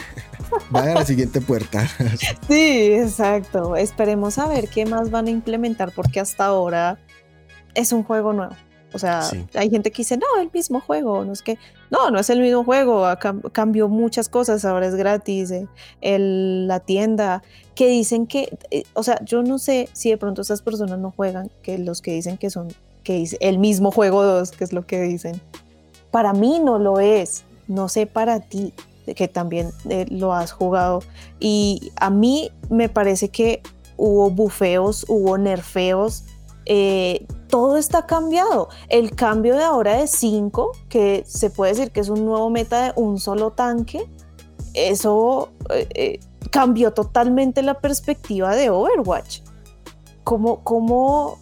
Vaya 0.70 0.92
a 0.92 0.96
la 0.96 1.06
siguiente 1.06 1.42
puerta. 1.42 1.88
sí, 2.48 2.94
exacto. 2.94 3.76
Esperemos 3.76 4.38
a 4.38 4.48
ver 4.48 4.68
qué 4.70 4.86
más 4.86 5.12
van 5.12 5.28
a 5.28 5.30
implementar 5.30 5.92
porque 5.92 6.20
hasta 6.20 6.46
ahora 6.46 7.00
es 7.76 7.92
un 7.92 8.04
juego 8.04 8.34
nuevo. 8.34 8.56
O 8.94 9.00
sea, 9.00 9.22
hay 9.54 9.70
gente 9.70 9.92
que 9.92 9.98
dice, 9.98 10.18
no, 10.18 10.42
el 10.42 10.50
mismo 10.52 10.82
juego, 10.82 11.24
no 11.24 11.34
es 11.34 11.44
que, 11.44 11.60
no, 11.92 12.12
no 12.12 12.20
es 12.20 12.30
el 12.30 12.42
mismo 12.42 12.64
juego, 12.64 13.06
cambió 13.52 13.88
muchas 13.88 14.30
cosas, 14.30 14.64
ahora 14.66 14.88
es 14.88 14.96
gratis, 14.96 15.52
eh, 15.52 15.68
el, 16.02 16.68
la 16.68 16.80
tienda, 16.80 17.42
que 17.76 17.88
dicen 17.88 18.28
que, 18.28 18.58
eh, 18.72 18.84
o 18.94 19.04
sea, 19.04 19.20
yo 19.24 19.42
no 19.42 19.58
sé 19.58 19.90
si 19.94 20.10
de 20.10 20.18
pronto 20.18 20.42
esas 20.42 20.62
personas 20.62 21.00
no 21.00 21.12
juegan, 21.12 21.50
que 21.64 21.78
los 21.78 22.02
que 22.02 22.12
dicen 22.12 22.38
que 22.38 22.50
son, 22.50 22.68
que 23.04 23.22
es 23.24 23.38
el 23.40 23.58
mismo 23.58 23.92
juego 23.92 24.24
2, 24.24 24.52
que 24.52 24.64
es 24.64 24.74
lo 24.74 24.86
que 24.86 25.02
dicen. 25.02 25.42
Para 26.12 26.34
mí 26.34 26.60
no 26.60 26.78
lo 26.78 27.00
es, 27.00 27.44
no 27.68 27.90
sé 27.90 28.06
para 28.06 28.40
ti, 28.40 28.74
que 29.16 29.28
también 29.28 29.72
eh, 29.90 30.06
lo 30.10 30.34
has 30.34 30.52
jugado, 30.52 31.02
y 31.40 31.92
a 31.96 32.12
mí 32.12 32.52
me 32.70 32.90
parece 32.90 33.30
que 33.30 33.62
hubo 33.98 34.30
bufeos, 34.30 35.06
hubo 35.08 35.38
nerfeos, 35.38 36.24
eh, 36.72 37.26
todo 37.48 37.78
está 37.78 38.06
cambiado. 38.06 38.70
El 38.90 39.16
cambio 39.16 39.58
de 39.58 39.64
ahora 39.64 39.96
de 39.96 40.06
5, 40.06 40.72
que 40.88 41.24
se 41.26 41.50
puede 41.50 41.74
decir 41.74 41.92
que 41.92 42.00
es 42.00 42.10
un 42.10 42.26
nuevo 42.26 42.52
meta 42.52 42.84
de 42.84 42.94
un 42.96 43.20
solo 43.20 43.50
tanque, 43.52 44.08
eso 44.76 45.50
eh, 45.72 45.88
eh, 45.96 46.20
cambió 46.52 46.94
totalmente 46.94 47.64
la 47.64 47.82
perspectiva 47.82 48.56
de 48.56 48.70
Overwatch. 48.70 49.42
Como, 50.24 50.64
como 50.64 51.40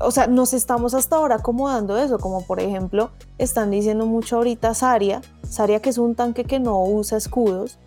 o 0.00 0.10
sea, 0.10 0.26
nos 0.26 0.54
estamos 0.54 0.94
hasta 0.94 1.16
ahora 1.16 1.34
acomodando 1.34 1.98
eso, 1.98 2.18
como 2.18 2.46
por 2.46 2.58
ejemplo, 2.60 3.10
están 3.36 3.70
diciendo 3.70 4.06
mucho 4.06 4.38
ahorita 4.38 4.72
Saria, 4.72 5.20
Saria 5.46 5.82
que 5.82 5.90
es 5.90 5.98
un 5.98 6.14
tanque 6.14 6.44
que 6.44 6.58
no 6.58 6.82
usa 6.82 7.18
escudos, 7.18 7.78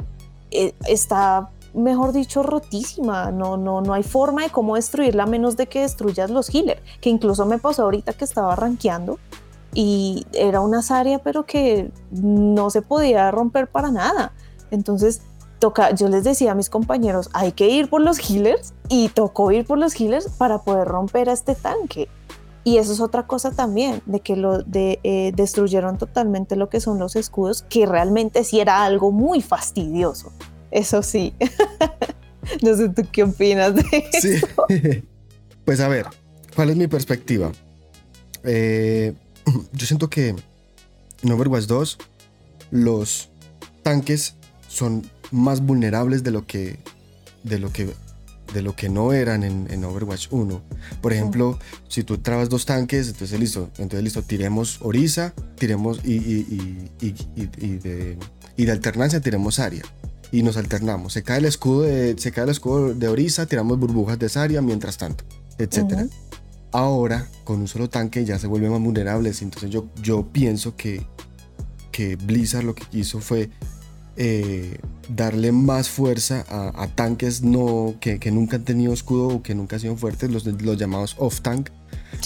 está 0.51 1.49
mejor 1.73 2.13
dicho, 2.13 2.43
rotísima. 2.43 3.31
No, 3.31 3.57
no, 3.57 3.81
no 3.81 3.93
hay 3.93 4.03
forma 4.03 4.43
de 4.43 4.49
cómo 4.49 4.75
destruirla 4.75 5.23
a 5.23 5.27
menos 5.27 5.57
de 5.57 5.67
que 5.67 5.81
destruyas 5.81 6.29
los 6.29 6.53
healers. 6.53 6.81
Que 7.01 7.09
incluso 7.09 7.45
me 7.45 7.57
pasó 7.57 7.83
ahorita 7.83 8.13
que 8.13 8.25
estaba 8.25 8.55
rankeando 8.55 9.19
y 9.73 10.25
era 10.33 10.61
una 10.61 10.81
área, 10.89 11.19
pero 11.19 11.45
que 11.45 11.91
no 12.11 12.69
se 12.69 12.81
podía 12.81 13.29
romper 13.31 13.67
para 13.67 13.91
nada. 13.91 14.33
Entonces, 14.71 15.21
toca, 15.59 15.91
yo 15.91 16.07
les 16.07 16.23
decía 16.23 16.53
a 16.53 16.55
mis 16.55 16.69
compañeros, 16.69 17.29
hay 17.33 17.51
que 17.51 17.69
ir 17.69 17.89
por 17.89 18.01
los 18.01 18.19
healers 18.19 18.73
y 18.87 19.09
tocó 19.09 19.51
ir 19.51 19.65
por 19.65 19.77
los 19.77 19.99
healers 19.99 20.29
para 20.29 20.59
poder 20.59 20.87
romper 20.87 21.29
a 21.29 21.33
este 21.33 21.55
tanque. 21.55 22.09
Y 22.63 22.77
eso 22.77 22.91
es 22.91 22.99
otra 22.99 23.25
cosa 23.25 23.51
también, 23.51 24.01
de 24.05 24.19
que 24.19 24.35
lo 24.35 24.59
de, 24.59 24.99
eh, 25.03 25.31
destruyeron 25.35 25.97
totalmente 25.97 26.55
lo 26.55 26.69
que 26.69 26.79
son 26.79 26.99
los 26.99 27.15
escudos, 27.15 27.63
que 27.63 27.85
realmente 27.85 28.43
sí 28.43 28.59
era 28.59 28.83
algo 28.83 29.11
muy 29.11 29.41
fastidioso. 29.41 30.31
Eso 30.71 31.03
sí. 31.03 31.33
no 32.61 32.75
sé 32.75 32.89
tú 32.89 33.03
qué 33.11 33.23
opinas 33.23 33.75
de 33.75 34.09
eso. 34.13 34.47
Pues 35.65 35.81
a 35.81 35.87
ver, 35.87 36.07
¿cuál 36.55 36.71
es 36.71 36.77
mi 36.77 36.87
perspectiva? 36.87 37.51
Eh, 38.43 39.13
yo 39.71 39.85
siento 39.85 40.09
que 40.09 40.29
en 40.29 41.31
Overwatch 41.31 41.65
2 41.65 41.97
los 42.71 43.29
tanques 43.83 44.33
son 44.67 45.07
más 45.31 45.61
vulnerables 45.61 46.23
de 46.23 46.31
lo 46.31 46.47
que, 46.47 46.79
de 47.43 47.59
lo 47.59 47.71
que, 47.71 47.93
de 48.53 48.61
lo 48.61 48.75
que 48.75 48.89
no 48.89 49.13
eran 49.13 49.43
en, 49.43 49.83
Overwatch 49.83 50.27
1. 50.31 50.61
Por 51.01 51.13
ejemplo, 51.13 51.59
si 51.87 52.03
tú 52.03 52.17
trabas 52.17 52.49
dos 52.49 52.65
tanques, 52.65 53.07
entonces 53.09 53.39
listo, 53.39 53.69
entonces 53.77 54.03
listo, 54.03 54.23
tiremos 54.23 54.79
Orisa, 54.81 55.33
tiremos 55.55 56.03
y, 56.03 56.15
y, 56.15 57.77
de, 57.77 58.17
de, 58.57 58.71
alternancia 58.71 59.21
tiremos 59.21 59.59
Aria. 59.59 59.83
Y 60.31 60.43
nos 60.43 60.57
alternamos. 60.57 61.13
Se 61.13 61.23
cae 61.23 61.39
el 61.39 61.45
escudo 61.45 61.81
de, 61.81 62.15
se 62.17 62.31
cae 62.31 62.43
el 62.43 62.51
escudo 62.51 62.93
de 62.93 63.07
Orisa, 63.07 63.45
tiramos 63.45 63.79
burbujas 63.79 64.19
de 64.19 64.29
Saria 64.29 64.61
mientras 64.61 64.97
tanto, 64.97 65.23
etc. 65.57 66.09
Ahora, 66.71 67.27
con 67.43 67.61
un 67.61 67.67
solo 67.67 67.89
tanque 67.89 68.25
ya 68.25 68.37
se 68.37 68.47
vuelven 68.47 68.71
más 68.71 68.81
vulnerables. 68.81 69.41
Entonces 69.41 69.71
yo, 69.71 69.87
yo 70.01 70.27
pienso 70.31 70.75
que, 70.75 71.05
que 71.91 72.15
Blizzard 72.15 72.63
lo 72.63 72.75
que 72.75 72.83
hizo 72.91 73.19
fue 73.19 73.49
eh, 74.21 74.77
darle 75.07 75.53
más 75.53 75.87
fuerza 75.87 76.45
a, 76.49 76.87
tanques 76.87 77.41
no, 77.41 77.95
que, 78.01 78.19
nunca 78.31 78.57
han 78.57 78.65
tenido 78.65 78.91
escudo 78.91 79.29
o 79.29 79.41
que 79.41 79.55
nunca 79.55 79.77
han 79.77 79.79
sido 79.79 79.95
fuertes, 79.95 80.29
los, 80.29 80.45
los 80.45 80.77
llamados 80.77 81.15
off-tank, 81.17 81.69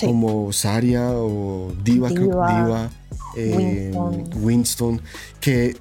como 0.02 0.52
Saria 0.52 1.12
o 1.12 1.72
Diva, 1.84 2.10
Diva, 2.10 2.90
eh, 3.38 3.92
Winston. 4.42 5.02
que 5.40 5.78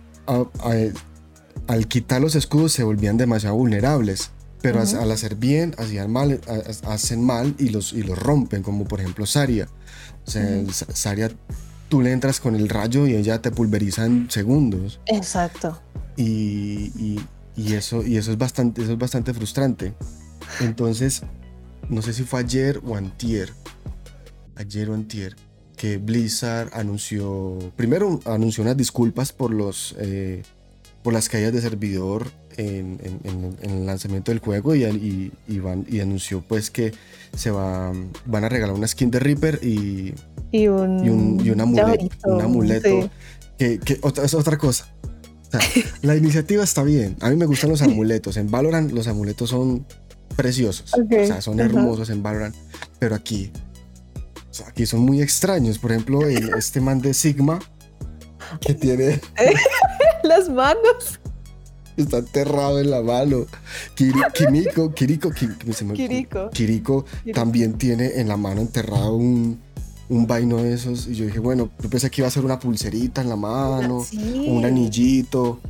al 1.66 1.88
quitar 1.88 2.20
los 2.20 2.34
escudos 2.34 2.72
se 2.72 2.82
volvían 2.82 3.16
demasiado 3.16 3.56
vulnerables. 3.56 4.30
Pero 4.60 4.80
al 4.80 5.10
hacer 5.10 5.34
bien, 5.34 5.74
hacían 5.76 6.12
mal, 6.12 6.40
hacen 6.86 7.24
mal 7.24 7.56
y 7.58 7.70
los, 7.70 7.92
y 7.92 8.04
los 8.04 8.16
rompen, 8.16 8.62
como 8.62 8.84
por 8.84 9.00
ejemplo 9.00 9.26
Saria. 9.26 9.66
O 10.24 10.30
sea, 10.30 10.64
Saria 10.94 11.32
tú 11.92 12.00
le 12.00 12.10
entras 12.10 12.40
con 12.40 12.54
el 12.54 12.70
rayo 12.70 13.06
y 13.06 13.14
ella 13.14 13.42
te 13.42 13.50
pulveriza 13.50 14.06
en 14.06 14.30
segundos. 14.30 14.98
Exacto. 15.04 15.78
Y, 16.16 17.18
eso, 17.56 18.02
y 18.02 18.16
eso, 18.16 18.32
es 18.32 18.38
bastante, 18.38 18.82
eso 18.82 18.92
es 18.92 18.98
bastante 18.98 19.34
frustrante. 19.34 19.92
Entonces, 20.60 21.22
no 21.90 22.00
sé 22.00 22.14
si 22.14 22.22
fue 22.22 22.40
ayer 22.40 22.80
o 22.86 22.96
antier, 22.96 23.52
ayer 24.56 24.88
o 24.88 24.94
antier, 24.94 25.36
que 25.76 25.98
Blizzard 25.98 26.70
anunció, 26.72 27.58
primero 27.76 28.20
anunció 28.24 28.62
unas 28.62 28.78
disculpas 28.78 29.32
por, 29.32 29.52
los, 29.52 29.94
eh, 29.98 30.44
por 31.02 31.12
las 31.12 31.28
caídas 31.28 31.52
de 31.52 31.60
servidor 31.60 32.30
en, 32.56 32.98
el 33.62 33.86
lanzamiento 33.86 34.30
del 34.30 34.40
juego 34.40 34.74
y, 34.74 35.32
y, 35.48 35.58
van, 35.58 35.86
y 35.88 36.00
anunció 36.00 36.42
pues 36.42 36.70
que 36.70 36.92
se 37.34 37.50
va, 37.50 37.92
van 38.26 38.44
a 38.44 38.48
regalar 38.48 38.74
una 38.74 38.86
skin 38.86 39.10
de 39.10 39.18
Reaper 39.18 39.58
y, 39.62 40.14
y 40.50 40.68
un, 40.68 41.40
y 41.44 41.50
un, 41.50 41.60
amuleto, 41.60 42.08
un 42.24 42.40
amuleto 42.40 43.10
que, 43.58 43.78
que 43.78 43.98
otra, 44.02 44.24
es 44.24 44.34
otra 44.34 44.58
cosa 44.58 44.86
la 46.02 46.16
iniciativa 46.16 46.64
está 46.64 46.82
bien. 46.82 47.16
A 47.20 47.30
mí 47.30 47.36
me 47.36 47.46
gustan 47.46 47.70
los 47.70 47.82
amuletos. 47.82 48.36
En 48.36 48.50
Valorant 48.50 48.92
los 48.92 49.06
amuletos 49.06 49.50
son 49.50 49.86
preciosos. 50.36 50.92
O 50.94 51.26
sea, 51.26 51.40
son 51.40 51.60
hermosos 51.60 52.10
en 52.10 52.22
Valorant. 52.22 52.54
Pero 52.98 53.14
aquí, 53.14 53.50
aquí 54.66 54.86
son 54.86 55.00
muy 55.00 55.20
extraños. 55.20 55.78
Por 55.78 55.92
ejemplo, 55.92 56.26
este 56.26 56.80
man 56.80 57.00
de 57.00 57.14
Sigma, 57.14 57.58
que 58.60 58.74
tiene... 58.74 59.20
Las 60.22 60.48
manos. 60.48 61.18
Está 61.96 62.18
enterrado 62.18 62.80
en 62.80 62.90
la 62.90 63.02
mano. 63.02 63.46
Kiriko, 63.94 64.92
Kiriko, 64.94 65.30
Kiriko, 65.30 66.50
Kiriko. 66.52 67.04
también 67.34 67.76
tiene 67.76 68.20
en 68.20 68.28
la 68.28 68.36
mano 68.36 68.60
enterrado 68.60 69.14
un, 69.16 69.60
un 70.08 70.26
vaino 70.26 70.58
de 70.58 70.74
esos. 70.74 71.06
Y 71.06 71.14
yo 71.14 71.26
dije, 71.26 71.38
bueno, 71.38 71.70
yo 71.82 71.90
pensé 71.90 72.10
que 72.10 72.22
iba 72.22 72.28
a 72.28 72.30
ser 72.30 72.44
una 72.44 72.58
pulserita 72.58 73.20
en 73.20 73.28
la 73.28 73.36
mano, 73.36 74.06
un 74.46 74.64
anillito, 74.64 75.60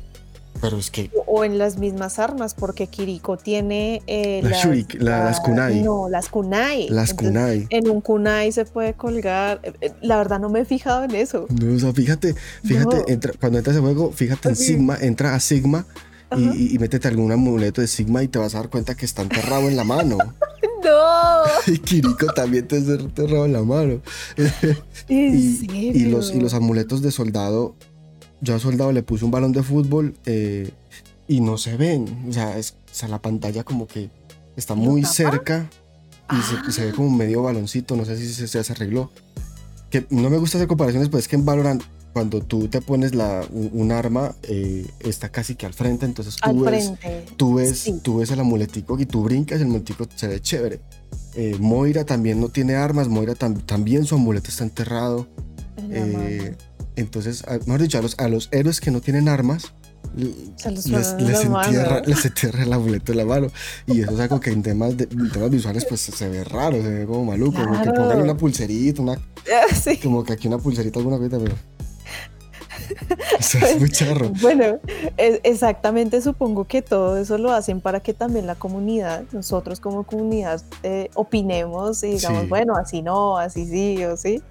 pero 0.61 0.79
es 0.79 0.91
que... 0.91 1.11
O 1.27 1.45
en 1.45 1.59
las 1.59 1.79
mismas 1.79 2.19
armas, 2.19 2.55
porque 2.55 2.87
Kiriko 2.87 3.37
tiene... 3.37 4.03
Eh, 4.07 4.41
las, 4.43 4.65
las, 5.01 5.41
kunai. 5.41 5.83
No, 5.83 6.09
las 6.09 6.29
kunai. 6.29 6.89
Las 6.89 7.15
kunai. 7.15 7.67
En 7.71 7.89
un 7.89 8.01
kunai 8.01 8.53
se 8.53 8.65
puede 8.65 8.95
colgar... 8.95 9.61
Eh, 9.63 9.73
eh, 9.81 9.93
la 10.03 10.17
verdad 10.17 10.39
no 10.39 10.49
me 10.49 10.61
he 10.61 10.65
fijado 10.65 11.05
en 11.05 11.15
eso. 11.15 11.47
No, 11.49 11.75
o 11.75 11.79
sea, 11.79 11.93
fíjate, 11.93 12.35
fíjate, 12.65 13.05
cuando 13.41 13.59
entras 13.59 13.77
ese 13.77 13.83
juego, 13.83 14.13
fíjate 14.13 14.51
en 14.51 14.57
Sigma, 14.57 14.97
entra 15.01 15.35
a 15.35 15.41
Sigma 15.41 15.87
y, 16.37 16.75
y, 16.75 16.79
métete 16.79 17.09
algún 17.09 17.31
amuleto 17.33 17.81
de 17.81 17.87
Sigma 17.87 18.23
y 18.23 18.29
te 18.29 18.39
vas 18.39 18.55
a 18.55 18.59
dar 18.59 18.71
cuenta 18.71 18.95
que 18.95 19.05
está 19.05 19.23
enterrado 19.23 19.69
en 19.69 19.77
la 19.77 19.85
mano. 19.85 20.19
No. 20.83 21.45
Y 21.73 21.79
Kiriko 21.79 22.27
también 22.35 22.67
te 22.67 22.77
enterrado 22.77 23.45
en 23.47 23.53
la 23.53 23.63
mano. 23.63 24.01
y, 25.09 26.05
los, 26.07 26.35
y 26.35 26.41
los 26.41 26.55
amuletos 26.55 27.03
de 27.03 27.13
soldado, 27.13 27.77
yo 28.43 28.55
a 28.55 28.59
soldado 28.59 28.93
le 28.93 29.03
puse 29.03 29.25
un 29.25 29.31
balón 29.31 29.53
de 29.53 29.63
fútbol 29.63 30.15
eh, 30.27 30.71
y 31.29 31.41
no 31.41 31.57
se 31.57 31.77
ven. 31.77 32.27
O 32.29 32.33
sea, 32.33 32.59
es, 32.59 32.75
la 33.09 33.23
pantalla 33.23 33.65
como 33.65 33.87
que 33.87 34.11
está 34.57 34.75
muy 34.75 35.05
cerca 35.05 35.71
y 36.31 36.71
se, 36.73 36.85
ve 36.85 36.93
como 36.93 37.11
medio 37.11 37.43
baloncito. 37.43 37.97
No 37.97 38.05
sé 38.05 38.19
si 38.19 38.35
se, 38.35 38.47
se 38.47 38.73
arregló. 38.73 39.11
Que 39.89 40.07
no 40.11 40.29
me 40.29 40.39
gusta 40.39 40.59
hacer 40.59 40.69
comparaciones, 40.69 41.09
pues 41.09 41.25
es 41.25 41.29
que 41.29 41.37
en 41.37 41.45
Valorant 41.45 41.83
cuando 42.13 42.43
tú 42.43 42.69
te 42.69 42.81
pones 42.81 43.15
la, 43.15 43.47
un, 43.51 43.91
arma, 43.91 44.35
eh, 44.43 44.87
está 45.01 45.31
casi 45.31 45.55
que 45.55 45.65
al 45.65 45.73
frente, 45.73 46.05
entonces 46.05 46.37
tú 46.37 46.61
ves, 46.61 46.93
Tú, 47.37 47.55
ves 47.55 47.91
tú 48.03 48.19
ves 48.19 48.31
el 48.31 48.41
amuletico 48.41 48.99
y 48.99 49.07
tú 49.07 49.23
brincas 49.23 49.59
y 49.59 49.63
el 49.63 49.69
amuletico 49.69 50.07
se 50.15 50.29
ve 50.29 50.41
chévere. 50.41 50.81
Eh, 51.35 51.57
Moira 51.59 52.05
también 52.05 52.41
no 52.41 52.49
tiene 52.49 52.75
armas, 52.75 53.09
Moira 53.09 53.35
también 53.35 54.05
su 54.05 54.17
amuleto 54.17 54.51
está 54.51 54.65
enterrado. 54.65 55.27
Entonces, 56.97 57.45
mejor 57.67 57.83
dicho, 57.83 57.99
a 57.99 58.03
los, 58.03 58.19
a 58.19 58.29
los 58.29 58.49
héroes 58.53 58.81
que 58.81 58.91
no 58.91 59.01
tienen 59.01 59.29
armas, 59.29 59.73
les, 60.15 60.87
les, 60.87 61.45
entierra, 61.45 62.03
les, 62.07 62.25
entierra, 62.25 62.63
el 62.63 62.73
amuleto 62.73 63.13
en 63.13 63.19
la 63.19 63.25
mano. 63.25 63.49
Y 63.87 64.03
eso 64.03 64.13
es 64.13 64.21
algo 64.21 64.41
que 64.41 64.51
en 64.51 64.63
temas, 64.63 64.97
de, 64.97 65.07
temas 65.07 65.51
visuales 65.51 65.85
pues 65.87 66.01
se 66.01 66.29
ve 66.29 66.45
raro, 66.45 66.83
se 66.83 66.89
ve 66.89 67.07
como 67.07 67.25
maluco. 67.25 67.65
Como 67.65 67.83
que 67.83 67.91
pongan 67.91 68.21
una 68.21 68.37
pulserita, 68.37 69.03
una, 69.03 69.19
como 70.03 70.25
que 70.25 70.35
aquí 70.35 70.49
una 70.49 70.59
pulserita, 70.59 70.99
alguna 70.99 71.19
cosa, 71.19 71.39
pero 71.39 71.55
es 73.39 73.81
muy 73.81 73.91
charro. 73.91 74.31
Bueno, 74.41 74.81
e, 75.17 75.41
exactamente, 75.45 76.21
supongo 76.21 76.67
que 76.67 76.83
todo 76.83 77.17
eso 77.17 77.39
lo 77.39 77.53
hacen 77.53 77.81
para 77.81 78.01
que 78.01 78.15
también 78.15 78.47
la 78.47 78.55
comunidad, 78.55 79.25
nosotros 79.33 79.81
como 79.81 80.05
comunidad, 80.05 80.63
eh, 80.83 81.11
opinemos 81.15 82.03
y 82.05 82.13
digamos, 82.13 82.49
bueno, 82.49 82.77
así 82.77 83.03
no, 83.03 83.39
así 83.39 83.67
sí 83.67 84.05
o 84.05 84.17
sí. 84.17 84.43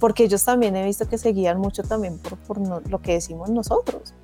Porque 0.00 0.24
ellos 0.24 0.44
también 0.44 0.76
he 0.76 0.84
visto 0.84 1.08
que 1.08 1.18
se 1.18 1.30
guían 1.30 1.58
mucho 1.58 1.82
también 1.82 2.18
por, 2.18 2.36
por 2.38 2.88
lo 2.88 3.00
que 3.00 3.12
decimos 3.12 3.50
nosotros. 3.50 4.14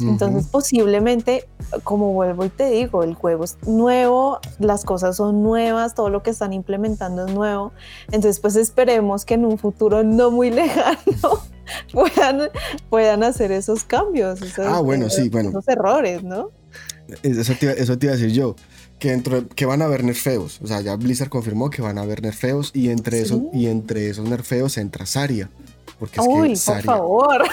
Entonces, 0.00 0.46
posiblemente, 0.46 1.48
como 1.82 2.12
vuelvo 2.12 2.44
y 2.44 2.48
te 2.48 2.68
digo, 2.68 3.02
el 3.02 3.14
juego 3.14 3.44
es 3.44 3.56
nuevo, 3.66 4.40
las 4.58 4.84
cosas 4.84 5.16
son 5.16 5.42
nuevas, 5.42 5.94
todo 5.94 6.10
lo 6.10 6.22
que 6.22 6.30
están 6.30 6.52
implementando 6.52 7.26
es 7.26 7.32
nuevo. 7.32 7.72
Entonces, 8.06 8.40
pues 8.40 8.56
esperemos 8.56 9.24
que 9.24 9.34
en 9.34 9.46
un 9.46 9.58
futuro 9.58 10.02
no 10.02 10.30
muy 10.30 10.50
lejano 10.50 11.40
puedan, 11.92 12.50
puedan 12.90 13.22
hacer 13.22 13.52
esos 13.52 13.84
cambios. 13.84 14.40
ah, 14.58 14.80
bueno, 14.80 15.08
sí, 15.08 15.28
bueno. 15.28 15.50
Esos 15.50 15.68
errores, 15.68 16.22
¿no? 16.22 16.50
Eso 17.22 17.54
te, 17.58 17.80
eso 17.80 17.96
te 17.98 18.06
iba 18.06 18.14
a 18.14 18.16
decir 18.16 18.32
yo. 18.32 18.56
Que, 18.98 19.10
dentro, 19.10 19.46
que 19.48 19.66
van 19.66 19.82
a 19.82 19.84
haber 19.84 20.04
nerfeos. 20.04 20.58
O 20.62 20.66
sea, 20.66 20.80
ya 20.80 20.96
Blizzard 20.96 21.28
confirmó 21.28 21.68
que 21.68 21.82
van 21.82 21.98
a 21.98 22.02
haber 22.02 22.22
nerfeos 22.22 22.70
y 22.72 22.88
entre, 22.88 23.20
esos, 23.20 23.40
y 23.52 23.66
entre 23.66 24.08
esos 24.08 24.26
nerfeos 24.28 24.78
entra 24.78 25.04
Saria. 25.04 25.50
Porque 25.98 26.20
es 26.20 26.26
Uy, 26.26 26.54
por 26.64 26.82
favor. 26.82 27.44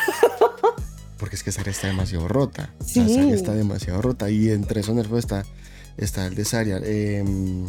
porque 1.18 1.36
es 1.36 1.44
que 1.44 1.52
Saria 1.52 1.72
está 1.72 1.88
demasiado 1.88 2.28
rota. 2.28 2.74
Saria 2.86 3.34
está 3.34 3.54
demasiado 3.54 4.02
rota 4.02 4.30
y 4.30 4.50
entre 4.50 4.82
esos 4.82 4.96
nerfeos 4.96 5.20
está, 5.20 5.46
está 5.98 6.26
el 6.28 6.36
de 6.36 6.46
Saria. 6.46 6.78
Em, 6.84 7.68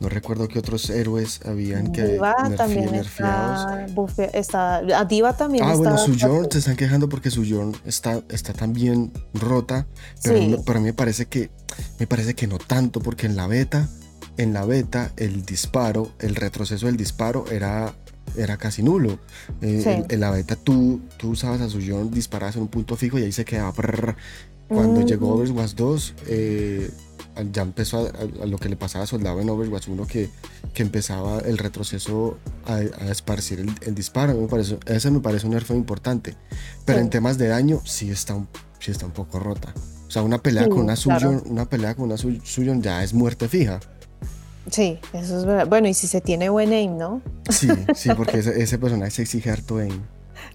no 0.00 0.08
recuerdo 0.08 0.48
qué 0.48 0.58
otros 0.58 0.90
héroes 0.90 1.40
habían 1.44 1.92
que 1.92 2.04
Diva 2.04 2.34
también 2.56 2.94
está, 2.94 3.86
está, 4.32 5.04
Diva 5.04 5.36
también 5.36 5.64
ah, 5.64 5.74
bueno, 5.74 5.98
su 5.98 6.14
Yorn 6.14 6.48
se 6.50 6.58
están 6.58 6.76
quejando 6.76 7.08
porque 7.08 7.30
su 7.30 7.44
Yorn 7.44 7.74
está, 7.84 8.22
está 8.28 8.52
también 8.52 9.12
rota, 9.34 9.86
pero 10.22 10.62
para 10.62 10.80
mí 10.80 10.86
me 10.86 10.94
parece 10.94 11.26
que 11.26 11.50
me 11.98 12.06
parece 12.06 12.34
que 12.34 12.46
no 12.46 12.58
tanto 12.58 13.00
porque 13.00 13.26
en 13.26 13.36
la 13.36 13.46
beta 13.46 13.88
en 14.36 14.52
la 14.52 14.64
beta 14.64 15.12
el 15.16 15.44
disparo, 15.44 16.12
el 16.20 16.36
retroceso 16.36 16.86
del 16.86 16.96
disparo 16.96 17.44
era 17.50 17.94
era 18.36 18.56
casi 18.56 18.82
nulo. 18.82 19.18
Eh, 19.62 20.04
en, 20.08 20.20
la 20.20 20.30
beta 20.30 20.56
tú, 20.56 21.00
tú 21.16 21.30
usabas 21.30 21.60
a 21.60 21.68
su 21.68 21.80
Yorn, 21.80 22.10
disparabas 22.10 22.56
en 22.56 22.62
un 22.62 22.68
punto 22.68 22.96
fijo 22.96 23.18
y 23.18 23.22
ahí 23.22 23.32
se 23.32 23.44
quedaba. 23.44 23.72
Cuando 24.68 25.00
llegó 25.00 25.34
Overwatch 25.34 25.74
2, 25.74 26.14
eh, 26.26 26.90
ya 27.42 27.62
empezó 27.62 28.06
a, 28.08 28.46
lo 28.46 28.58
que 28.58 28.68
le 28.68 28.76
pasaba 28.76 29.04
a 29.04 29.06
Soldado 29.06 29.40
en 29.40 29.48
Overwatch 29.50 29.88
1, 29.88 30.06
que, 30.06 30.30
que 30.74 30.82
empezaba 30.82 31.40
el 31.40 31.58
retroceso 31.58 32.38
a, 32.66 32.80
esparcir 32.80 33.66
el, 33.82 33.94
disparo. 33.94 34.34
Me 34.34 34.48
parece, 34.48 34.78
ese 34.86 35.10
me 35.10 35.20
parece 35.20 35.46
un 35.46 35.52
nerfeo 35.52 35.76
importante. 35.76 36.36
Pero 36.84 37.00
en 37.00 37.10
temas 37.10 37.38
de 37.38 37.48
daño, 37.48 37.80
sí 37.84 38.10
está, 38.10 38.34
un, 38.34 38.48
sí 38.78 38.90
está 38.90 39.06
un 39.06 39.12
poco 39.12 39.38
rota. 39.38 39.72
O 40.06 40.10
sea, 40.10 40.22
una 40.22 40.38
pelea 40.38 40.68
con 40.68 40.80
una 40.80 40.96
Suyon, 40.96 41.42
una 41.46 41.68
pelea 41.68 41.94
con 41.94 42.06
una 42.06 42.16
Suyon 42.16 42.82
ya 42.82 43.02
es 43.02 43.12
muerte 43.12 43.48
fija. 43.48 43.80
Sí, 44.70 44.98
eso 45.12 45.38
es 45.38 45.44
verdad. 45.44 45.66
Bueno, 45.66 45.88
y 45.88 45.94
si 45.94 46.06
se 46.06 46.20
tiene 46.20 46.48
buen 46.48 46.72
aim, 46.72 46.96
¿no? 46.96 47.22
Sí, 47.50 47.68
sí, 47.94 48.10
porque 48.16 48.38
ese, 48.40 48.62
ese 48.62 48.78
personaje 48.78 49.10
se 49.10 49.22
exige 49.22 49.50
harto 49.50 49.78
aim. 49.78 50.02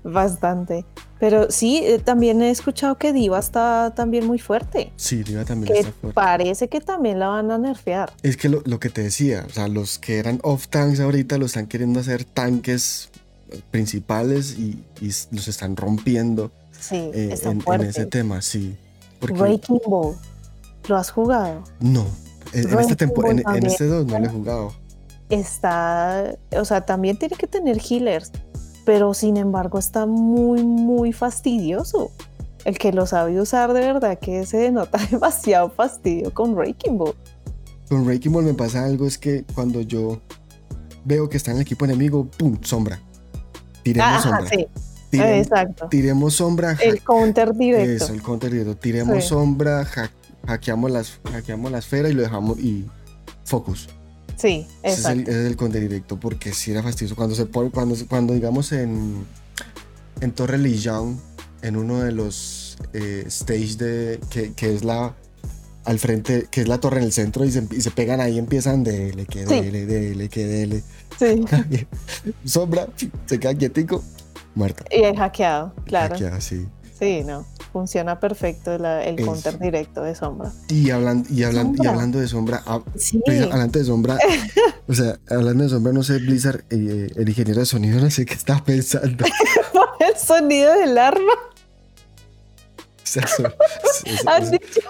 Bastante. 0.03 0.85
Pero 1.19 1.49
sí, 1.49 1.81
eh, 1.83 1.99
también 1.99 2.41
he 2.41 2.49
escuchado 2.49 2.97
que 2.97 3.13
Diva 3.13 3.39
está 3.39 3.93
también 3.95 4.27
muy 4.27 4.39
fuerte. 4.39 4.91
Sí, 4.97 5.23
Diva 5.23 5.45
también 5.45 5.71
Que 5.73 5.79
está 5.79 5.91
fuerte. 5.93 6.13
parece 6.13 6.67
que 6.67 6.81
también 6.81 7.19
la 7.19 7.27
van 7.29 7.49
a 7.51 7.57
nerfear. 7.57 8.11
Es 8.23 8.35
que 8.35 8.49
lo, 8.49 8.61
lo 8.65 8.79
que 8.79 8.89
te 8.89 9.01
decía, 9.03 9.45
o 9.47 9.49
sea, 9.49 9.67
los 9.69 9.99
que 9.99 10.17
eran 10.19 10.39
off 10.43 10.67
tanks 10.67 10.99
ahorita 10.99 11.37
lo 11.37 11.45
están 11.45 11.67
queriendo 11.67 12.01
hacer 12.01 12.25
tanques 12.25 13.09
principales 13.71 14.57
y, 14.57 14.83
los 15.31 15.47
están 15.47 15.75
rompiendo 15.75 16.51
Sí, 16.79 16.95
eh, 17.13 17.29
está 17.31 17.51
en, 17.51 17.61
en 17.65 17.81
ese 17.81 18.05
tema, 18.05 18.41
sí. 18.41 18.75
Porque 19.19 19.39
Breaking 19.39 19.79
Ball. 19.87 20.15
¿Lo 20.89 20.97
has 20.97 21.11
jugado? 21.11 21.63
no, 21.79 22.05
en, 22.51 22.69
en 22.69 22.79
este 22.79 22.95
tempo- 22.97 23.25
en, 23.25 23.65
este 23.65 23.85
2 23.85 24.05
no 24.07 24.19
lo 24.19 24.25
he 24.25 24.29
jugado. 24.29 24.73
Está, 25.29 26.35
o 26.57 26.65
sea, 26.65 26.81
también 26.81 27.17
tiene 27.17 27.37
que 27.37 27.47
tener 27.47 27.79
healers, 27.79 28.31
pero 28.85 29.13
sin 29.13 29.37
embargo 29.37 29.79
está 29.79 30.05
muy, 30.05 30.63
muy 30.63 31.13
fastidioso. 31.13 32.11
El 32.65 32.77
que 32.77 32.93
lo 32.93 33.05
sabe 33.05 33.39
usar 33.41 33.73
de 33.73 33.81
verdad 33.81 34.17
que 34.19 34.45
se 34.45 34.57
denota 34.57 34.97
demasiado 35.11 35.69
fastidio 35.69 36.33
con 36.33 36.55
Breaking 36.55 36.97
Ball. 36.97 37.13
Con 37.89 38.05
Breaking 38.05 38.31
Ball 38.31 38.45
me 38.45 38.53
pasa 38.53 38.85
algo, 38.85 39.05
es 39.05 39.17
que 39.17 39.43
cuando 39.53 39.81
yo 39.81 40.21
veo 41.05 41.27
que 41.29 41.37
está 41.37 41.51
en 41.51 41.57
el 41.57 41.63
equipo 41.63 41.85
enemigo, 41.85 42.25
¡pum! 42.37 42.57
Sombra. 42.61 42.99
Tiremos 43.83 44.07
Ajá, 44.09 44.21
sombra. 44.37 44.47
sí, 44.49 44.67
Tirem- 45.11 45.39
exacto. 45.41 45.87
tiremos 45.89 46.35
sombra. 46.35 46.77
El 46.81 47.01
counter 47.03 47.53
directo. 47.53 48.05
Eso, 48.05 48.13
el 48.13 48.21
counter 48.21 48.49
directo. 48.51 48.77
Tiremos 48.77 49.23
Sí. 49.23 49.29
sombra, 49.29 49.81
ha- 49.81 50.47
hackeamos, 50.47 50.89
las, 50.89 51.19
hackeamos 51.29 51.69
la 51.71 51.79
esfera 51.79 52.07
y 52.09 52.13
lo 52.13 52.21
dejamos 52.21 52.57
y 52.59 52.85
focus. 53.43 53.89
Sí, 54.37 54.67
Ese 54.81 54.99
es, 55.01 55.05
el, 55.05 55.19
exacto. 55.19 55.31
ese 55.31 55.39
es 55.41 55.47
el 55.47 55.55
counter 55.55 55.81
directo 55.81 56.19
porque 56.19 56.53
si 56.53 56.71
era 56.71 56.83
fastidioso. 56.83 57.15
Cuando 57.15 57.35
se 57.35 57.45
cuando, 57.45 57.95
cuando 58.07 58.33
digamos 58.33 58.71
en, 58.71 59.25
en 60.21 60.31
Torre 60.31 60.57
Lijiang, 60.57 61.19
en 61.61 61.77
uno 61.77 61.99
de 61.99 62.11
los 62.11 62.77
eh, 62.93 63.23
stage 63.27 63.75
de 63.77 64.19
que, 64.29 64.53
que 64.53 64.73
es 64.73 64.83
la 64.83 65.15
al 65.85 65.99
frente, 65.99 66.47
que 66.49 66.61
es 66.61 66.67
la 66.69 66.79
torre 66.79 66.99
en 66.99 67.03
el 67.03 67.11
centro 67.11 67.43
y 67.43 67.51
se, 67.51 67.67
y 67.71 67.81
se 67.81 67.91
pegan 67.91 68.21
ahí, 68.21 68.37
empiezan 68.39 68.83
dele, 68.85 69.25
que 69.25 69.45
Sí. 69.45 69.55
dele, 69.61 69.85
dele, 69.85 70.29
que 70.29 70.45
dele. 70.47 70.83
Sí. 71.19 71.43
Sombra, 72.45 72.87
se 73.25 73.37
queda 73.39 73.53
quietico, 73.53 74.01
muerta. 74.55 74.85
Y 74.89 75.03
es 75.03 75.17
hackeado, 75.17 75.73
claro. 75.85 76.13
Hackeada, 76.15 76.39
sí. 76.39 76.67
Sí, 76.97 77.23
no. 77.25 77.45
Funciona 77.73 78.19
perfecto 78.19 78.77
la- 78.77 79.03
el 79.03 79.15
counter 79.25 79.57
directo 79.59 80.03
de 80.03 80.13
sombra. 80.15 80.51
Y, 80.69 80.91
hablan, 80.91 81.25
y, 81.29 81.41
hablan, 81.43 81.75
y 81.81 81.87
hablando 81.87 82.19
de 82.19 82.27
sombra, 82.27 82.61
ah, 82.67 82.81
Sí. 82.95 83.19
Pues, 83.25 83.41
hablando 83.41 83.79
de 83.79 83.83
sombra, 83.85 84.17
o 84.87 84.93
sea, 84.93 85.19
hablando 85.29 85.63
de 85.63 85.69
sombra, 85.71 85.91
no 85.91 86.03
sé, 86.03 86.19
Blizzard, 86.19 86.63
eh, 86.69 87.09
el 87.15 87.27
ingeniero 87.27 87.59
de 87.61 87.65
sonido, 87.65 87.99
no 87.99 88.09
sé 88.11 88.25
qué 88.25 88.35
estaba 88.35 88.63
pensando. 88.63 89.25
el 89.99 90.17
sonido 90.17 90.71
del 90.75 90.97
arma. 90.99 91.33
O 92.77 93.05
sea, 93.05 93.25
so- 93.27 93.43
so- 93.43 94.29
Han 94.29 94.45
so- 94.45 94.51
dicho, 94.51 94.81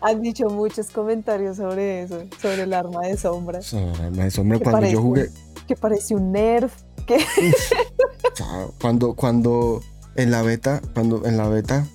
han 0.00 0.22
dicho 0.22 0.48
muchos 0.48 0.86
comentarios 0.88 1.58
sobre 1.58 2.02
eso, 2.04 2.22
sobre 2.40 2.62
el 2.62 2.72
arma 2.72 3.02
de 3.06 3.16
sombra. 3.18 3.60
so- 3.60 3.92
arma 4.02 4.24
de 4.24 4.30
sombra, 4.30 4.56
¿Qué 4.58 4.62
cuando 4.64 4.78
parece? 4.78 4.92
yo 4.94 5.02
jugué, 5.02 5.30
Que 5.68 5.76
parece 5.76 6.14
un 6.14 6.32
nerf. 6.32 6.72
Que... 7.06 7.18
cuando, 8.80 9.14
cuando 9.14 9.82
en 10.16 10.30
la 10.30 10.42
beta, 10.42 10.80
cuando 10.94 11.26
en 11.26 11.36
la 11.36 11.48
beta, 11.48 11.86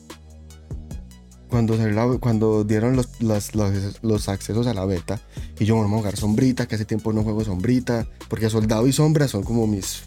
cuando, 1.49 1.75
la- 1.77 2.17
cuando 2.19 2.63
dieron 2.63 2.95
los, 2.95 3.21
las- 3.21 3.55
los, 3.55 3.71
los 4.03 4.29
accesos 4.29 4.67
a 4.67 4.73
la 4.73 4.85
beta, 4.85 5.19
y 5.59 5.65
yo, 5.65 5.75
bueno, 5.75 5.87
vamos 5.89 5.99
a 5.99 6.01
jugar 6.09 6.17
sombrita, 6.17 6.67
que 6.67 6.75
hace 6.75 6.85
tiempo 6.85 7.13
no 7.13 7.23
juego 7.23 7.43
sombrita, 7.43 8.07
porque 8.29 8.49
soldado 8.49 8.87
y 8.87 8.93
sombra 8.93 9.27
son 9.27 9.43
como 9.43 9.67
mis, 9.67 10.03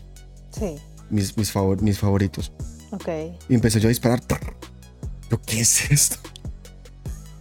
Sí, 0.59 0.77
mis, 1.11 1.37
mis, 1.37 1.51
favor- 1.53 1.81
mis 1.83 1.98
favoritos. 1.98 2.53
ok. 2.90 3.09
Y 3.48 3.55
empecé 3.55 3.81
yo 3.81 3.88
a 3.88 3.90
disparar. 3.90 4.20
¿Pero 4.27 5.40
qué 5.46 5.61
es 5.61 5.90
esto? 5.90 6.16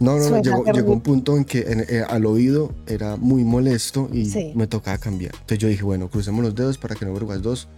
No, 0.00 0.16
no, 0.16 0.30
no. 0.30 0.42
Llegó, 0.42 0.64
llegó 0.72 0.92
un 0.92 1.00
punto 1.00 1.36
en 1.36 1.44
que 1.44 1.60
en- 1.60 1.80
eh, 1.88 2.04
al 2.08 2.24
oído 2.26 2.72
era 2.86 3.16
muy 3.16 3.42
molesto 3.42 4.08
y 4.12 4.26
Sí. 4.26 4.52
me 4.54 4.66
tocaba 4.68 4.96
cambiar. 4.98 5.32
Entonces 5.34 5.58
yo 5.58 5.66
dije, 5.68 5.82
bueno, 5.82 6.08
crucemos 6.08 6.44
los 6.44 6.54
dedos 6.54 6.78
para 6.78 6.94
que 6.94 7.04
en 7.04 7.10
Overwatch 7.10 7.40
2 7.40 7.68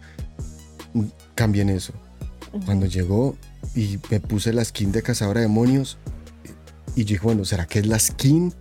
mm, 0.93 1.05
cambien 1.35 1.71
eso. 1.71 1.95
Cuando 2.65 2.87
llegó 2.87 3.37
y 3.75 3.99
me 4.11 4.21
puse 4.21 4.53
la 4.53 4.65
skin 4.65 4.91
de 4.93 5.03
cazadora 5.03 5.41
de 5.41 5.47
demonios 5.47 5.99
y 6.97 7.05
yo 7.05 7.15
dije, 7.15 7.21
bueno, 7.25 7.45
¿será 7.45 7.67
que 7.67 7.79
es 7.79 7.87
la 7.87 7.99
skin? 7.99 8.53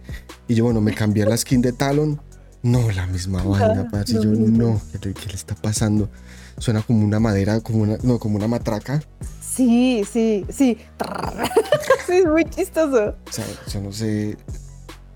Y 0.48 0.56
yo, 0.56 0.64
bueno, 0.66 0.82
me 0.82 0.94
cambié 0.94 1.26
la 1.26 1.36
skin 1.38 1.62
de 1.62 1.74
Talon. 1.74 2.22
No, 2.62 2.92
la 2.92 3.08
misma 3.08 3.42
vaina, 3.44 3.88
parce. 3.90 4.12
Y 4.14 4.16
lo 4.16 4.24
yo, 4.24 4.30
no, 4.32 4.82
¿qué, 4.92 5.08
le- 5.08 5.14
qué 5.14 5.28
le 5.28 5.36
está 5.36 5.56
pasando? 5.56 6.10
Suena 6.58 6.82
como 6.82 7.04
una 7.06 7.20
madera, 7.20 7.62
como 7.62 7.84
una, 7.84 7.98
no, 8.04 8.20
como 8.20 8.36
una 8.36 8.48
matraca. 8.48 9.02
Sí, 9.42 10.04
sí, 10.12 10.46
sí. 10.50 10.78
sí, 12.08 12.14
es 12.14 12.26
muy 12.26 12.46
chistoso. 12.46 13.16
O 13.28 13.32
sea, 13.32 13.46
yo 13.72 13.82
no 13.82 13.92
sé 13.92 14.38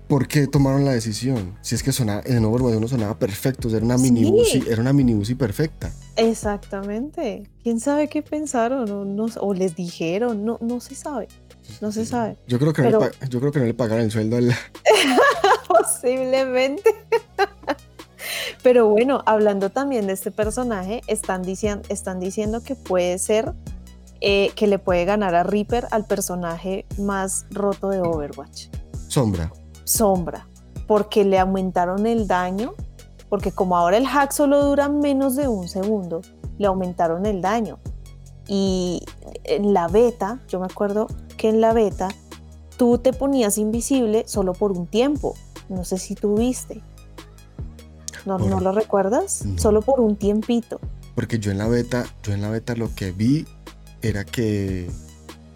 por 0.08 0.26
qué 0.26 0.46
tomaron 0.46 0.84
la 0.84 0.92
decisión. 0.92 1.54
Si 1.62 1.74
es 1.74 1.82
que 1.82 1.92
sonaba, 1.92 2.22
en 2.24 2.44
Overwatch 2.44 2.76
1 2.76 2.88
sonaba 2.88 3.18
perfecto, 3.18 3.68
o 3.68 3.70
sea, 3.70 3.76
era 3.78 3.86
una 3.86 3.98
mini 3.98 4.24
Sí. 4.44 4.62
Era 4.68 4.80
una 4.80 4.92
mini 4.92 5.14
perfecta. 5.34 5.90
Exactamente. 6.16 7.50
¿Quién 7.62 7.80
sabe 7.80 8.08
qué 8.08 8.22
pensaron 8.22 8.90
o, 8.90 9.04
no, 9.04 9.26
o 9.40 9.54
les 9.54 9.74
dijeron? 9.74 10.44
No, 10.44 10.58
no 10.60 10.80
se 10.80 10.94
sabe. 10.94 11.28
No 11.80 11.92
se 11.92 12.06
sabe. 12.06 12.36
Yo 12.46 12.58
creo 12.58 12.72
que, 12.72 12.82
no, 12.82 13.00
le, 13.00 13.10
yo 13.28 13.40
creo 13.40 13.52
que 13.52 13.58
no 13.58 13.64
le 13.64 13.74
pagaron 13.74 14.04
el 14.04 14.10
sueldo 14.10 14.36
al... 14.36 14.52
Posiblemente. 15.68 16.94
Pero 18.62 18.88
bueno, 18.88 19.22
hablando 19.26 19.70
también 19.70 20.06
de 20.06 20.14
este 20.14 20.30
personaje, 20.30 21.02
están, 21.06 21.42
diciendo 21.42 21.86
están 21.90 22.20
diciendo 22.20 22.62
que 22.62 22.74
puede 22.74 23.18
ser 23.18 23.52
eh, 24.20 24.52
que 24.56 24.66
le 24.66 24.78
puede 24.78 25.04
ganar 25.04 25.34
a 25.34 25.42
Reaper 25.42 25.86
al 25.90 26.06
personaje 26.06 26.86
más 26.98 27.44
roto 27.50 27.90
de 27.90 28.00
Overwatch, 28.00 28.68
Sombra. 29.08 29.52
Sombra, 29.84 30.48
porque 30.86 31.24
le 31.24 31.38
aumentaron 31.38 32.06
el 32.06 32.26
daño, 32.26 32.74
porque 33.34 33.50
como 33.50 33.76
ahora 33.76 33.96
el 33.96 34.06
hack 34.06 34.30
solo 34.30 34.64
dura 34.64 34.88
menos 34.88 35.34
de 35.34 35.48
un 35.48 35.66
segundo, 35.66 36.22
le 36.56 36.68
aumentaron 36.68 37.26
el 37.26 37.42
daño. 37.42 37.80
Y 38.46 39.02
en 39.42 39.74
la 39.74 39.88
beta, 39.88 40.38
yo 40.46 40.60
me 40.60 40.66
acuerdo 40.66 41.08
que 41.36 41.48
en 41.48 41.60
la 41.60 41.72
beta 41.72 42.06
tú 42.76 42.98
te 42.98 43.12
ponías 43.12 43.58
invisible 43.58 44.22
solo 44.28 44.52
por 44.52 44.70
un 44.70 44.86
tiempo. 44.86 45.34
No 45.68 45.84
sé 45.84 45.98
si 45.98 46.14
tú 46.14 46.36
viste. 46.36 46.80
¿No, 48.24 48.38
¿no 48.38 48.60
lo 48.60 48.70
recuerdas? 48.70 49.44
No. 49.44 49.58
Solo 49.58 49.82
por 49.82 49.98
un 49.98 50.14
tiempito. 50.14 50.78
Porque 51.16 51.40
yo 51.40 51.50
en 51.50 51.58
la 51.58 51.66
beta, 51.66 52.04
yo 52.22 52.34
en 52.34 52.40
la 52.40 52.50
beta 52.50 52.76
lo 52.76 52.94
que 52.94 53.10
vi 53.10 53.48
era 54.00 54.24
que, 54.24 54.88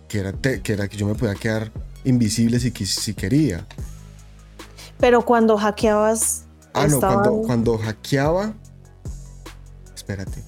que, 0.08 0.18
era, 0.18 0.32
te- 0.32 0.62
que 0.62 0.72
era 0.72 0.88
que 0.88 0.96
yo 0.96 1.06
me 1.06 1.14
podía 1.14 1.36
quedar 1.36 1.70
invisible 2.04 2.58
si, 2.58 2.72
si 2.72 3.14
quería. 3.14 3.64
Pero 4.98 5.24
cuando 5.24 5.56
hackeabas... 5.56 6.46
Ah, 6.80 6.86
no, 6.88 7.00
cuando, 7.00 7.42
cuando 7.42 7.78
hackeaba... 7.78 8.52
Espérate. 9.94 10.42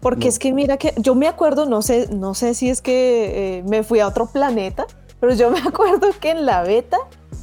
Porque 0.00 0.24
No. 0.24 0.28
es 0.30 0.38
que 0.38 0.52
mira 0.52 0.76
que 0.76 0.94
yo 0.98 1.14
me 1.14 1.28
acuerdo, 1.28 1.66
no 1.66 1.80
sé, 1.82 2.08
no 2.12 2.34
sé 2.34 2.54
si 2.54 2.68
es 2.68 2.82
que 2.82 3.58
eh, 3.58 3.62
me 3.64 3.82
fui 3.82 4.00
a 4.00 4.08
otro 4.08 4.26
planeta, 4.26 4.86
pero 5.20 5.34
yo 5.34 5.50
me 5.50 5.60
acuerdo 5.66 6.08
que 6.20 6.30
en 6.30 6.44
la 6.46 6.62
beta 6.62 6.98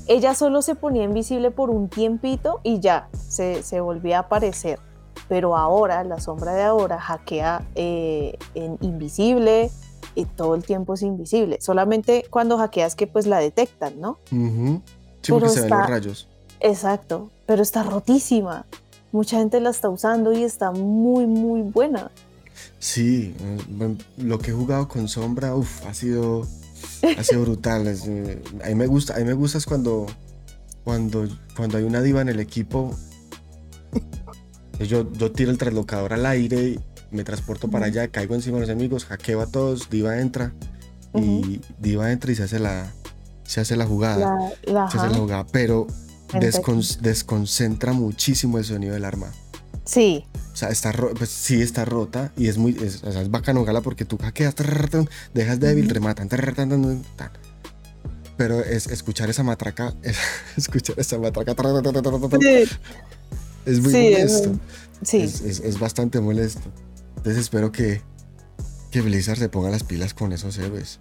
ella 0.08 0.34
solo 0.34 0.62
se 0.62 0.75
ponía 0.75 1.04
invisible 1.04 1.52
por 1.52 1.69
un 1.69 1.88
tiempito 1.89 2.60
y 2.63 2.80
ya 2.80 3.10
se, 3.28 3.63
se 3.63 3.80
volvía 3.82 4.17
a 4.17 4.21
aparecer. 4.21 4.80
Pero 5.28 5.56
ahora, 5.56 6.04
la 6.04 6.19
sombra 6.19 6.54
de 6.54 6.63
ahora 6.63 6.99
hackea 6.99 7.63
eh, 7.75 8.38
en 8.56 8.78
invisible 8.82 9.69
y 10.15 10.25
todo 10.25 10.56
el 10.56 10.63
tiempo 10.63 10.95
es 10.95 11.04
invisible. 11.04 11.60
Solamente 11.62 12.25
cuando 12.30 12.58
hackeas 12.58 12.95
que 12.95 13.06
pues 13.06 13.28
la 13.28 13.38
detectan, 13.39 13.99
¿no? 14.02 14.17
Sí, 14.25 14.36
Pero 15.28 15.39
porque 15.39 15.49
se 15.49 15.62
ven 15.62 15.69
los 15.69 15.88
rayos. 15.89 16.28
Exacto, 16.60 17.32
pero 17.45 17.62
está 17.62 17.84
rotísima. 17.84 18.65
Mucha 19.12 19.38
gente 19.38 19.60
la 19.60 19.69
está 19.72 19.89
usando 19.89 20.34
y 20.34 20.43
está 20.43 20.72
muy, 20.72 21.26
muy 21.26 21.62
buena. 21.62 22.12
Sí, 22.78 23.36
eh, 23.39 23.58
bueno, 23.69 23.98
lo 24.17 24.39
que 24.39 24.52
he 24.52 24.54
jugado 24.54 24.88
con 24.88 25.08
sombra, 25.08 25.56
uf, 25.56 25.86
ha 25.88 25.93
sido, 25.93 26.45
ha 27.17 27.24
sido 27.24 27.41
brutal. 27.41 27.88
es, 27.88 28.06
eh, 28.08 28.41
a 28.63 28.67
mí 28.67 28.76
me 28.76 28.88
gusta, 28.88 29.15
a 29.15 29.19
mí 29.19 29.24
me 29.26 29.34
gusta 29.34 29.58
es 29.58 29.65
cuando, 29.65 30.06
cuando, 30.84 31.28
cuando 31.56 31.78
hay 31.78 31.84
una 31.84 32.02
diva 32.02 32.22
en 32.22 32.30
el 32.30 32.39
equipo. 32.39 32.95
Yo, 34.80 35.12
yo 35.13 35.32
tiro 35.32 35.52
el 35.52 35.58
traslocador 35.58 36.13
al 36.13 36.26
aire, 36.26 36.80
me 37.12 37.24
transporto 37.24 37.69
para 37.69 37.88
allá, 37.88 38.08
caigo 38.08 38.36
encima 38.36 38.56
de 38.58 38.62
los 38.62 38.69
enemigos, 38.69 39.06
hackeo 39.06 39.41
a 39.41 39.48
todos, 39.48 39.89
diva 39.89 40.19
entra 40.19 40.54
y 41.15 41.60
diva 41.80 42.12
entra 42.12 42.32
y 42.32 42.36
se 42.36 42.43
hace 42.43 42.60
la, 42.60 42.93
se 43.43 43.60
hace 43.60 43.76
la 43.76 43.86
jugada, 43.86 44.38
La, 44.65 44.74
la- 44.74 44.91
se 44.91 44.98
hace 44.98 45.10
la 45.10 45.17
jugada, 45.17 45.45
pero. 45.52 45.88
Descon- 46.34 46.98
desconcentra 47.00 47.94
muchísimo 47.94 48.58
el 48.58 48.65
sonido 48.65 48.94
del 48.94 49.06
arma. 49.06 49.32
Sí, 49.86 50.26
O 50.54 50.56
sea, 50.56 50.70
está 50.70 50.92
pues 50.92 51.30
sí 51.30 51.62
está 51.62 51.84
rota 51.86 52.32
y 52.38 52.48
es 52.48 52.58
muy, 52.58 52.78
es, 52.84 53.04
o 53.04 53.12
sea, 53.12 53.22
es 53.22 53.32
bacano 53.32 53.63
gala 53.65 53.82
porque 53.82 54.06
tú 54.06 54.18
hackeas, 54.18 54.54
dejas 55.34 55.60
débil, 55.60 55.86
Ujú. 55.86 55.94
rematan, 55.96 56.30
trrr, 56.30 56.54
tan, 56.54 56.70
tan, 56.70 56.82
tan, 56.84 57.02
tan. 57.15 57.32
Pero 58.38 58.60
es 58.63 58.88
escuchar 58.88 59.30
esa 59.30 59.42
matraca, 59.44 59.96
es- 60.04 60.18
escuchar 60.58 61.00
esa 61.00 61.18
matraca, 61.18 61.56
Sí, 62.39 62.70
es 63.65 63.80
muy 63.82 63.92
Sí, 63.92 64.08
es 64.08 64.32
molesto. 64.32 64.50
muy- 64.50 64.60
Sí, 65.02 65.22
Es, 65.22 65.42
es- 65.42 65.60
es 65.62 65.80
bastante 65.80 66.20
molesto. 66.20 66.62
Entonces 67.18 67.38
espero 67.42 67.72
que, 67.72 68.02
que 68.92 69.02
Blizzard 69.02 69.38
se 69.39 69.50
ponga 69.50 69.70
las 69.70 69.84
pilas 69.84 70.13
con 70.13 70.34
esos 70.34 70.58
héroes. 70.58 71.00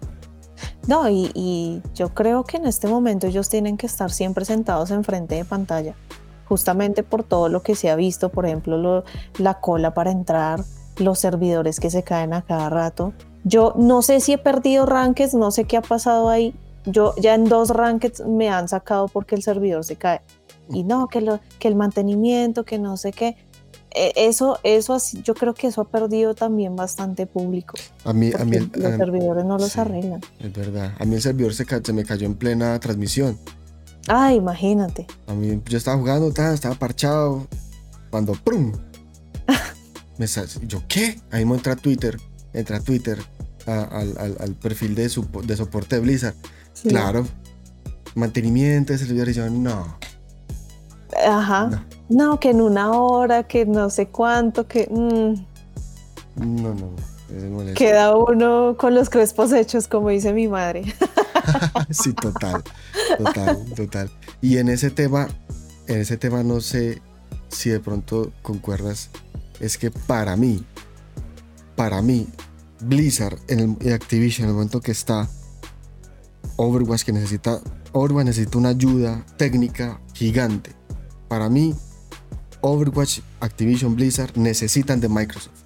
No, 0.89 1.07
y, 1.07 1.81
yo 1.93 2.09
creo 2.15 2.43
que 2.43 2.57
en 2.57 2.65
este 2.65 2.87
momento 2.87 3.27
ellos 3.27 3.47
tienen 3.47 3.77
que 3.77 3.85
estar 3.85 4.11
siempre 4.11 4.43
sentados 4.43 4.89
enfrente 4.89 5.35
de 5.35 5.45
pantalla, 5.45 5.93
justamente 6.47 7.03
por 7.03 7.23
todo 7.23 7.47
lo 7.47 7.61
que 7.61 7.75
se 7.75 7.91
ha 7.91 7.95
visto, 7.95 8.29
por 8.29 8.45
ejemplo, 8.47 8.77
lo- 8.77 9.03
la 9.37 9.59
cola 9.61 9.93
para 9.93 10.09
entrar, 10.11 10.63
los 10.97 11.19
servidores 11.19 11.79
que 11.79 11.91
se 11.91 12.01
caen 12.03 12.33
a 12.33 12.41
cada 12.41 12.69
rato. 12.69 13.13
Yo 13.43 13.73
no 13.77 14.01
sé 14.01 14.19
si 14.19 14.33
he 14.33 14.37
perdido 14.39 14.85
rankeds, 14.85 15.35
no 15.35 15.51
sé 15.51 15.65
qué 15.65 15.77
ha 15.77 15.81
pasado 15.81 16.27
ahí. 16.27 16.55
Yo 16.85 17.13
ya 17.17 17.35
en 17.35 17.45
dos 17.45 17.69
rankeds 17.69 18.25
me 18.25 18.49
han 18.49 18.67
sacado 18.67 19.07
porque 19.07 19.35
el 19.35 19.43
servidor 19.43 19.83
se 19.85 19.95
cae. 19.95 20.21
Y 20.71 20.83
no, 20.83 21.07
que, 21.07 21.21
lo, 21.21 21.39
que 21.59 21.67
el 21.67 21.75
mantenimiento, 21.75 22.63
que 22.63 22.79
no 22.79 22.97
sé 22.97 23.11
qué. 23.11 23.37
Eh, 23.95 24.13
Eso, 24.15 24.59
eso 24.63 24.93
así- 24.93 25.21
yo 25.23 25.33
creo 25.33 25.53
que 25.55 25.67
eso 25.67 25.81
ha 25.81 25.89
perdido 25.89 26.35
también 26.35 26.75
bastante 26.75 27.25
público. 27.25 27.75
A 28.05 28.13
mí, 28.13 28.31
a 28.37 28.45
mí 28.45 28.57
el- 28.57 28.71
los 28.75 28.93
a- 28.93 28.97
servidores 28.97 29.45
no 29.45 29.57
los 29.57 29.71
sí. 29.71 29.79
arreglan. 29.79 30.21
es 30.39 30.53
verdad. 30.53 30.93
A 30.99 31.05
mí 31.05 31.15
el 31.15 31.21
servidor 31.21 31.53
se, 31.55 31.65
me 31.93 32.05
cayó 32.05 32.27
en 32.27 32.35
plena 32.35 32.79
transmisión. 32.79 33.37
Ah, 34.07 34.33
imagínate. 34.33 35.07
A 35.27 35.33
mí, 35.33 35.59
yo 35.65 35.77
estaba 35.77 35.97
jugando, 35.97 36.31
ta, 36.31 36.53
estaba 36.53 36.75
parchado. 36.75 37.47
Cuando 38.11 38.33
¡prum! 38.33 38.73
me 40.17 40.27
yo, 40.67 40.83
¿qué? 40.87 41.19
Ahí 41.31 41.45
me 41.45 41.55
entra 41.55 41.73
a 41.73 41.75
Twitter. 41.75 42.17
Entra 42.53 42.77
a 42.77 42.79
Twitter 42.81 43.19
a- 43.65 43.83
al, 43.83 44.15
al- 44.17 44.37
al 44.39 44.55
perfil 44.55 44.95
de, 44.95 45.09
supo- 45.09 45.41
de 45.41 45.55
soporte 45.57 45.95
de 45.95 46.01
Blizzard. 46.01 46.35
Sí. 46.73 46.89
Claro. 46.89 47.25
Mantenimiento 48.15 48.93
de 48.93 48.99
servidores. 48.99 49.35
Yo, 49.35 49.49
no. 49.49 49.97
Ajá. 51.25 51.85
No. 52.09 52.25
No. 52.25 52.39
que 52.39 52.51
en 52.51 52.61
una 52.61 52.91
hora, 52.91 53.43
que 53.43 53.65
no 53.65 53.89
sé 53.89 54.07
cuánto, 54.07 54.67
que 54.67 54.87
mm, 54.89 55.33
No, 56.43 56.73
no, 56.73 56.73
no. 56.73 57.73
Queda 57.75 58.15
uno 58.15 58.75
con 58.77 58.95
los 58.95 59.09
crespos 59.09 59.51
hechos, 59.53 59.87
como 59.87 60.09
dice 60.09 60.33
mi 60.33 60.47
madre. 60.47 60.95
sí, 61.91 62.13
total, 62.13 62.63
total, 63.17 63.65
total. 63.75 64.11
Y 64.41 64.57
en 64.57 64.69
ese 64.69 64.89
tema, 64.89 65.27
en 65.87 65.99
ese 65.99 66.17
tema 66.17 66.43
no 66.43 66.59
sé 66.59 67.01
si 67.49 67.69
de 67.69 67.79
pronto 67.79 68.31
concuerdas, 68.41 69.09
es 69.59 69.77
que 69.77 69.91
para 69.91 70.35
mí, 70.35 70.63
para 71.75 72.01
mí, 72.01 72.27
Blizzard 72.81 73.37
en 73.47 73.77
el, 73.79 73.93
Activision, 73.93 74.45
en 74.45 74.49
el 74.49 74.55
momento 74.55 74.81
que 74.81 74.91
está 74.91 75.29
Overwatch 76.55 77.03
que 77.03 77.11
necesita, 77.11 77.61
Overwatch 77.91 78.25
necesita 78.25 78.57
una 78.57 78.69
ayuda 78.69 79.25
técnica 79.37 79.99
gigante. 80.13 80.71
Para 81.29 81.47
mí, 81.49 81.73
Overwatch, 82.61 83.19
Activision, 83.39 83.95
Blizzard 83.95 84.35
necesitan 84.35 84.99
de 84.99 85.07
Microsoft. 85.07 85.61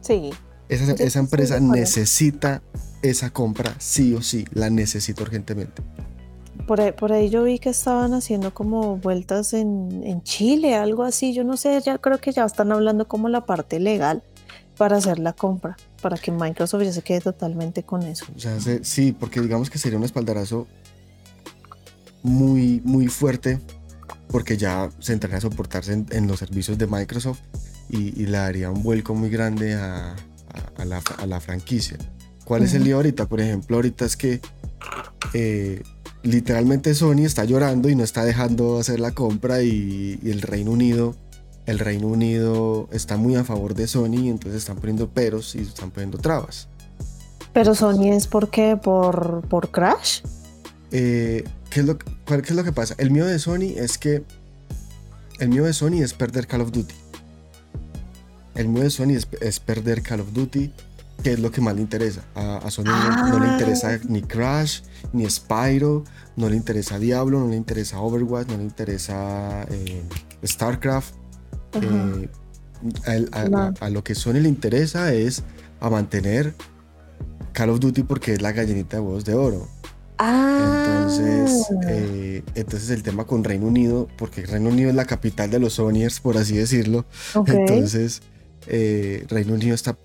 Sí. 0.00 0.30
Esa, 0.70 1.18
empresa 1.20 1.60
necesita 1.60 2.62
esa 3.02 3.30
compra 3.30 3.74
sí 3.78 4.14
o 4.14 4.22
sí, 4.22 4.46
la 4.54 4.70
necesita 4.70 5.22
urgentemente. 5.22 5.82
Por 6.66 6.80
ahí, 6.80 6.92
por 6.92 7.12
ahí 7.12 7.28
yo 7.28 7.42
vi 7.42 7.58
que 7.58 7.68
estaban 7.70 8.14
haciendo 8.14 8.54
como 8.54 8.96
vueltas 8.96 9.52
en, 9.52 10.02
en 10.04 10.22
Chile, 10.22 10.76
algo 10.76 11.02
así. 11.02 11.34
Yo 11.34 11.44
no 11.44 11.56
sé, 11.56 11.78
ya 11.84 11.98
creo 11.98 12.18
que 12.18 12.32
ya 12.32 12.44
están 12.44 12.72
hablando 12.72 13.06
como 13.08 13.28
la 13.28 13.44
parte 13.44 13.80
legal 13.80 14.22
para 14.78 14.96
hacer 14.96 15.18
la 15.18 15.32
compra, 15.34 15.76
para 16.00 16.16
que 16.16 16.30
Microsoft 16.30 16.82
ya 16.84 16.92
se 16.92 17.02
quede 17.02 17.20
totalmente 17.20 17.82
con 17.82 18.02
eso. 18.04 18.24
O 18.34 18.38
sea, 18.38 18.58
se- 18.60 18.84
sí, 18.84 19.12
porque 19.12 19.40
digamos 19.40 19.68
que 19.68 19.78
sería 19.78 19.98
un 19.98 20.04
espaldarazo 20.04 20.66
muy, 22.22 22.80
muy 22.84 23.08
fuerte, 23.08 23.58
porque 24.32 24.56
ya 24.56 24.88
se 24.98 25.12
entraría 25.12 25.38
a 25.38 25.42
soportarse 25.42 25.92
en, 25.92 26.06
en 26.10 26.26
los 26.26 26.40
servicios 26.40 26.76
de 26.78 26.86
Microsoft 26.88 27.38
y, 27.88 28.20
y 28.20 28.26
le 28.26 28.38
daría 28.38 28.70
un 28.70 28.82
vuelco 28.82 29.14
muy 29.14 29.28
grande 29.30 29.74
a, 29.74 30.12
a- 30.14 30.16
a 30.82 30.84
la, 30.84 31.00
a 31.18 31.26
la 31.26 31.40
franquicia. 31.40 31.98
¿Cuál 32.44 32.64
es 32.64 32.74
el 32.74 32.82
lío 32.84 32.96
ahorita? 32.96 33.26
Por 33.26 33.40
ejemplo, 33.40 33.76
ahorita 33.76 34.04
es 34.04 34.16
que 34.16 34.40
eh, 35.32 35.82
literalmente 36.22 36.94
Sony 36.94 37.24
está 37.24 37.44
llorando 37.44 37.88
y 37.88 37.94
no 37.94 38.02
está 38.02 38.24
dejando 38.24 38.78
hacer 38.78 38.98
la 39.00 39.12
compra 39.12 39.62
y, 39.62 40.18
y 40.22 40.30
el 40.30 40.42
Reino 40.42 40.72
Unido, 40.72 41.14
el 41.66 41.78
Reino 41.78 42.08
Unido 42.08 42.88
está 42.90 43.16
muy 43.16 43.36
a 43.36 43.44
favor 43.44 43.74
de 43.74 43.86
Sony 43.86 44.14
y 44.24 44.28
entonces 44.28 44.62
están 44.62 44.76
poniendo 44.76 45.08
peros 45.08 45.54
y 45.54 45.60
están 45.60 45.90
poniendo 45.92 46.18
trabas. 46.18 46.68
Pero 47.52 47.74
Sony 47.74 48.10
es 48.12 48.26
porque 48.26 48.76
por, 48.76 49.46
por 49.48 49.70
Crash. 49.70 50.22
Eh, 50.92 51.44
¿qué, 51.70 51.80
es 51.80 51.86
lo, 51.86 51.98
cuál- 52.26 52.42
¿Qué 52.42 52.50
es 52.50 52.56
lo 52.56 52.64
que 52.64 52.72
pasa? 52.72 52.94
El 52.98 53.10
miedo 53.10 53.26
de 53.26 53.38
Sony 53.38 53.74
es 53.76 53.98
que. 53.98 54.22
El 55.38 55.48
miedo 55.48 55.64
de 55.64 55.72
Sony 55.72 56.02
es 56.02 56.12
perder 56.14 56.46
Call 56.46 56.60
of 56.60 56.70
Duty. 56.72 56.94
El 58.54 58.68
miedo 58.68 58.84
de 58.84 58.90
Sony 58.90 59.10
es, 59.16 59.26
es 59.40 59.58
perder 59.60 60.02
Call 60.02 60.20
of 60.20 60.32
Duty, 60.32 60.70
que 61.24 61.32
es 61.32 61.40
lo 61.40 61.50
que 61.50 61.60
más 61.60 61.74
le 61.74 61.80
interesa. 61.80 62.22
A, 62.34 62.58
a 62.58 62.70
Sony 62.70 62.84
no- 62.84 63.28
no, 63.28 63.38
le 63.40 63.46
Ah. 63.48 63.52
interesa 63.54 63.98
ni 64.08 64.20
Crash, 64.22 64.82
ni 65.12 65.28
Spyro, 65.28 66.04
no 66.36 66.48
le 66.50 66.56
interesa 66.56 66.98
Diablo, 66.98 67.40
no 67.40 67.48
le 67.48 67.56
interesa 67.56 67.98
Overwatch, 68.00 68.48
no 68.48 68.58
le 68.58 68.64
interesa 68.64 69.64
eh, 69.70 70.02
StarCraft. 70.44 71.14
Eh, 71.80 72.28
a, 73.06 73.16
él- 73.16 73.28
a- 73.32 73.44
No. 73.48 73.58
a- 73.58 73.74
a 73.80 73.88
lo 73.90 74.04
que 74.04 74.14
Sony 74.14 74.34
le 74.40 74.48
interesa 74.50 75.12
es 75.14 75.42
a 75.80 75.88
mantener 75.88 76.54
Call 77.54 77.70
of 77.70 77.80
Duty 77.80 78.02
porque 78.02 78.34
es 78.34 78.42
la 78.42 78.52
gallinita 78.52 78.98
de 78.98 79.02
huevos 79.02 79.24
de 79.24 79.34
oro. 79.34 79.66
Ah, 80.18 81.06
Entonces, 81.08 81.66
eh, 81.88 82.42
entonces 82.54 82.90
el 82.90 83.02
tema 83.02 83.24
con 83.24 83.42
Reino 83.44 83.66
Unido, 83.66 84.08
porque 84.18 84.46
Reino 84.46 84.68
Unido 84.68 84.90
es 84.90 84.94
la 84.94 85.04
capital 85.04 85.50
de 85.50 85.58
los 85.58 85.74
Sonyers, 85.74 86.20
por 86.20 86.36
así 86.36 86.56
decirlo. 86.56 87.04
Entonces, 87.46 88.22
eh, 88.66 89.24
Reino 89.28 89.54
Unido 89.54 89.74
está, 89.74 89.96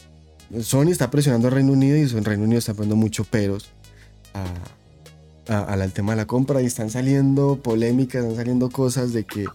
Sony 0.61 0.89
está 0.89 1.11
presionando 1.11 1.47
a 1.49 1.51
Reino 1.51 1.73
Unido 1.73 1.97
y 1.97 2.01
el 2.01 2.25
Reino 2.25 2.45
Unido 2.45 2.59
está 2.59 2.73
poniendo 2.73 2.95
mucho 2.95 3.23
peros 3.25 3.69
al 5.47 5.91
tema 5.93 6.11
de 6.13 6.17
la 6.17 6.27
compra 6.27 6.61
y 6.61 6.65
están 6.65 6.89
saliendo 6.89 7.59
polémicas, 7.61 8.21
están 8.23 8.35
saliendo 8.37 8.69
cosas 8.69 9.13
de 9.13 9.23
que, 9.23 9.45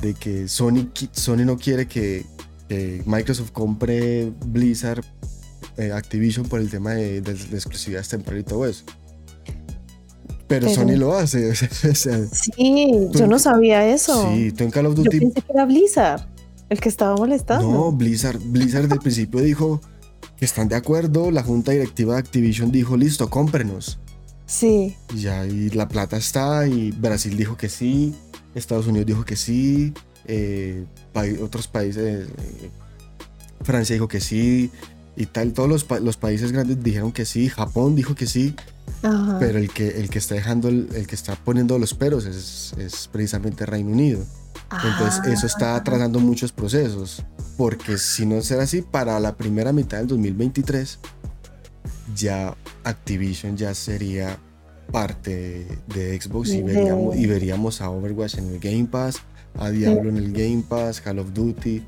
de 0.00 0.14
que 0.14 0.48
Sony, 0.48 0.88
Sony 1.12 1.44
no 1.44 1.56
quiere 1.56 1.86
que, 1.86 2.26
que 2.68 3.02
Microsoft 3.06 3.52
compre 3.52 4.32
Blizzard, 4.46 5.04
eh, 5.76 5.92
Activision 5.92 6.48
por 6.48 6.60
el 6.60 6.68
tema 6.68 6.94
de, 6.94 7.20
de, 7.20 7.34
de 7.34 7.56
exclusividades 7.56 8.08
temporales 8.08 8.44
y 8.44 8.48
todo 8.48 8.66
eso. 8.66 8.84
Pero, 10.50 10.66
Pero- 10.66 10.74
Sony 10.74 10.96
lo 10.98 11.14
hace. 11.16 11.50
o 11.90 11.94
sea, 11.94 12.18
Sí, 12.32 12.90
Tú- 13.12 13.18
yo 13.20 13.26
no 13.28 13.38
sabía 13.38 13.86
eso. 13.86 14.28
sí, 14.34 14.50
tú 14.52 14.64
en 14.64 14.70
Call 14.72 14.86
of 14.86 14.96
Yo 14.96 15.04
Duty 15.04 15.20
pensé 15.20 15.40
que 15.42 15.52
era 15.52 15.64
Blizzard 15.64 16.26
el 16.68 16.80
que 16.80 16.88
estaba 16.88 17.16
molestando. 17.16 17.70
No, 17.70 17.92
Blizzard, 17.92 18.38
Blizzard 18.44 18.82
desde 18.82 18.94
el 18.96 19.00
principio 19.00 19.40
dijo 19.40 19.80
que 20.36 20.44
están 20.44 20.68
de 20.68 20.74
acuerdo. 20.76 21.30
La 21.30 21.42
junta 21.44 21.70
directiva 21.72 22.14
de 22.14 22.20
Activision 22.20 22.70
dijo, 22.72 22.96
listo, 22.96 23.30
cómprenos. 23.30 23.98
Sí, 24.46 24.96
Y 25.14 25.20
ya, 25.20 25.46
y 25.46 25.70
la 25.70 25.86
plata 25.86 26.16
está, 26.16 26.66
y 26.66 26.90
Brasil 26.90 27.36
dijo 27.36 27.56
que 27.56 27.68
sí, 27.68 28.12
Estados 28.56 28.88
Unidos 28.88 29.06
dijo 29.06 29.24
que 29.24 29.36
sí, 29.36 29.94
eh, 30.26 30.84
pai- 31.14 31.38
otros 31.40 31.68
países, 31.68 32.26
eh, 32.26 32.70
Francia 33.62 33.94
dijo 33.94 34.08
que 34.08 34.20
sí, 34.20 34.70
y 35.16 35.26
tal, 35.26 35.52
todos 35.52 35.68
los, 35.68 35.84
pa- 35.84 36.00
los 36.00 36.16
países 36.16 36.50
grandes 36.50 36.82
dijeron 36.82 37.12
que 37.12 37.24
sí, 37.26 37.48
Japón 37.48 37.94
dijo 37.94 38.14
que 38.16 38.26
sí, 38.26 38.54
ajá. 39.02 39.38
pero 39.38 39.58
el 39.58 39.70
que, 39.70 40.00
el 40.00 40.10
que 40.10 40.18
está 40.18 40.34
dejando, 40.34 40.68
el, 40.68 40.88
el 40.94 41.06
que 41.06 41.14
está 41.14 41.34
poniendo 41.36 41.78
los 41.78 41.94
peros 41.94 42.24
es, 42.26 42.74
es 42.78 43.08
precisamente 43.10 43.66
Reino 43.66 43.90
Unido. 43.90 44.24
Entonces 44.84 45.20
eso 45.26 45.46
está 45.46 45.74
Ah, 45.74 45.76
atrasando 45.76 46.20
muchos 46.20 46.52
procesos, 46.52 47.24
porque 47.56 47.98
si 47.98 48.24
no 48.24 48.40
será 48.42 48.62
así, 48.62 48.82
para 48.82 49.18
la 49.18 49.36
primera 49.36 49.72
mitad 49.72 49.98
del 49.98 50.06
2023 50.08 50.98
ya 52.14 52.54
Activision 52.84 53.56
ya 53.56 53.74
sería 53.74 54.38
parte 54.92 55.66
de 55.94 56.20
Xbox 56.20 56.50
y 56.50 56.62
veríamos, 56.62 57.16
y 57.16 57.26
veríamos 57.26 57.80
a 57.80 57.90
Overwatch 57.90 58.38
en 58.38 58.48
el 58.50 58.58
Game 58.58 58.86
Pass, 58.86 59.16
a 59.58 59.70
Diablo 59.70 60.08
en 60.10 60.16
el 60.16 60.32
Game 60.32 60.64
Pass, 60.68 61.00
Call 61.00 61.18
of 61.20 61.32
Duty. 61.32 61.82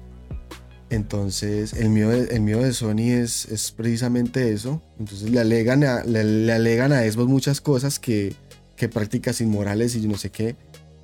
Entonces 0.92 1.72
el 1.72 1.88
miedo 1.88 2.10
de, 2.10 2.24
el 2.34 2.42
miedo 2.42 2.60
de 2.62 2.72
Sony 2.72 3.12
es, 3.12 3.46
es 3.46 3.72
precisamente 3.72 4.52
eso. 4.52 4.82
Entonces 4.98 5.30
le 5.30 5.40
alegan 5.40 5.84
a, 5.84 6.04
le, 6.04 6.22
le 6.22 6.52
alegan 6.52 6.92
a 6.92 7.00
Xbox 7.02 7.28
muchas 7.28 7.60
cosas 7.62 7.98
que, 7.98 8.34
que 8.76 8.88
prácticas 8.88 9.40
inmorales 9.40 9.94
y 9.96 10.02
yo 10.02 10.08
no 10.10 10.18
sé 10.18 10.30
qué. 10.30 10.54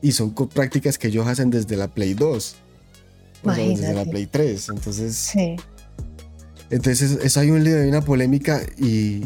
Y 0.03 0.12
son 0.12 0.34
prácticas 0.34 0.99
que 0.99 1.09
ellos 1.09 1.26
hacen 1.26 1.51
desde 1.51 1.76
la 1.76 1.89
Play 1.89 2.14
2. 2.14 2.57
O 3.45 3.55
sea, 3.55 3.64
desde 3.66 3.95
la. 3.95 4.05
Play 4.05 4.26
3. 4.26 4.68
Entonces, 4.68 5.16
Sí. 5.16 5.57
entonces 6.70 7.18
eso 7.22 7.41
hay 7.41 7.51
un 7.51 7.64
lío, 7.64 7.80
hay 7.80 7.89
una 7.89 8.03
polémica 8.03 8.61
y, 8.76 9.22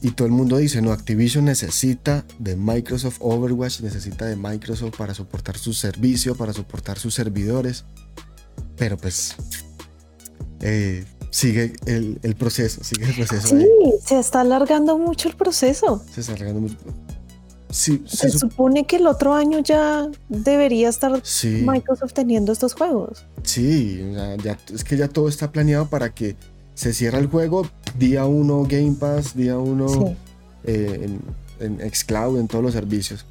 y 0.00 0.12
todo 0.12 0.26
el 0.26 0.32
mundo 0.32 0.58
dice, 0.58 0.80
no, 0.80 0.92
Activision 0.92 1.44
necesita 1.44 2.24
de 2.38 2.56
Microsoft 2.56 3.18
Overwatch, 3.20 3.80
necesita 3.80 4.26
de 4.26 4.36
Microsoft 4.36 4.96
para 4.96 5.12
soportar 5.12 5.58
su 5.58 5.72
servicio, 5.74 6.36
para 6.36 6.52
soportar 6.52 6.98
sus 6.98 7.14
servidores. 7.14 7.84
Pero 8.80 8.96
pues 8.96 9.36
eh, 10.62 11.04
sigue 11.28 11.74
el, 11.84 12.18
el 12.22 12.34
proceso, 12.34 12.82
sigue 12.82 13.04
el 13.10 13.14
proceso. 13.14 13.48
Sí, 13.48 13.56
ahí. 13.56 13.92
se 14.02 14.18
está 14.18 14.40
alargando 14.40 14.96
mucho 14.96 15.28
el 15.28 15.36
proceso. 15.36 16.02
Se 16.10 16.22
está 16.22 16.32
alargando 16.32 16.62
mucho. 16.62 16.76
Sí, 17.68 18.02
se, 18.06 18.30
supone 18.30 18.86
que 18.86 18.96
el 18.96 19.06
otro 19.06 19.34
año 19.34 19.58
ya 19.58 20.08
debería 20.30 20.88
estar 20.88 21.22
Microsoft 21.44 22.14
teniendo 22.14 22.52
estos 22.52 22.72
juegos. 22.72 23.26
Sí, 23.42 24.02
ya, 24.42 24.58
es 24.72 24.82
que 24.82 24.96
ya 24.96 25.08
todo 25.08 25.28
está 25.28 25.52
planeado 25.52 25.86
para 25.90 26.14
que 26.14 26.36
se 26.74 26.94
cierre 26.94 27.18
el 27.18 27.26
juego 27.26 27.68
día 27.98 28.24
uno 28.24 28.64
Game 28.66 28.96
Pass, 28.98 29.36
día 29.36 29.58
uno 29.58 30.16
eh, 30.64 31.18
en, 31.60 31.78
en 31.80 31.94
Xcloud, 31.94 32.40
en 32.40 32.48
todos 32.48 32.64
los 32.64 32.72
servicios. 32.72 33.26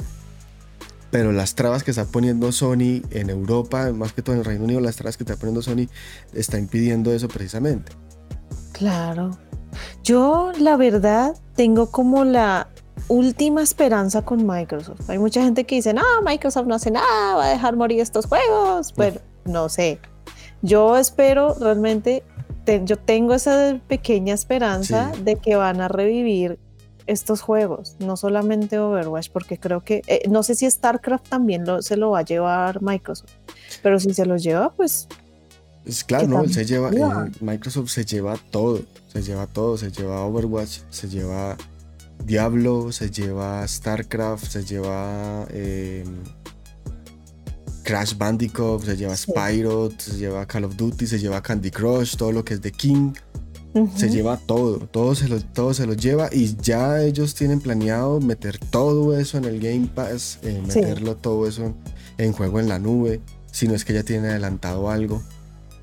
Pero 1.12 1.32
las 1.32 1.56
trabas 1.56 1.84
que 1.84 1.92
está 1.92 2.06
poniendo 2.06 2.52
Sony 2.52 3.02
en 3.12 3.30
Europa, 3.30 3.92
más 3.94 4.14
que 4.14 4.22
todo 4.22 4.36
en 4.36 4.40
el 4.40 4.46
Reino 4.46 4.66
Unido, 4.66 4.80
las 4.80 4.96
trabas 4.96 5.18
que 5.18 5.24
está 5.24 5.36
poniendo 5.36 5.62
Sony 5.62 5.88
está 6.34 6.60
impidiendo 6.60 7.12
eso 7.12 7.28
precisamente. 7.28 7.92
Claro. 8.72 9.32
Yo, 10.04 10.52
la 10.60 10.78
verdad, 10.78 11.36
tengo 11.56 11.92
como 11.92 12.26
la 12.26 12.70
última 13.08 13.62
esperanza 13.62 14.24
con 14.24 14.46
Microsoft. 14.46 15.10
Hay 15.10 15.20
mucha 15.20 15.44
gente 15.44 15.66
que 15.66 15.76
dice, 15.76 15.94
no, 15.94 16.04
Microsoft 16.24 16.68
no 16.68 16.76
hace 16.76 16.92
nada, 16.92 17.36
va 17.36 17.46
a 17.46 17.50
dejar 17.50 17.76
morir 17.76 18.00
estos 18.00 18.26
juegos. 18.26 18.94
Pero 18.94 19.20
no 19.46 19.70
sé. 19.70 20.00
Yo 20.62 20.98
espero 20.98 21.56
realmente, 21.60 22.24
yo 22.84 22.98
tengo 22.98 23.34
esa 23.34 23.80
pequeña 23.88 24.34
esperanza 24.34 25.12
de 25.24 25.38
que 25.38 25.56
van 25.56 25.82
a 25.82 25.88
revivir 25.88 26.60
estos 27.10 27.42
juegos, 27.42 27.96
no 28.00 28.16
solamente 28.16 28.78
Overwatch, 28.78 29.30
porque 29.32 29.58
creo 29.58 29.84
que, 29.84 30.02
eh, 30.08 30.22
no 30.30 30.44
sé 30.44 30.54
si 30.56 30.70
StarCraft 30.70 31.28
también 31.28 31.66
lo, 31.66 31.82
se 31.82 31.98
lo 31.98 32.12
va 32.12 32.20
a 32.20 32.24
llevar 32.24 32.82
Microsoft, 32.82 33.32
pero 33.82 34.00
si 34.00 34.14
se 34.14 34.26
los 34.26 34.44
lleva, 34.44 34.72
pues... 34.74 35.08
Es 35.86 36.04
claro, 36.04 36.28
no, 36.28 36.48
se 36.48 36.66
lleva, 36.66 36.92
eh, 36.92 37.32
Microsoft 37.42 37.90
se 37.90 38.06
lleva 38.06 38.38
todo, 38.52 38.82
se 39.12 39.24
lleva 39.24 39.48
todo, 39.48 39.76
se 39.78 39.92
lleva 39.92 40.24
Overwatch, 40.26 40.82
se 40.90 41.10
lleva 41.10 41.58
Diablo, 42.26 42.92
se 42.92 43.10
lleva 43.10 43.68
StarCraft, 43.68 44.46
se 44.46 44.64
lleva 44.64 45.48
em, 45.52 46.24
Crash 47.84 48.16
Bandicoot, 48.16 48.84
se 48.84 48.98
lleva 48.98 49.16
Spyro, 49.16 49.90
se 49.98 50.18
lleva 50.18 50.46
Call 50.46 50.66
of 50.66 50.76
Duty, 50.76 51.08
se 51.08 51.18
lleva 51.18 51.42
Candy 51.42 51.72
Crush, 51.72 52.18
todo 52.18 52.32
lo 52.32 52.46
que 52.46 52.54
es 52.54 52.62
de 52.62 52.72
King. 52.72 53.14
Se 53.96 54.10
lleva 54.10 54.38
todo, 54.38 54.80
todo 54.80 55.14
se, 55.14 55.28
lo, 55.28 55.40
todo 55.40 55.74
se 55.76 55.86
lo 55.86 55.94
lleva 55.94 56.30
y 56.32 56.56
ya 56.58 57.04
ellos 57.04 57.36
tienen 57.36 57.62
planeado 57.62 58.20
meter 58.20 58.58
todo 58.58 59.18
eso 59.18 59.38
en 59.38 59.46
el 59.46 59.60
Game 59.60 59.88
Pass, 59.94 60.40
eh, 60.42 60.62
meterlo 60.66 61.16
todo 61.16 61.48
eso 61.48 61.76
en, 62.18 62.34
juego 62.34 62.60
en 62.60 62.68
la 62.68 62.80
nube, 62.80 63.22
si 63.52 63.68
no 63.68 63.76
es 63.76 63.86
que 63.86 63.94
ya 63.94 64.04
tienen 64.04 64.32
adelantado 64.32 64.90
algo. 64.90 65.22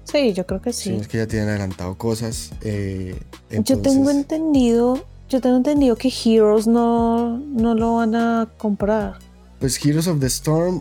Sí, 0.05 0.32
yo 0.32 0.47
creo 0.47 0.61
que 0.61 0.72
sí. 0.72 0.91
Si 0.91 0.91
no 0.91 1.01
es 1.01 1.09
que 1.09 1.18
ya 1.18 1.26
tienen 1.26 1.49
adelantado 1.49 1.97
cosas. 1.97 2.51
Eh, 2.62 3.16
yo 3.64 3.78
tengo 3.78 4.11
entendido 4.11 5.05
yo 5.28 5.41
tengo 5.41 5.57
entendido 5.57 5.97
que 5.97 6.09
Heroes 6.09 6.68
no, 6.68 7.39
no 7.39 7.74
lo 7.74 7.97
van 7.97 8.14
a 8.14 8.49
comprar. 8.59 9.18
Pues 9.59 9.84
Heroes 9.84 10.07
of 10.07 10.20
the 10.20 10.26
Storm, 10.26 10.80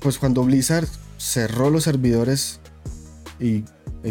pues 0.00 0.18
cuando 0.18 0.42
Blizzard 0.42 0.88
cerró 1.18 1.68
los 1.68 1.84
servidores 1.84 2.60
y, 3.38 3.64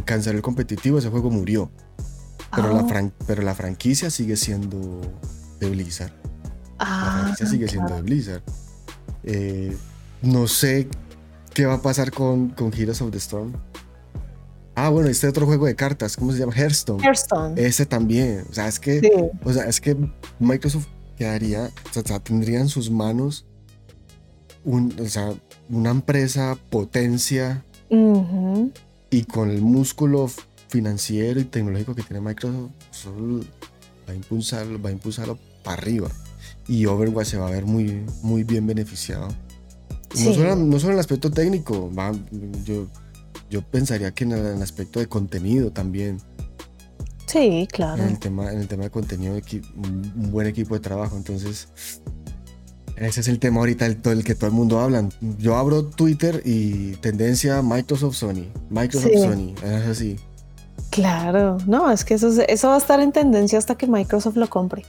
canceló 0.05 0.37
el 0.37 0.43
competitivo, 0.43 0.99
ese 0.99 1.09
juego 1.09 1.31
murió. 1.31 1.71
Pero, 2.55 2.73
la, 2.73 2.79
ah. 2.81 3.11
pero 3.25 3.41
la 3.41 3.55
franquicia 3.55 4.09
sigue 4.09 4.35
siendo 4.37 5.01
de 5.59 5.69
Blizzard. 5.69 6.13
la 6.13 6.75
ah, 6.79 7.19
franquicia 7.21 7.47
sigue 7.47 7.67
siendo 7.67 7.95
de 7.95 8.01
Blizzard. 8.01 8.43
Eh, 9.23 9.75
no 10.21 10.47
sé 10.47 10.87
qué 11.53 11.65
va 11.65 11.75
a 11.75 11.81
pasar 11.81 12.11
con, 12.11 12.49
con 12.49 12.73
Heroes 12.73 13.01
of 13.01 13.11
the 13.11 13.17
Storm. 13.17 13.53
Ah, 14.75 14.89
bueno, 14.89 15.09
este 15.09 15.27
otro 15.27 15.45
juego 15.45 15.67
de 15.67 15.75
cartas, 15.75 16.17
¿cómo 16.17 16.31
se 16.31 16.39
llama? 16.39 16.53
Hearthstone. 16.55 17.03
Hearthstone. 17.03 17.53
Ese 17.57 17.85
también. 17.85 18.43
O 18.49 18.53
sea, 18.53 18.67
es 18.67 18.79
que, 18.79 19.31
o 19.43 19.53
sea, 19.53 19.65
es 19.65 19.79
que 19.79 19.95
Microsoft 20.39 20.87
quedaría, 21.15 21.69
o 21.89 22.03
sea, 22.03 22.19
tendría 22.19 22.59
en 22.59 22.69
sus 22.69 22.89
manos 22.89 23.45
un, 24.63 24.95
o 24.99 25.05
sea, 25.05 25.33
una 25.69 25.91
empresa 25.91 26.57
potencia 26.71 27.63
y 29.09 29.23
con 29.25 29.51
el 29.51 29.61
músculo 29.61 30.29
financiero 30.73 31.39
y 31.39 31.45
tecnológico 31.45 31.93
que 31.93 32.01
tiene 32.01 32.19
Microsoft, 32.19 32.71
va 34.07 34.11
a 34.11 34.15
impulsarlo, 34.15 34.81
va 34.81 34.89
a 34.89 34.91
impulsarlo 34.91 35.37
para 35.63 35.81
arriba. 35.81 36.09
Y 36.67 36.85
Overwatch 36.87 37.27
se 37.27 37.37
va 37.37 37.47
a 37.47 37.51
ver 37.51 37.65
muy, 37.65 38.03
muy 38.23 38.43
bien 38.43 38.65
beneficiado. 38.65 39.27
No, 40.15 40.33
solo, 40.33 40.55
no, 40.55 40.79
solo, 40.79 40.91
en 40.91 40.95
el 40.95 40.99
aspecto 40.99 41.29
técnico, 41.29 41.91
va, 41.93 42.11
yo 42.63 42.87
yo 43.53 43.61
pensaría 43.61 44.11
que 44.11 44.23
en 44.23 44.31
el, 44.31 44.61
aspecto 44.63 44.99
de 44.99 45.07
contenido 45.07 45.71
también. 45.71 46.17
Sí, 47.27 47.67
claro. 47.71 48.01
En 48.01 48.09
el 48.09 48.19
tema, 48.19 48.51
en 48.51 48.59
el 48.59 48.67
tema 48.67 48.85
de 48.85 48.89
contenido, 48.89 49.35
un, 49.75 50.31
buen 50.31 50.47
equipo 50.47 50.73
de 50.73 50.79
trabajo. 50.79 51.15
Entonces, 51.17 51.67
ese 52.95 53.21
es 53.21 53.27
el 53.27 53.37
tema 53.37 53.59
ahorita 53.59 53.87
del, 53.87 53.99
el 54.05 54.23
que 54.23 54.33
todo 54.33 54.47
el 54.47 54.53
mundo 54.53 54.79
habla. 54.79 55.07
Yo 55.37 55.55
abro 55.55 55.85
Twitter 55.85 56.41
y 56.45 56.93
tendencia 56.93 57.61
Microsoft 57.61 58.15
Sony. 58.15 58.47
Microsoft 58.71 59.13
Sony. 59.13 59.53
Es 59.63 59.87
así. 59.87 60.17
Claro, 60.93 61.57
no, 61.65 61.89
es 61.89 62.05
que 62.05 62.13
eso, 62.13 62.29
eso 62.47 62.67
va 62.67 62.75
a 62.75 62.77
estar 62.77 62.99
en 62.99 63.11
tendencia 63.11 63.57
hasta 63.57 63.75
que 63.75 63.87
Microsoft 63.87 64.35
lo 64.35 64.49
compre. 64.49 64.85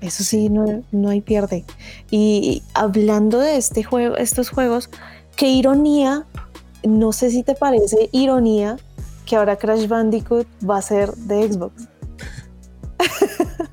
Eso 0.00 0.22
sí, 0.22 0.48
no, 0.48 0.82
no 0.92 1.08
hay 1.08 1.20
pierde. 1.20 1.64
Y 2.10 2.62
hablando 2.74 3.40
de 3.40 3.56
este 3.56 3.82
juego, 3.82 4.16
estos 4.16 4.50
juegos, 4.50 4.90
qué 5.36 5.48
ironía 5.48 6.26
no 6.84 7.12
sé 7.12 7.30
si 7.30 7.42
te 7.42 7.54
parece 7.54 8.08
ironía 8.12 8.76
que 9.26 9.36
ahora 9.36 9.56
Crash 9.56 9.88
Bandicoot 9.88 10.46
va 10.68 10.78
a 10.78 10.82
ser 10.82 11.14
de 11.14 11.52
Xbox. 11.52 11.88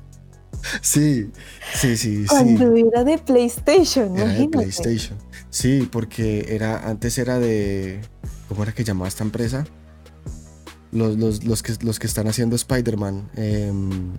Sí, 0.80 1.30
sí, 1.74 1.96
sí. 1.98 2.24
Cuando 2.26 2.74
era 2.74 3.04
de 3.04 3.18
PlayStation, 3.18 4.16
era 4.16 4.32
de 4.32 4.48
PlayStation. 4.48 5.18
Sí, 5.50 5.86
porque 5.90 6.46
era, 6.48 6.88
antes 6.88 7.18
era 7.18 7.38
de. 7.38 8.00
¿Cómo 8.48 8.62
era 8.62 8.72
que 8.72 8.82
llamaba 8.82 9.06
esta 9.06 9.22
empresa? 9.22 9.66
Los, 10.92 11.42
los, 11.44 11.62
que, 11.62 11.72
los 11.82 11.98
que 11.98 12.06
están 12.06 12.28
haciendo 12.28 12.54
Spider-Man. 12.54 13.30
Em, 13.34 14.12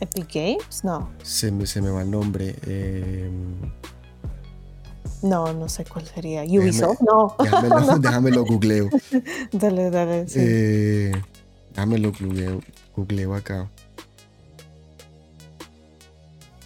¿Epic 0.00 0.32
Games? 0.32 0.84
No. 0.84 1.10
Se 1.22 1.50
me, 1.50 1.66
se 1.66 1.82
me 1.82 1.90
va 1.90 2.02
el 2.02 2.10
nombre. 2.10 2.54
Eh, 2.66 3.30
no, 5.22 5.52
no 5.52 5.68
sé 5.68 5.84
cuál 5.84 6.06
sería. 6.06 6.44
Ubisoft, 6.44 7.00
no. 7.00 7.34
Déjame, 7.98 8.30
lo 8.30 8.44
googleo. 8.46 8.88
dale, 9.52 9.90
dale. 9.90 10.28
Sí. 10.28 10.38
Eh, 10.40 11.12
déjame 11.70 11.98
lo 11.98 12.12
googleo, 12.12 12.60
googleo 12.94 13.34
acá. 13.34 13.68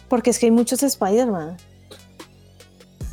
Porque 0.09 0.29
es 0.29 0.37
que 0.37 0.45
hay 0.45 0.51
muchos 0.51 0.83
Spider-Man. 0.83 1.57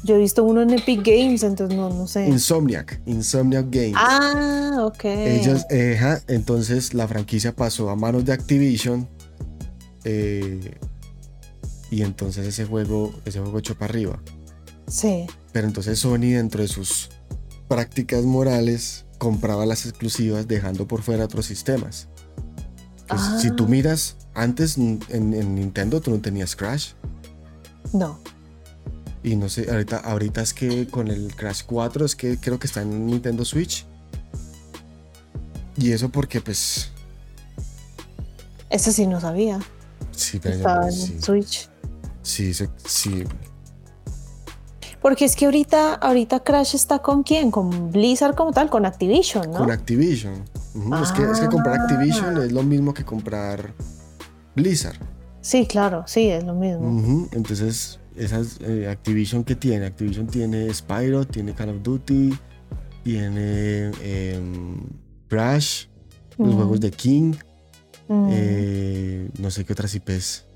Yo 0.03 0.15
he 0.17 0.19
visto 0.19 0.45
uno 0.45 0.63
en 0.63 0.71
Epic 0.71 1.03
Games, 1.05 1.43
entonces 1.43 1.77
no, 1.77 1.91
no 1.91 2.07
sé. 2.07 2.27
Insomniac, 2.27 3.01
Insomniac 3.07 3.67
Games. 3.71 3.97
Ah, 3.97 4.79
ok. 4.85 5.05
Ellos, 5.05 5.67
eh, 5.71 5.99
entonces 6.29 6.95
la 6.95 7.07
franquicia 7.07 7.55
pasó 7.55 7.91
a 7.91 7.97
manos 7.97 8.25
de 8.25 8.33
Activision. 8.33 9.09
Eh, 10.05 10.79
y 11.91 12.03
entonces 12.03 12.47
ese 12.47 12.65
juego, 12.65 13.13
ese 13.25 13.41
juego 13.41 13.59
echó 13.59 13.75
para 13.75 13.91
arriba. 13.91 14.23
Sí. 14.89 15.27
Pero 15.53 15.67
entonces 15.67 15.99
Sony 15.99 16.33
dentro 16.33 16.63
de 16.63 16.69
sus 16.69 17.11
prácticas 17.69 18.25
morales 18.25 19.05
compraba 19.19 19.67
las 19.67 19.87
exclusivas 19.87 20.49
dejando 20.49 20.89
por 20.89 21.03
fuera 21.03 21.25
otros 21.25 21.47
sistemas. 21.47 22.09
Si 23.41 23.51
tú 23.51 23.65
ah. 23.65 23.69
miras, 23.69 24.17
antes 24.35 24.79
en, 24.79 25.01
Nintendo 25.55 26.01
tú 26.01 26.13
no 26.13 26.21
tenías 26.21 26.55
Crash. 26.55 26.93
No. 27.93 28.21
Y 29.23 29.37
no 29.37 29.49
sé, 29.49 29.71
ahorita, 29.71 29.99
ahorita 29.99 30.41
es 30.41 30.55
que 30.55 30.87
con 30.87 31.09
el 31.09 31.35
Crash 31.35 31.63
4 31.67 32.07
es 32.07 32.17
que 32.17 32.39
creo 32.39 32.59
que 32.59 32.67
está 32.67 32.83
en 32.83 33.07
Nintendo 33.07 33.45
Switch. 33.45 33.87
Y 35.77 35.93
eso 35.93 36.09
porque 36.09 36.41
pues... 36.41 36.91
Eso 38.71 38.93
sí 38.93 39.07
no 39.07 39.21
sabía. 39.21 39.59
Sí, 40.13 40.39
pero 40.41 40.57
Estaba 40.57 40.87
en 40.87 41.23
Switch. 41.23 41.69
Sí, 42.23 42.55
sí, 42.55 43.25
porque 45.01 45.25
es 45.25 45.35
que 45.35 45.47
ahorita, 45.47 45.95
ahorita 45.95 46.41
Crash 46.41 46.75
está 46.75 46.99
con 46.99 47.23
quién? 47.23 47.51
Con 47.51 47.91
Blizzard 47.91 48.35
como 48.35 48.53
tal, 48.53 48.69
con 48.69 48.85
Activision, 48.85 49.51
¿no? 49.51 49.59
Con 49.59 49.71
Activision. 49.71 50.45
es, 51.03 51.13
que, 51.13 51.23
es, 51.23 51.41
que, 51.41 51.47
comprar 51.47 51.81
Activision 51.81 52.43
es 52.43 52.53
lo 52.53 52.63
mismo 52.63 52.93
que 52.93 53.05
comprar 53.05 53.73
Blizzard. 54.55 54.99
Sí, 55.41 55.67
claro, 55.67 56.05
sí, 56.07 56.29
es 56.29 56.45
lo 56.45 56.55
mismo. 56.55 57.29
Entonces, 57.33 58.00
esas 58.17 58.59
eh, 58.61 58.89
Activision 58.89 59.45
que 59.45 59.57
tiene, 59.57 59.87
Activision 59.87 60.27
tiene 60.27 60.73
Spyro, 60.73 61.27
tiene 61.27 61.55
Call 61.55 61.71
of 61.71 61.83
Duty, 61.83 62.35
tiene 63.05 63.91
em, 64.03 64.81
Crash, 65.29 65.87
los 66.39 66.55
juegos 66.55 66.81
de 66.81 66.91
King, 66.91 67.35
eh, 68.31 69.29
no 69.39 69.51
sé 69.51 69.65
qué 69.65 69.73
otras 69.73 69.95
IPs. 69.95 70.47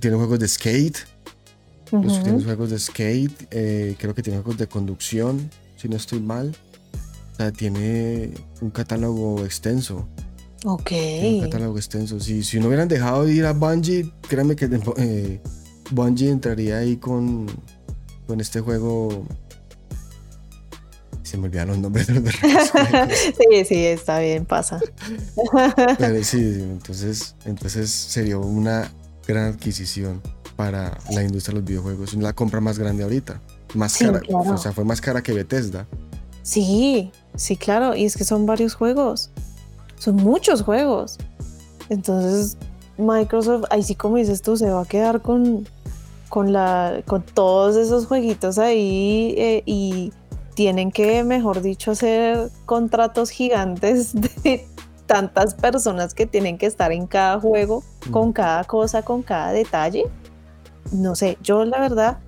Tiene 0.00 0.16
juegos 0.16 0.38
de 0.38 0.48
Skate. 0.48 0.98
Tiene 1.90 2.42
juegos 2.42 2.70
de 2.70 2.78
skate, 2.78 3.46
eh, 3.50 3.94
creo 3.98 4.14
que 4.14 4.22
tiene 4.22 4.40
juegos 4.40 4.58
de 4.58 4.66
conducción, 4.66 5.50
si 5.76 5.88
no 5.88 5.96
estoy 5.96 6.20
mal. 6.20 6.56
O 7.32 7.36
sea, 7.36 7.52
tiene 7.52 8.32
un 8.60 8.70
catálogo 8.70 9.44
extenso. 9.44 10.08
Ok. 10.64 10.90
un 11.22 11.40
catálogo 11.42 11.76
extenso. 11.76 12.18
Si, 12.18 12.42
si 12.42 12.58
no 12.58 12.66
hubieran 12.66 12.88
dejado 12.88 13.24
de 13.24 13.34
ir 13.34 13.44
a 13.44 13.52
Bungie, 13.52 14.10
créanme 14.28 14.56
que 14.56 14.68
eh, 14.96 15.40
Bungie 15.90 16.30
entraría 16.30 16.78
ahí 16.78 16.96
con, 16.96 17.46
con 18.26 18.40
este 18.40 18.60
juego. 18.60 19.26
Se 21.22 21.36
me 21.36 21.46
olvidaron 21.46 21.74
los 21.74 21.78
nombres 21.78 22.06
de 22.06 22.20
los 22.20 22.34
Sí, 22.34 23.64
sí, 23.64 23.84
está 23.84 24.20
bien, 24.20 24.44
pasa. 24.44 24.80
Pero 25.98 26.22
sí, 26.22 26.38
entonces, 26.38 27.34
entonces 27.44 27.90
sería 27.90 28.38
una 28.38 28.90
gran 29.26 29.52
adquisición 29.52 30.22
para 30.54 30.98
la 31.10 31.22
industria 31.22 31.54
de 31.54 31.60
los 31.60 31.68
videojuegos. 31.68 32.14
La 32.14 32.32
compra 32.32 32.60
más 32.60 32.78
grande 32.78 33.02
ahorita. 33.02 33.40
Más 33.74 33.96
cara. 33.96 34.20
O 34.28 34.56
sea, 34.56 34.72
fue 34.72 34.84
más 34.84 35.00
cara 35.00 35.22
que 35.22 35.32
Bethesda. 35.32 35.86
Sí, 36.42 37.10
sí, 37.34 37.56
claro. 37.56 37.96
Y 37.96 38.04
es 38.04 38.16
que 38.16 38.24
son 38.24 38.46
varios 38.46 38.74
juegos. 38.74 39.30
Son 39.98 40.16
muchos 40.16 40.62
juegos. 40.62 41.18
Entonces, 41.88 42.56
Microsoft, 42.98 43.64
ahí 43.70 43.82
sí 43.82 43.94
como 43.94 44.16
dices 44.16 44.42
tú, 44.42 44.56
se 44.56 44.70
va 44.70 44.82
a 44.82 44.86
quedar 44.86 45.22
con, 45.22 45.68
con, 46.28 46.52
la, 46.52 47.02
con 47.06 47.22
todos 47.22 47.76
esos 47.76 48.06
jueguitos 48.06 48.58
ahí 48.58 49.34
eh, 49.38 49.62
y 49.66 50.12
tienen 50.54 50.90
que, 50.90 51.22
mejor 51.22 51.62
dicho, 51.62 51.90
hacer 51.90 52.50
contratos 52.64 53.30
gigantes 53.30 54.14
de 54.42 54.66
tantas 55.06 55.54
personas 55.54 56.14
que 56.14 56.26
tienen 56.26 56.58
que 56.58 56.66
estar 56.66 56.92
en 56.92 57.06
cada 57.06 57.40
juego, 57.40 57.84
con 58.10 58.32
cada 58.32 58.64
cosa, 58.64 59.02
con 59.02 59.22
cada 59.22 59.52
detalle. 59.52 60.04
No 60.92 61.14
sé, 61.14 61.38
yo 61.42 61.64
la 61.64 61.80
verdad 61.80 62.18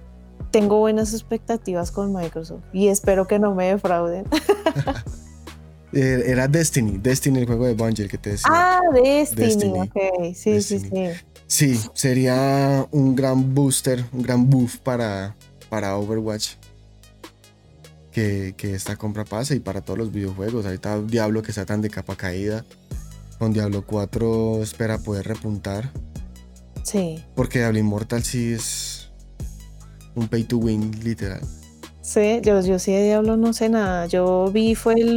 tengo 0.50 0.78
buenas 0.78 1.12
expectativas 1.12 1.90
con 1.90 2.12
Microsoft 2.12 2.62
y 2.72 2.88
espero 2.88 3.26
que 3.26 3.38
no 3.38 3.54
me 3.54 3.66
defrauden. 3.66 4.24
Eh, 5.90 6.22
era 6.26 6.46
Destiny, 6.46 6.98
Destiny, 6.98 7.38
el 7.38 7.46
juego 7.46 7.64
de 7.64 7.72
Bungie, 7.72 8.08
que 8.08 8.18
te 8.18 8.32
decía. 8.32 8.50
Ah, 8.52 8.80
Destiny, 8.92 9.80
ok, 9.80 10.34
sí, 10.34 10.60
sí, 10.60 10.80
sí. 10.80 10.90
Sí, 11.48 11.80
sería 11.94 12.86
un 12.92 13.16
gran 13.16 13.54
booster, 13.54 14.04
un 14.12 14.22
gran 14.22 14.50
buff 14.50 14.76
para, 14.76 15.34
para 15.70 15.96
Overwatch. 15.96 16.50
Que, 18.12 18.54
que, 18.56 18.74
esta 18.74 18.96
compra 18.96 19.24
pase 19.24 19.56
y 19.56 19.60
para 19.60 19.80
todos 19.80 19.98
los 19.98 20.12
videojuegos. 20.12 20.66
Ahorita 20.66 21.00
Diablo 21.00 21.42
que 21.42 21.50
está 21.50 21.64
tan 21.64 21.80
de 21.80 21.88
capa 21.88 22.16
caída. 22.16 22.64
Con 23.38 23.52
Diablo 23.52 23.84
4 23.86 24.62
espera 24.62 24.98
poder 24.98 25.26
repuntar. 25.26 25.90
Sí. 26.82 27.24
Porque 27.34 27.60
Diablo 27.60 27.78
Immortal 27.78 28.24
sí 28.24 28.52
es 28.52 29.10
un 30.14 30.28
pay 30.28 30.44
to 30.44 30.58
win, 30.58 30.90
literal. 31.02 31.40
Sí, 32.02 32.40
yo, 32.42 32.60
yo 32.60 32.78
sí 32.78 32.92
de 32.92 33.04
Diablo 33.04 33.36
no 33.36 33.52
sé 33.52 33.68
nada. 33.68 34.06
Yo 34.06 34.50
vi, 34.52 34.74
fue 34.74 34.94
el 34.94 35.16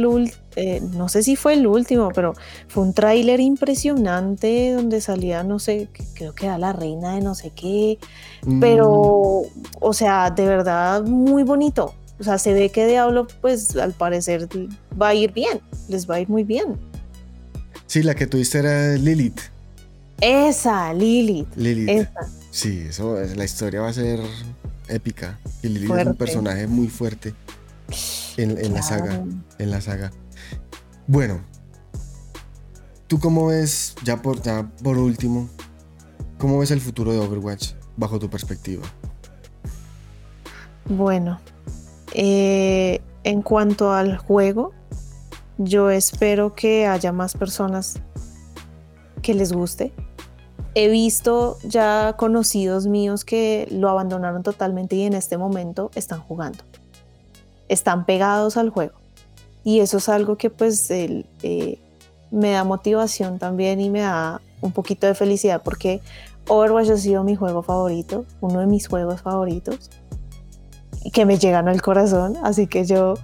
eh, 0.56 0.80
no 0.94 1.08
sé 1.08 1.22
si 1.22 1.36
fue 1.36 1.54
el 1.54 1.66
último, 1.66 2.10
pero 2.14 2.34
fue 2.68 2.82
un 2.82 2.92
tráiler 2.92 3.40
impresionante 3.40 4.72
donde 4.72 5.00
salía, 5.00 5.42
no 5.44 5.58
sé, 5.58 5.88
creo 6.14 6.34
que 6.34 6.46
era 6.46 6.58
la 6.58 6.72
reina 6.72 7.14
de 7.14 7.20
no 7.20 7.34
sé 7.34 7.52
qué, 7.54 7.98
pero, 8.60 9.42
mm. 9.54 9.60
o 9.80 9.92
sea, 9.92 10.30
de 10.30 10.46
verdad 10.46 11.02
muy 11.04 11.42
bonito. 11.42 11.94
O 12.20 12.24
sea, 12.24 12.38
se 12.38 12.52
ve 12.52 12.70
que 12.70 12.86
Diablo, 12.86 13.26
pues 13.40 13.74
al 13.76 13.92
parecer 13.94 14.48
va 15.00 15.08
a 15.08 15.14
ir 15.14 15.32
bien, 15.32 15.60
les 15.88 16.08
va 16.08 16.16
a 16.16 16.20
ir 16.20 16.28
muy 16.28 16.44
bien. 16.44 16.78
Sí, 17.86 18.02
la 18.02 18.14
que 18.14 18.26
tuviste 18.26 18.58
era 18.58 18.96
Lilith. 18.96 19.40
Esa, 20.20 20.94
Lilith. 20.94 21.48
Lilith. 21.56 21.88
Esa. 21.88 22.28
Sí, 22.50 22.86
eso, 22.88 23.18
la 23.34 23.44
historia 23.44 23.80
va 23.80 23.88
a 23.88 23.92
ser 23.92 24.20
épica. 24.88 25.38
Y 25.62 25.68
Lilith 25.68 25.90
es 25.90 26.06
un 26.06 26.14
personaje 26.14 26.66
muy 26.66 26.88
fuerte 26.88 27.34
en, 28.36 28.72
la 28.72 28.82
saga. 28.82 29.24
En 29.58 29.70
la 29.70 29.80
saga. 29.80 30.12
Bueno, 31.12 31.40
¿tú 33.06 33.20
cómo 33.20 33.48
ves, 33.48 33.94
ya 34.02 34.22
por, 34.22 34.38
último, 34.96 35.46
cómo 36.38 36.58
ves 36.58 36.70
el 36.70 36.80
futuro 36.80 37.12
de 37.12 37.18
Overwatch 37.18 37.72
bajo 37.98 38.18
tu 38.18 38.30
perspectiva? 38.30 38.82
Bueno, 40.86 41.38
eh, 42.14 43.02
en 43.24 43.42
cuanto 43.42 43.92
al 43.92 44.16
juego, 44.16 44.72
yo 45.58 45.90
espero 45.90 46.54
que 46.54 46.86
haya 46.86 47.12
más 47.12 47.34
personas 47.34 48.00
que 49.20 49.34
les 49.34 49.52
guste. 49.52 49.92
He 50.74 50.88
visto 50.88 51.58
ya 51.62 52.14
conocidos 52.16 52.86
míos 52.86 53.26
que 53.26 53.68
lo 53.70 53.90
abandonaron 53.90 54.42
totalmente 54.42 54.96
y 54.96 55.02
en 55.02 55.12
este 55.12 55.36
momento 55.36 55.90
están 55.94 56.22
jugando. 56.22 56.64
Están 57.68 58.06
pegados 58.06 58.56
al 58.56 58.70
juego. 58.70 59.01
Y 59.64 59.80
eso 59.80 59.98
es 59.98 60.08
algo 60.08 60.36
que 60.36 60.50
pues 60.50 60.90
eh, 60.90 61.78
me 62.30 62.50
da 62.50 62.64
motivación 62.64 63.38
también 63.38 63.80
y 63.80 63.90
me 63.90 64.00
da 64.00 64.40
un 64.60 64.72
poquito 64.72 65.06
de 65.06 65.14
felicidad 65.14 65.62
porque 65.62 66.00
Overwatch 66.48 66.90
ha 66.90 66.96
sido 66.96 67.24
mi 67.24 67.36
juego 67.36 67.62
favorito, 67.62 68.24
uno 68.40 68.60
de 68.60 68.66
mis 68.66 68.88
juegos 68.88 69.22
favoritos, 69.22 69.90
que 71.12 71.24
me 71.26 71.38
llegan 71.38 71.68
al 71.68 71.82
corazón, 71.82 72.36
así 72.42 72.66
que 72.66 72.84
yo 72.84 73.14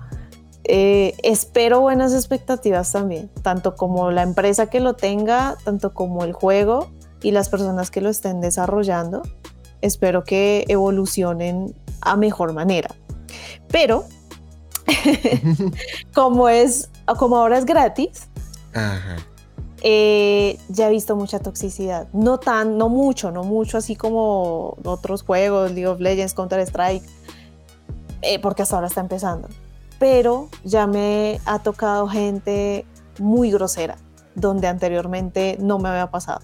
eh, 0.64 1.14
espero 1.22 1.80
buenas 1.80 2.12
expectativas 2.12 2.92
también, 2.92 3.30
tanto 3.42 3.74
como 3.74 4.10
la 4.10 4.22
empresa 4.22 4.68
que 4.68 4.80
lo 4.80 4.94
tenga, 4.94 5.56
tanto 5.64 5.94
como 5.94 6.24
el 6.24 6.32
juego 6.32 6.88
y 7.22 7.30
las 7.30 7.48
personas 7.48 7.90
que 7.90 8.00
lo 8.00 8.10
estén 8.10 8.40
desarrollando, 8.40 9.22
espero 9.80 10.24
que 10.24 10.64
evolucionen 10.68 11.74
a 12.00 12.16
mejor 12.16 12.52
manera. 12.52 12.94
Pero 13.68 14.04
como 16.14 16.48
es, 16.48 16.90
como 17.18 17.36
ahora 17.36 17.58
es 17.58 17.64
gratis, 17.64 18.28
eh, 19.82 20.58
ya 20.68 20.88
he 20.88 20.90
visto 20.90 21.16
mucha 21.16 21.38
toxicidad. 21.38 22.08
No 22.12 22.38
tan, 22.38 22.78
no 22.78 22.88
mucho, 22.88 23.30
no 23.30 23.44
mucho 23.44 23.78
así 23.78 23.96
como 23.96 24.76
otros 24.84 25.22
juegos, 25.22 25.70
League 25.72 25.86
of 25.86 26.00
Legends, 26.00 26.34
Counter 26.34 26.60
Strike, 26.60 27.04
eh, 28.22 28.38
porque 28.40 28.62
hasta 28.62 28.76
ahora 28.76 28.88
está 28.88 29.00
empezando. 29.00 29.48
Pero 29.98 30.48
ya 30.64 30.86
me 30.86 31.40
ha 31.44 31.60
tocado 31.60 32.08
gente 32.08 32.86
muy 33.18 33.50
grosera, 33.50 33.96
donde 34.34 34.66
anteriormente 34.66 35.56
no 35.60 35.78
me 35.78 35.88
había 35.88 36.10
pasado. 36.10 36.40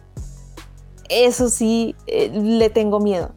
Eso 1.08 1.48
sí, 1.48 1.94
eh, 2.06 2.30
le 2.32 2.70
tengo 2.70 2.98
miedo, 3.00 3.30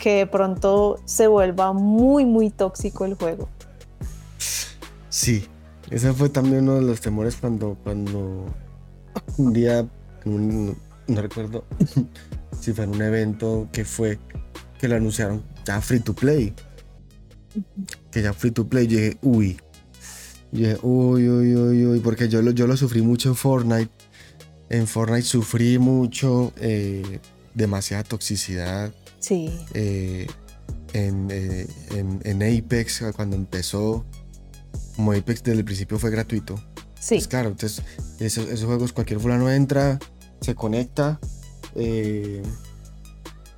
que 0.00 0.16
de 0.16 0.26
pronto 0.26 0.98
se 1.04 1.26
vuelva 1.26 1.72
muy, 1.72 2.24
muy 2.24 2.50
tóxico 2.50 3.04
el 3.04 3.14
juego. 3.14 3.48
Sí, 5.18 5.44
ese 5.90 6.12
fue 6.12 6.28
también 6.28 6.62
uno 6.62 6.76
de 6.76 6.82
los 6.82 7.00
temores 7.00 7.34
cuando, 7.34 7.76
cuando 7.82 8.46
un 9.36 9.52
día, 9.52 9.84
no 10.24 10.76
recuerdo 11.08 11.64
si 12.60 12.72
fue 12.72 12.84
en 12.84 12.90
un 12.90 13.02
evento 13.02 13.68
que 13.72 13.84
fue 13.84 14.20
que 14.78 14.86
lo 14.86 14.94
anunciaron 14.94 15.42
ya 15.64 15.80
free 15.80 15.98
to 15.98 16.14
play. 16.14 16.54
Que 18.12 18.22
ya 18.22 18.32
free 18.32 18.52
to 18.52 18.68
play, 18.68 18.86
yo 18.86 18.96
dije, 18.96 19.18
uy. 19.22 19.56
Yo 20.52 20.68
dije, 20.68 20.78
uy, 20.82 21.28
uy, 21.28 21.56
uy, 21.56 21.86
uy, 21.86 21.98
porque 21.98 22.28
yo 22.28 22.40
lo, 22.40 22.52
yo 22.52 22.68
lo 22.68 22.76
sufrí 22.76 23.02
mucho 23.02 23.30
en 23.30 23.34
Fortnite. 23.34 23.90
En 24.68 24.86
Fortnite 24.86 25.22
sufrí 25.22 25.80
mucho, 25.80 26.52
eh, 26.58 27.18
demasiada 27.54 28.04
toxicidad. 28.04 28.94
Sí. 29.18 29.50
Eh, 29.74 30.28
en, 30.92 31.28
eh, 31.32 31.66
en, 31.90 32.20
en 32.22 32.42
Apex, 32.64 33.02
cuando 33.16 33.34
empezó, 33.34 34.06
como 34.98 35.12
Apex 35.12 35.44
desde 35.44 35.60
el 35.60 35.64
principio 35.64 35.96
fue 35.96 36.10
gratuito. 36.10 36.56
Sí. 36.98 37.14
Pues 37.14 37.28
claro, 37.28 37.50
entonces 37.50 37.84
esos, 38.18 38.64
juegos 38.64 38.92
cualquier 38.92 39.20
fulano 39.20 39.48
entra, 39.48 40.00
se 40.40 40.56
conecta, 40.56 41.20
eh, 41.76 42.42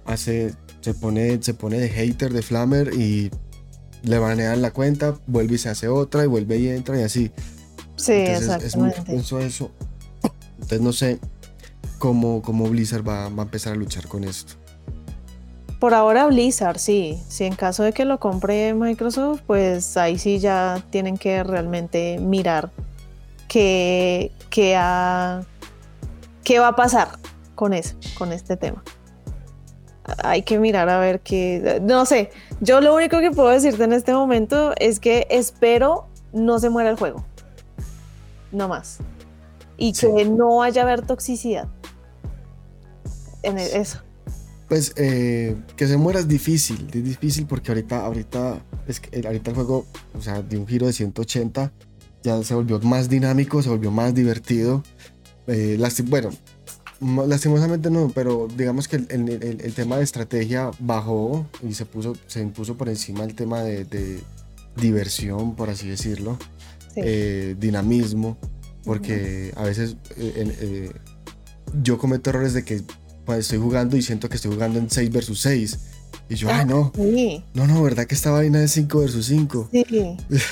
hace, 0.05 0.55
se 0.83 0.93
pone, 0.93 1.43
se 1.43 1.55
pone 1.55 1.79
de 1.79 1.89
hater 1.89 2.35
de 2.35 2.43
Flammer 2.43 2.93
y 2.93 3.31
le 4.03 4.19
banean 4.19 4.61
la 4.61 4.71
cuenta, 4.71 5.19
vuelve 5.27 5.55
y 5.55 5.59
se 5.59 5.71
hace 5.71 5.89
otra 5.89 6.25
y 6.25 6.27
vuelve 6.27 6.59
y 6.59 6.69
entra 6.69 7.01
y 7.01 7.05
así. 7.05 7.33
Sí, 7.97 8.13
exactamente. 8.13 9.17
Es 9.17 9.33
muy 9.33 9.43
eso. 9.43 9.71
Entonces 10.57 10.81
no 10.83 10.93
sé 10.93 11.21
cómo, 11.99 12.43
cómo 12.43 12.69
Blizzard 12.69 13.09
va, 13.09 13.31
va 13.31 13.45
a 13.45 13.47
empezar 13.47 13.73
a 13.73 13.77
luchar 13.77 14.09
con 14.09 14.25
esto. 14.25 14.60
Por 15.81 15.95
ahora 15.95 16.27
Blizzard, 16.27 16.79
sí. 16.79 17.23
Si 17.29 17.45
en 17.45 17.57
caso 17.57 17.83
de 17.83 17.95
que 17.95 18.05
lo 18.05 18.21
compre 18.21 18.75
Microsoft, 18.75 19.41
pues 19.47 19.97
ahí 19.97 20.19
sí 20.19 20.39
ya 20.39 20.85
tienen 20.91 21.17
que 21.17 21.43
realmente 21.43 22.19
mirar 22.21 22.71
qué, 23.49 24.31
qué, 24.51 24.79
qué 26.45 26.59
va 26.59 26.69
a 26.69 26.77
pasar 26.77 27.09
con 27.55 27.73
eso, 27.73 27.97
con 28.19 28.31
este 28.31 28.59
tema. 28.59 28.85
Hay 30.23 30.43
que 30.43 30.59
mirar 30.59 30.91
a 30.91 30.99
ver 30.99 31.21
qué... 31.21 31.81
No 31.83 32.05
sé, 32.05 32.31
yo 32.61 32.83
lo 32.83 32.95
único 32.95 33.19
que 33.21 33.31
puedo 33.31 33.49
decirte 33.49 33.85
en 33.85 33.95
este 33.95 34.13
momento 34.13 34.75
es 34.77 35.01
que 35.01 35.27
espero 35.31 36.09
no 36.35 36.59
se 36.59 36.69
muera 36.69 36.91
el 36.91 36.97
juego. 36.97 37.25
No 38.53 38.69
más. 38.69 38.99
Y 39.79 39.95
que 39.95 40.27
no 40.27 40.57
vaya 40.57 40.83
a 40.83 40.85
haber 40.85 41.07
toxicidad. 41.07 41.69
En 43.43 43.57
eso. 43.57 44.03
Pues 44.71 44.93
eh, 44.95 45.57
que 45.77 45.89
se 45.89 45.97
muera 45.97 46.21
es 46.21 46.29
difícil, 46.29 46.87
es 46.95 47.03
difícil 47.03 47.45
porque 47.45 47.73
ahorita, 47.73 48.07
ahorita, 48.07 48.63
es 48.87 49.01
que, 49.01 49.27
ahorita 49.27 49.51
el 49.51 49.57
juego, 49.57 49.85
o 50.17 50.23
sea, 50.23 50.43
de 50.43 50.57
un 50.59 50.69
giro 50.69 50.87
de 50.87 50.93
180, 50.93 51.73
ya 52.23 52.41
se 52.45 52.55
volvió 52.55 52.79
más 52.79 53.09
dinámico, 53.09 53.65
se 53.65 53.69
volvió 53.69 53.91
más 53.91 54.15
divertido. 54.15 54.85
Eh, 55.49 55.77
bueno, 56.05 56.31
lastimosamente 57.27 57.91
no, 57.91 58.13
pero 58.15 58.47
digamos 58.57 58.87
que 58.87 58.95
el, 58.95 59.75
tema 59.75 59.97
de 59.97 60.05
estrategia 60.05 60.71
bajó 60.79 61.49
y 61.69 61.75
se 61.75 61.85
puso, 61.85 62.15
se 62.29 62.41
impuso 62.41 62.77
por 62.77 62.89
encima 62.89 63.25
el 63.25 63.35
tema 63.35 63.63
de, 63.63 64.21
diversión, 64.77 65.57
por 65.57 65.69
así 65.69 65.89
decirlo, 65.89 66.39
eh, 66.95 67.57
dinamismo, 67.59 68.39
porque 68.85 69.53
a 69.57 69.65
veces 69.65 69.97
eh, 70.17 70.55
eh, 70.61 70.93
yo 71.83 71.99
cometo 71.99 72.31
errores 72.31 72.55
de 72.55 72.63
que 72.63 72.83
estoy 73.39 73.59
jugando 73.59 73.97
y 73.97 74.03
siento 74.03 74.29
que 74.29 74.37
estoy 74.37 74.53
jugando 74.53 74.79
en 74.79 74.91
6 74.91 75.11
versus 75.11 75.41
6. 75.41 75.79
Y 76.29 76.35
yo, 76.37 76.49
ay, 76.51 76.65
no. 76.65 76.93
No, 77.55 77.67
no, 77.67 77.83
¿verdad 77.83 78.07
que 78.07 78.15
esta 78.15 78.31
vaina 78.31 78.63
es 78.63 78.73
5 78.73 78.99
versus 78.99 79.27
5? 79.27 79.69
Sí. 79.73 80.17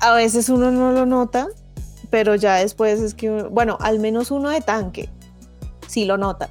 a 0.00 0.14
veces 0.14 0.48
uno 0.48 0.70
no 0.70 0.92
lo 0.92 1.06
nota, 1.06 1.48
pero 2.10 2.34
ya 2.34 2.56
después 2.56 3.00
es 3.00 3.14
que, 3.14 3.30
bueno, 3.30 3.78
al 3.80 3.98
menos 3.98 4.30
uno 4.30 4.50
de 4.50 4.60
tanque, 4.60 5.08
sí 5.86 6.04
lo 6.04 6.16
nota. 6.16 6.50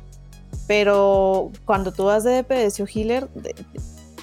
Pero 0.68 1.52
cuando 1.66 1.92
tú 1.92 2.06
vas 2.06 2.24
de 2.24 2.44
DPS 2.44 2.80
o 2.80 2.86
healer, 2.88 3.30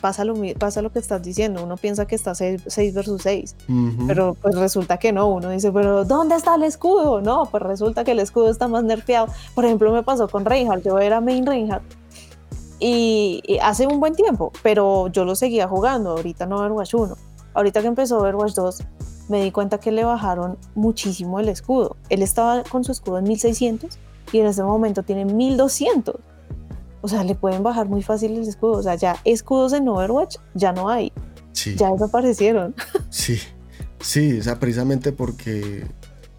pasa 0.00 0.24
lo, 0.24 0.34
pasa 0.58 0.82
lo 0.82 0.90
que 0.90 0.98
estás 0.98 1.22
diciendo. 1.22 1.62
Uno 1.62 1.76
piensa 1.76 2.06
que 2.06 2.14
está 2.14 2.34
6, 2.34 2.64
versus 2.94 3.22
6, 3.22 3.56
pero 4.06 4.34
pues 4.34 4.54
resulta 4.56 4.98
que 4.98 5.12
no. 5.12 5.28
Uno 5.28 5.50
dice, 5.50 5.70
pero 5.72 6.04
¿dónde 6.04 6.36
está 6.36 6.54
el 6.54 6.62
escudo? 6.62 7.20
No, 7.20 7.46
pues 7.50 7.62
resulta 7.62 8.04
que 8.04 8.12
el 8.12 8.20
escudo 8.20 8.50
está 8.50 8.68
más 8.68 8.84
nerfeado. 8.84 9.28
Por 9.54 9.64
ejemplo, 9.64 9.92
me 9.92 10.02
pasó 10.02 10.28
con 10.28 10.44
Reinhardt. 10.44 10.84
Yo 10.84 10.98
era 10.98 11.20
main 11.20 11.46
Reinhardt 11.46 12.00
y, 12.80 13.58
hace 13.62 13.86
un 13.86 14.00
buen 14.00 14.14
tiempo, 14.14 14.52
pero 14.62 15.08
yo 15.08 15.24
lo 15.24 15.36
seguía 15.36 15.68
jugando. 15.68 16.10
Ahorita 16.10 16.46
no 16.46 16.56
Overwatch 16.56 16.94
1. 16.94 17.16
Ahorita 17.52 17.82
que 17.82 17.88
empezó 17.88 18.18
Overwatch 18.18 18.54
2, 18.54 18.82
me 19.28 19.44
di 19.44 19.52
cuenta 19.52 19.78
que 19.78 19.92
le 19.92 20.04
bajaron 20.04 20.56
muchísimo 20.74 21.38
el 21.38 21.48
escudo. 21.50 21.96
Él 22.08 22.22
estaba 22.22 22.62
con 22.64 22.82
su 22.82 22.92
escudo 22.92 23.18
en 23.18 23.24
1600 23.24 23.98
y 24.32 24.38
en 24.38 24.46
este 24.46 24.62
momento 24.62 25.02
tiene 25.02 25.26
1200. 25.26 26.16
O 27.02 27.08
sea, 27.08 27.24
le 27.24 27.34
pueden 27.34 27.62
bajar 27.62 27.88
muy 27.88 28.02
fácil 28.02 28.36
el 28.36 28.46
escudo. 28.46 28.72
O 28.72 28.82
sea, 28.82 28.94
ya 28.94 29.16
escudos 29.24 29.72
en 29.72 29.88
Overwatch 29.88 30.36
ya 30.54 30.72
no 30.72 30.88
hay. 30.88 31.12
Sí. 31.52 31.74
Ya 31.76 31.90
desaparecieron. 31.90 32.74
Sí, 33.10 33.38
sí, 34.00 34.38
o 34.38 34.42
sea, 34.42 34.60
precisamente 34.60 35.12
porque, 35.12 35.84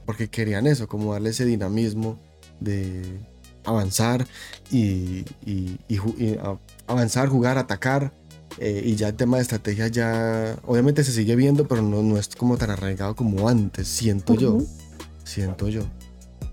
porque 0.05 0.29
querían 0.29 0.67
eso, 0.67 0.87
como 0.87 1.11
darle 1.13 1.31
ese 1.31 1.43
dinamismo 1.43 2.17
de 2.59 3.19
avanzar 3.65 4.25
y, 4.71 5.25
avanzar, 6.87 7.27
jugar, 7.27 7.57
atacar. 7.57 8.13
Eh, 8.57 8.81
y 8.85 8.95
ya 8.95 9.09
el 9.09 9.15
tema 9.15 9.37
de 9.37 9.43
estrategia 9.43 9.87
ya, 9.87 10.57
obviamente 10.65 11.03
se 11.03 11.11
sigue 11.11 11.35
viendo, 11.35 11.67
pero 11.67 11.81
no, 11.81 12.01
no 12.01 12.17
es 12.17 12.29
como 12.35 12.57
tan 12.57 12.69
arraigado 12.69 13.15
como 13.15 13.47
antes, 13.47 13.87
siento 13.87 14.33
yo. 14.33 14.59
Siento 15.23 15.69
yo. 15.69 15.83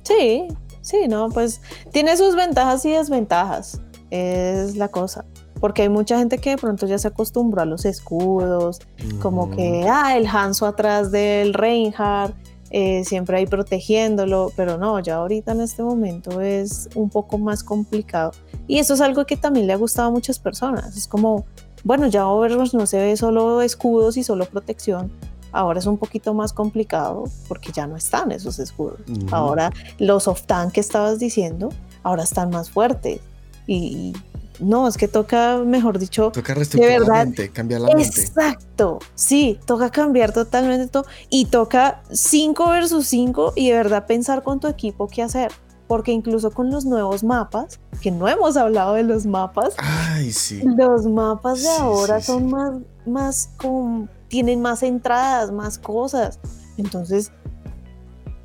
Sí, 0.03 0.47
sí, 0.81 1.09
no, 1.09 1.29
pues 1.29 1.61
tiene 1.93 2.17
sus 2.17 2.37
ventajas 2.37 2.85
y 2.85 2.93
desventajas 2.93 3.81
es 4.11 4.77
la 4.77 4.89
cosa. 4.89 5.25
Porque 5.61 5.83
hay 5.83 5.89
mucha 5.89 6.19
gente 6.19 6.39
que 6.39 6.51
de 6.51 6.57
pronto 6.57 6.87
ya 6.87 6.99
se 6.99 7.09
acostumbró 7.09 7.63
a 7.63 7.65
los 7.65 7.85
escudos, 7.85 8.81
como 9.21 9.51
que, 9.51 9.89
ah, 9.91 10.17
el 10.17 10.27
Hanso 10.27 10.67
atrás 10.67 11.11
del 11.11 11.53
Reinhardt, 11.53 12.35
eh, 12.71 13.03
siempre 13.05 13.39
ahí 13.39 13.47
protegiéndolo, 13.47 14.53
pero 14.55 14.77
no, 14.77 15.01
ya 15.01 15.17
ahorita 15.17 15.53
en 15.53 15.63
este 15.63 15.83
momento 15.83 16.41
es 16.41 16.89
un 16.95 17.09
poco 17.09 17.39
más 17.39 17.65
complicado. 17.65 18.33
Y 18.67 18.79
eso 18.79 18.95
es 18.95 19.01
algo 19.01 19.25
que 19.25 19.37
también 19.37 19.67
le 19.67 19.73
ha 19.73 19.77
gustado 19.77 20.09
a 20.09 20.11
muchas 20.11 20.39
personas. 20.39 20.97
Es 20.97 21.09
como, 21.09 21.47
bueno, 21.83 22.07
ya 22.07 22.29
Overwatch 22.29 22.75
no 22.75 22.87
se 22.87 22.99
ve 22.99 23.17
solo 23.17 23.63
escudos 23.63 24.17
y 24.17 24.23
solo 24.23 24.45
protección. 24.45 25.11
Ahora 25.51 25.79
es 25.79 25.87
un 25.87 25.97
poquito 25.97 26.35
más 26.35 26.53
complicado 26.53 27.25
porque 27.49 27.73
ya 27.73 27.87
no 27.87 27.97
están 27.97 28.31
esos 28.33 28.59
escudos. 28.59 29.01
Ahora 29.31 29.73
los 29.99 30.29
off-tank 30.29 30.73
que 30.73 30.81
estabas 30.81 31.19
diciendo, 31.19 31.71
ahora 32.03 32.23
están 32.23 32.51
más 32.51 32.69
fuertes 32.69 33.21
y 33.69 34.15
no, 34.61 34.89
es 34.89 34.97
que 34.97 35.07
toca, 35.07 35.59
mejor 35.59 35.99
dicho, 35.99 36.33
toca 36.33 36.55
la 36.55 37.25
mente, 37.25 37.51
cambiar 37.51 37.83
la 37.83 37.95
mente. 37.95 38.21
Exacto, 38.21 38.99
sí, 39.15 39.61
toca 39.67 39.91
cambiar 39.91 40.33
totalmente 40.33 40.89
todo 40.89 41.05
y 41.29 41.45
toca 41.45 42.03
5 42.11 42.71
versus 42.71 43.07
5 43.07 43.53
y 43.55 43.69
de 43.69 43.75
verdad 43.75 44.07
pensar 44.07 44.43
con 44.43 44.59
tu 44.59 44.67
equipo 44.67 45.07
qué 45.07 45.23
hacer. 45.23 45.53
Porque 45.87 46.13
incluso 46.13 46.51
con 46.51 46.71
los 46.71 46.85
nuevos 46.85 47.25
mapas, 47.25 47.81
que 48.03 48.11
no 48.11 48.29
hemos 48.29 48.59
hablado 48.59 48.95
de 48.95 49.05
los 49.05 49.25
mapas, 49.25 49.75
Ay, 49.79 50.33
sí. 50.33 50.61
los 50.63 51.07
mapas 51.07 51.63
de 51.63 51.69
ahora 51.69 52.21
son 52.21 52.51
más, 52.51 52.75
más 53.07 53.51
con, 53.57 54.11
tienen 54.29 54.61
más 54.61 54.83
entradas, 54.83 55.51
más 55.51 55.79
cosas. 55.79 56.41
Entonces, 56.77 57.33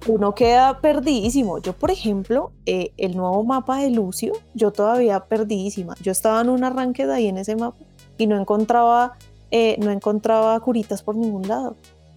uno 0.08 0.36
queda 0.36 0.80
perdidísimo. 0.82 1.60
Yo, 1.60 1.74
por 1.74 1.92
ejemplo, 1.92 2.52
eh, 2.66 2.92
el 2.98 3.16
nuevo 3.16 3.44
mapa 3.44 3.80
de 3.80 3.90
Lucio, 3.90 4.34
yo 4.54 4.72
todavía 4.72 5.26
perdidísima. 5.26 5.96
Yo 6.02 6.12
estaba 6.12 6.42
en 6.42 6.50
un 6.50 6.64
arranque 6.64 7.06
de 7.06 7.14
ahí 7.14 7.28
en 7.28 7.38
ese 7.38 7.56
mapa 7.56 7.78
y 8.18 8.28
no 8.28 8.40
encontraba, 8.40 9.18
eh, 9.52 9.78
no 9.80 9.92
encontraba 9.92 10.60
curitas 10.60 11.02
por 11.02 11.16
ningún 11.16 11.48
lado. 11.48 11.76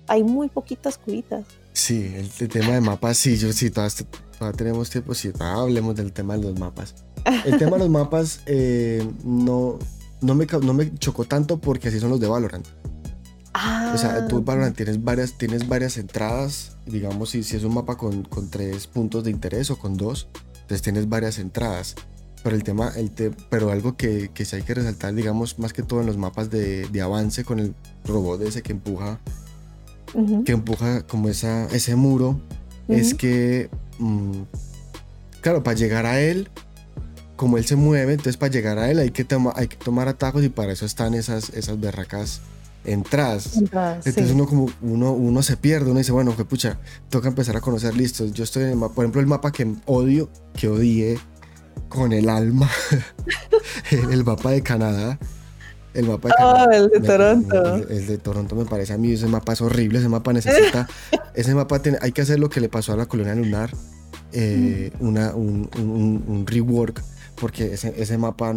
Hay 0.09 0.22
muy 0.24 0.49
poquitas 0.49 0.99
curitas. 0.99 1.45
Sí, 1.72 2.12
el, 2.14 2.49
tema 2.49 2.72
de 2.72 2.80
mapas, 2.80 3.18
sí, 3.18 3.37
yo 3.37 3.53
sí, 3.53 3.70
todavía, 3.70 4.07
tenemos 4.57 4.89
tiempo, 4.89 5.14
sí, 5.14 5.32
hablemos 5.39 5.95
del 5.95 6.12
tema 6.12 6.37
de 6.37 6.45
los 6.45 6.59
mapas. 6.59 6.95
El 7.45 7.59
tema 7.59 7.72
de 7.72 7.80
los 7.80 7.91
mapas 7.91 8.41
eh, 8.47 9.07
no, 9.24 9.78
no, 10.22 10.34
me, 10.34 10.47
no 10.47 10.72
me 10.72 10.95
chocó 10.95 11.24
tanto 11.24 11.59
porque 11.59 11.89
así 11.89 12.01
son 12.01 12.11
los 12.11 12.20
de 12.20 12.28
Valorant. 12.28 12.66
O 13.94 13.98
sea, 13.98 14.26
tú 14.28 14.42
Valorant 14.42 14.72
ah. 14.72 14.76
tienes 14.76 15.02
varias, 15.02 15.38
tienes 15.38 15.68
varias 15.68 15.96
entradas, 15.96 16.76
digamos, 16.86 17.30
si, 17.30 17.42
si 17.42 17.57
es 17.57 17.64
un 17.64 17.74
mapa 17.74 17.96
con, 17.96 18.22
con, 18.24 18.50
tres 18.50 18.86
puntos 18.86 19.24
de 19.24 19.30
interés 19.30 19.70
o 19.70 19.78
con 19.78 19.96
dos, 19.96 20.28
entonces 20.62 20.82
tienes 20.82 21.09
varias 21.09 21.38
entradas. 21.38 21.94
Pero 22.42 22.54
el 22.54 22.62
tema, 22.62 22.92
el 22.96 23.11
pero 23.50 23.70
algo 23.70 23.96
que, 23.96 24.30
que 24.32 24.44
sí 24.44 24.57
hay 24.57 24.62
que 24.62 24.74
resaltar, 24.74 25.14
digamos, 25.14 25.59
más 25.59 25.72
que 25.72 25.82
todo 25.82 26.00
en 26.00 26.07
los 26.07 26.16
mapas 26.16 26.50
de, 26.50 26.86
de 26.88 27.00
avance 27.00 27.44
con 27.44 27.59
el 27.59 27.74
robot 28.04 28.42
ese 28.42 28.62
que 28.62 28.72
empuja, 28.72 29.18
que 30.44 30.52
empuja 30.52 31.02
como 31.07 31.28
esa, 31.28 31.66
ese 31.66 31.96
muro, 31.96 32.40
es 32.88 33.14
que, 33.14 33.68
mm, 33.98 34.42
claro, 35.40 35.62
para 35.62 35.76
llegar 35.76 36.07
a 36.07 36.20
él, 36.20 36.48
como 37.36 37.59
él 37.59 37.64
se 37.64 37.76
mueve, 37.76 38.12
entonces 38.12 38.36
para 38.36 38.52
llegar 38.52 38.78
a 38.78 38.90
él 38.90 38.98
hay 38.98 39.11
que, 39.11 39.26
hay 39.54 39.68
que 39.68 39.76
tomar 39.76 40.09
atajos 40.09 40.44
y 40.44 40.48
para 40.48 40.72
eso 40.72 40.86
están 40.86 41.14
esas, 41.14 41.50
esas 41.50 41.80
berracas 41.80 42.40
entradas. 42.87 43.57
Entonces 43.57 44.30
uno 44.30 44.47
como 44.47 44.70
uno, 44.82 45.12
uno 45.12 45.43
se 45.43 45.57
pierde, 45.57 45.91
uno 45.91 45.99
dice, 45.99 46.12
bueno, 46.12 46.37
que 46.37 46.45
pucha, 46.45 46.78
toca 47.11 47.28
empezar 47.28 47.57
a 47.57 47.61
conocer 47.61 47.95
listos. 47.97 48.32
Yo 48.32 48.45
estoy 48.45 48.64
en 48.64 48.70
el 48.70 48.76
mapa, 48.76 48.95
por 48.95 49.05
ejemplo, 49.05 49.20
el 49.20 49.26
mapa 49.26 49.53
que 49.53 49.74
odio, 49.87 50.30
que 50.55 50.68
odié 50.68 51.18
con 51.89 52.12
el 52.12 52.28
alma, 52.28 52.70
el 53.91 54.24
mapa 54.24 54.51
de 54.53 54.62
Canadá. 54.62 55.18
El 55.95 56.07
mapa 56.07 56.28
de 56.28 56.34
ah, 56.34 56.53
Canadá. 56.53 56.76
el 56.76 56.89
de 56.91 57.01
Toronto. 57.01 57.74
el, 57.89 58.07
de 58.07 58.18
Toronto 58.18 58.55
me 58.55 58.66
parece 58.66 58.93
a 58.93 58.99
mí, 58.99 59.12
ese 59.12 59.26
mapa 59.26 59.55
es 59.55 59.62
horrible, 59.62 59.99
ese 59.99 60.09
mapa 60.09 60.32
necesita, 60.32 60.87
ese 61.34 61.55
mapa 61.55 61.80
hay 62.03 62.12
que 62.12 62.20
hacer 62.20 62.39
lo 62.39 62.51
que 62.51 62.61
le 62.61 62.68
pasó 62.68 62.93
a 62.93 62.97
la 62.97 63.07
colonia 63.07 63.34
lunar, 63.34 63.70
eh, 64.32 64.93
una, 65.01 65.34
un, 65.34 65.70
un, 65.78 66.24
un, 66.26 66.47
rework, 66.47 67.03
porque 67.41 67.72
ese, 67.72 67.95
ese 67.97 68.18
mapa 68.18 68.55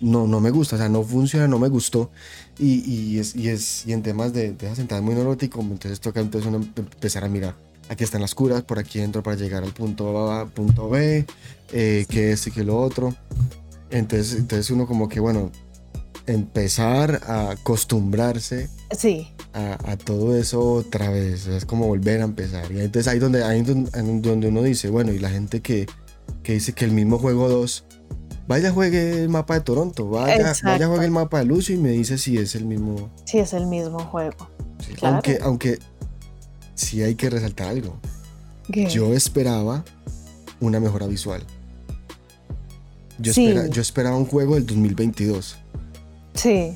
no, 0.00 0.26
no 0.26 0.40
me 0.40 0.50
gusta, 0.50 0.76
o 0.76 0.78
sea, 0.78 0.88
no 0.88 1.02
funciona, 1.02 1.48
no 1.48 1.58
me 1.58 1.68
gustó. 1.68 2.10
Y, 2.58 2.82
y, 2.90 3.18
es, 3.18 3.36
y, 3.36 3.48
es, 3.48 3.86
y 3.86 3.92
en 3.92 4.02
temas 4.02 4.32
de, 4.32 4.52
de 4.52 4.70
esa 4.70 5.00
muy 5.00 5.14
neurótico, 5.14 5.60
entonces 5.60 6.00
toca 6.00 6.20
entonces 6.20 6.48
uno 6.48 6.66
empezar 6.76 7.24
a 7.24 7.28
mirar. 7.28 7.56
Aquí 7.88 8.04
están 8.04 8.20
las 8.20 8.34
curas, 8.34 8.62
por 8.62 8.78
aquí 8.78 9.00
entro 9.00 9.22
para 9.22 9.36
llegar 9.36 9.64
al 9.64 9.72
punto 9.72 10.30
A, 10.30 10.46
punto 10.46 10.90
B, 10.90 11.24
eh, 11.72 12.06
que 12.08 12.32
es 12.32 12.46
y 12.46 12.50
que 12.50 12.62
lo 12.62 12.78
otro. 12.78 13.14
Entonces, 13.90 14.38
entonces 14.38 14.70
uno 14.70 14.86
como 14.86 15.08
que, 15.08 15.20
bueno, 15.20 15.50
empezar 16.26 17.22
a 17.26 17.52
acostumbrarse 17.52 18.68
sí. 18.96 19.28
a, 19.54 19.92
a, 19.92 19.96
todo 19.96 20.36
eso 20.36 20.60
otra 20.60 21.10
vez. 21.10 21.46
Es 21.46 21.64
como 21.64 21.86
volver 21.86 22.20
a 22.20 22.24
empezar. 22.24 22.70
Y 22.70 22.80
entonces 22.80 23.08
ahí 23.08 23.18
donde, 23.18 23.42
ahí 23.42 23.62
donde 23.62 24.48
uno 24.48 24.62
dice, 24.62 24.90
bueno, 24.90 25.12
y 25.12 25.18
la 25.18 25.30
gente 25.30 25.62
que, 25.62 25.86
que 26.42 26.52
dice 26.52 26.74
que 26.74 26.84
el 26.84 26.92
mismo 26.92 27.18
juego 27.18 27.48
2 27.48 27.84
vaya 28.48 28.72
juegue 28.72 29.22
el 29.22 29.28
mapa 29.28 29.54
de 29.54 29.60
Toronto, 29.60 30.08
vaya, 30.08 30.54
vaya 30.64 30.88
juegue 30.88 31.04
el 31.04 31.10
mapa 31.10 31.38
de 31.38 31.44
Lucio 31.44 31.74
y 31.74 31.78
me 31.78 31.90
dice 31.90 32.18
si 32.18 32.38
es 32.38 32.54
el 32.54 32.64
mismo. 32.64 33.10
Si 33.26 33.38
es 33.38 33.52
el 33.52 33.66
mismo 33.66 34.00
juego. 34.00 34.50
Aunque, 35.02 35.38
aunque 35.42 35.78
sí 36.74 37.02
hay 37.02 37.14
que 37.14 37.30
resaltar 37.30 37.68
algo. 37.68 38.00
Yo 38.68 39.14
esperaba 39.14 39.84
una 40.60 40.80
mejora 40.80 41.06
visual. 41.06 41.42
Yo, 43.18 43.32
yo 43.32 43.82
esperaba 43.82 44.16
un 44.16 44.26
juego 44.26 44.54
del 44.54 44.66
2022. 44.66 45.56
Sí. 46.34 46.74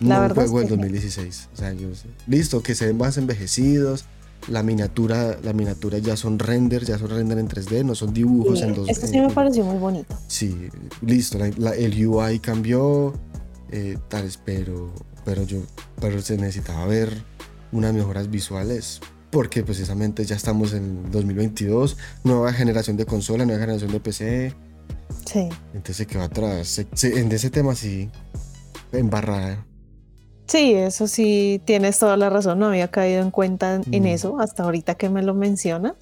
No 0.00 0.22
un 0.22 0.34
juego 0.34 0.60
del 0.60 0.68
2016. 0.68 1.48
O 1.52 1.56
sea, 1.56 1.72
yo, 1.72 1.88
listo, 2.26 2.62
que 2.62 2.74
se 2.74 2.86
ven 2.86 2.98
más 2.98 3.16
envejecidos, 3.16 4.04
la 4.48 4.62
miniatura, 4.62 5.38
la 5.42 5.52
miniatura 5.52 5.98
ya 5.98 6.16
son 6.16 6.38
renders, 6.38 6.86
ya 6.86 6.98
son 6.98 7.10
render 7.10 7.38
en 7.38 7.48
3D, 7.48 7.84
no 7.84 7.94
son 7.94 8.12
dibujos 8.12 8.62
en 8.62 8.74
2D. 8.74 8.90
Esto 8.90 9.06
sí 9.06 9.20
me 9.20 9.30
pareció 9.30 9.64
muy 9.64 9.78
bonito. 9.78 10.16
Sí, 10.26 10.68
listo, 11.02 11.38
el 11.44 12.06
UI 12.06 12.38
cambió, 12.40 13.14
eh, 13.70 13.98
tal, 14.08 14.28
pero, 14.44 14.92
pero 15.24 15.42
yo, 15.42 15.58
pero 16.00 16.20
se 16.22 16.36
necesitaba 16.36 16.86
ver 16.86 17.12
unas 17.72 17.92
mejoras 17.92 18.30
visuales 18.30 19.00
porque 19.30 19.62
precisamente 19.62 20.24
ya 20.24 20.36
estamos 20.36 20.72
en 20.72 21.10
2022, 21.10 21.96
nueva 22.24 22.52
generación 22.52 22.96
de 22.96 23.04
consola, 23.04 23.44
nueva 23.44 23.60
generación 23.60 23.92
de 23.92 24.00
PC. 24.00 24.54
Sí. 25.26 25.48
Entonces 25.74 25.96
se 25.96 26.06
quedó 26.06 26.22
atrás. 26.22 26.78
en 27.02 27.32
ese 27.32 27.50
tema 27.50 27.74
sí, 27.74 28.10
embarrada. 28.92 29.66
Sí, 30.48 30.72
eso 30.72 31.06
sí, 31.06 31.60
tienes 31.66 31.98
toda 31.98 32.16
la 32.16 32.30
razón, 32.30 32.58
no 32.58 32.66
había 32.68 32.88
caído 32.88 33.20
en 33.22 33.30
cuenta 33.30 33.74
en 33.90 34.02
Mm. 34.02 34.06
eso 34.06 34.40
hasta 34.40 34.62
ahorita 34.64 34.94
que 34.94 35.10
me 35.10 35.22
lo 35.22 35.34
mencionas. 35.34 35.92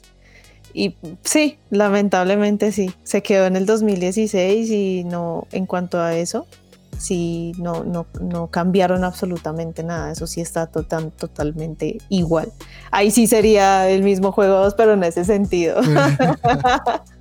Y 0.72 0.96
sí, 1.24 1.58
lamentablemente 1.70 2.70
sí, 2.70 2.90
se 3.02 3.22
quedó 3.22 3.46
en 3.46 3.56
el 3.56 3.66
2016 3.66 4.70
y 4.70 5.04
no, 5.04 5.46
en 5.50 5.66
cuanto 5.66 5.98
a 6.00 6.14
eso, 6.14 6.46
sí, 6.98 7.52
no, 7.58 7.82
no, 7.84 8.06
no 8.20 8.46
cambiaron 8.48 9.02
absolutamente 9.02 9.82
nada, 9.82 10.12
eso 10.12 10.26
sí 10.28 10.40
está 10.40 10.66
total, 10.66 11.10
totalmente 11.12 11.98
igual. 12.08 12.52
Ahí 12.92 13.10
sí 13.10 13.26
sería 13.26 13.88
el 13.88 14.02
mismo 14.02 14.30
juego 14.32 14.54
2, 14.62 14.74
pero 14.74 14.92
en 14.92 15.02
ese 15.02 15.24
sentido. 15.24 15.80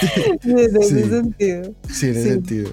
en 0.44 0.58
ese 0.58 0.82
Sí. 0.82 1.08
sentido. 1.10 1.72
sí, 1.90 2.06
en 2.06 2.12
ese 2.12 2.22
Sí. 2.22 2.28
sentido. 2.30 2.72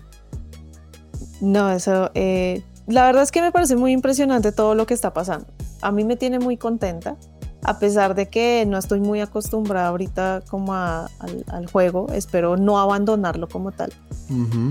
No, 1.41 1.72
eso, 1.72 2.11
eh, 2.15 2.61
la 2.88 3.05
verdad 3.05 3.23
es 3.23 3.31
que 3.31 3.41
me 3.41 3.51
parece 3.51 3.75
muy 3.75 3.91
impresionante 3.91 4.51
todo 4.51 4.75
lo 4.75 4.85
que 4.85 4.93
está 4.93 5.13
pasando. 5.13 5.47
A 5.81 5.91
mí 5.91 6.03
me 6.03 6.15
tiene 6.15 6.39
muy 6.39 6.57
contenta, 6.57 7.15
a 7.63 7.79
pesar 7.79 8.15
de 8.15 8.27
que 8.29 8.65
no 8.67 8.77
estoy 8.77 8.99
muy 8.99 9.19
acostumbrada 9.21 9.89
ahorita 9.89 10.41
como 10.49 10.73
a- 10.73 11.09
al, 11.19 11.43
al 11.47 11.67
juego. 11.69 12.07
Espero 12.13 12.55
no 12.57 12.79
abandonarlo 12.79 13.47
como 13.47 13.71
tal, 13.71 13.91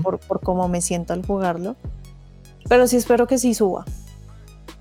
por, 0.03 0.19
por 0.19 0.41
cómo 0.41 0.67
me 0.67 0.81
siento 0.81 1.13
al 1.13 1.25
jugarlo. 1.25 1.75
Pero 2.67 2.87
sí 2.87 2.97
espero 2.97 3.27
que 3.27 3.37
sí 3.37 3.53
suba. 3.53 3.85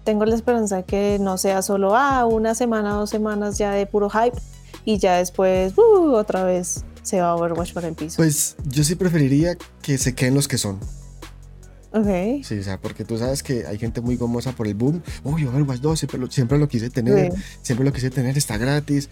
Tengo 0.04 0.24
la 0.24 0.34
esperanza 0.34 0.76
de 0.76 0.84
que 0.84 1.18
no 1.20 1.36
sea 1.36 1.62
solo, 1.62 1.96
ah, 1.96 2.24
una 2.26 2.54
semana, 2.54 2.92
dos 2.94 3.10
semanas 3.10 3.58
ya 3.58 3.72
de 3.72 3.86
puro 3.86 4.08
hype 4.10 4.36
y 4.84 4.98
ya 4.98 5.16
después, 5.16 5.74
uh, 5.76 6.12
otra 6.14 6.44
vez 6.44 6.84
se 7.02 7.20
va 7.20 7.34
Overwatch 7.34 7.72
por 7.72 7.84
el 7.84 7.94
piso. 7.94 8.16
Pues 8.16 8.56
yo 8.68 8.82
sí 8.84 8.94
preferiría 8.94 9.56
que 9.82 9.98
se 9.98 10.14
queden 10.14 10.34
los 10.34 10.46
que 10.48 10.58
son. 10.58 10.78
Ok. 12.00 12.42
Sí, 12.44 12.58
o 12.58 12.62
sea, 12.62 12.80
porque 12.80 13.04
tú 13.04 13.18
sabes 13.18 13.42
que 13.42 13.66
hay 13.66 13.78
gente 13.78 14.00
muy 14.00 14.16
gomosa 14.16 14.52
por 14.52 14.66
el 14.66 14.74
boom. 14.74 15.02
Uy, 15.24 15.44
Overwatch 15.46 15.80
2 15.80 15.98
siempre 15.98 16.18
lo, 16.18 16.30
siempre 16.30 16.58
lo 16.58 16.68
quise 16.68 16.90
tener. 16.90 17.32
Sí. 17.32 17.38
Siempre 17.62 17.84
lo 17.86 17.92
quise 17.92 18.10
tener, 18.10 18.36
está 18.36 18.56
gratis. 18.58 19.08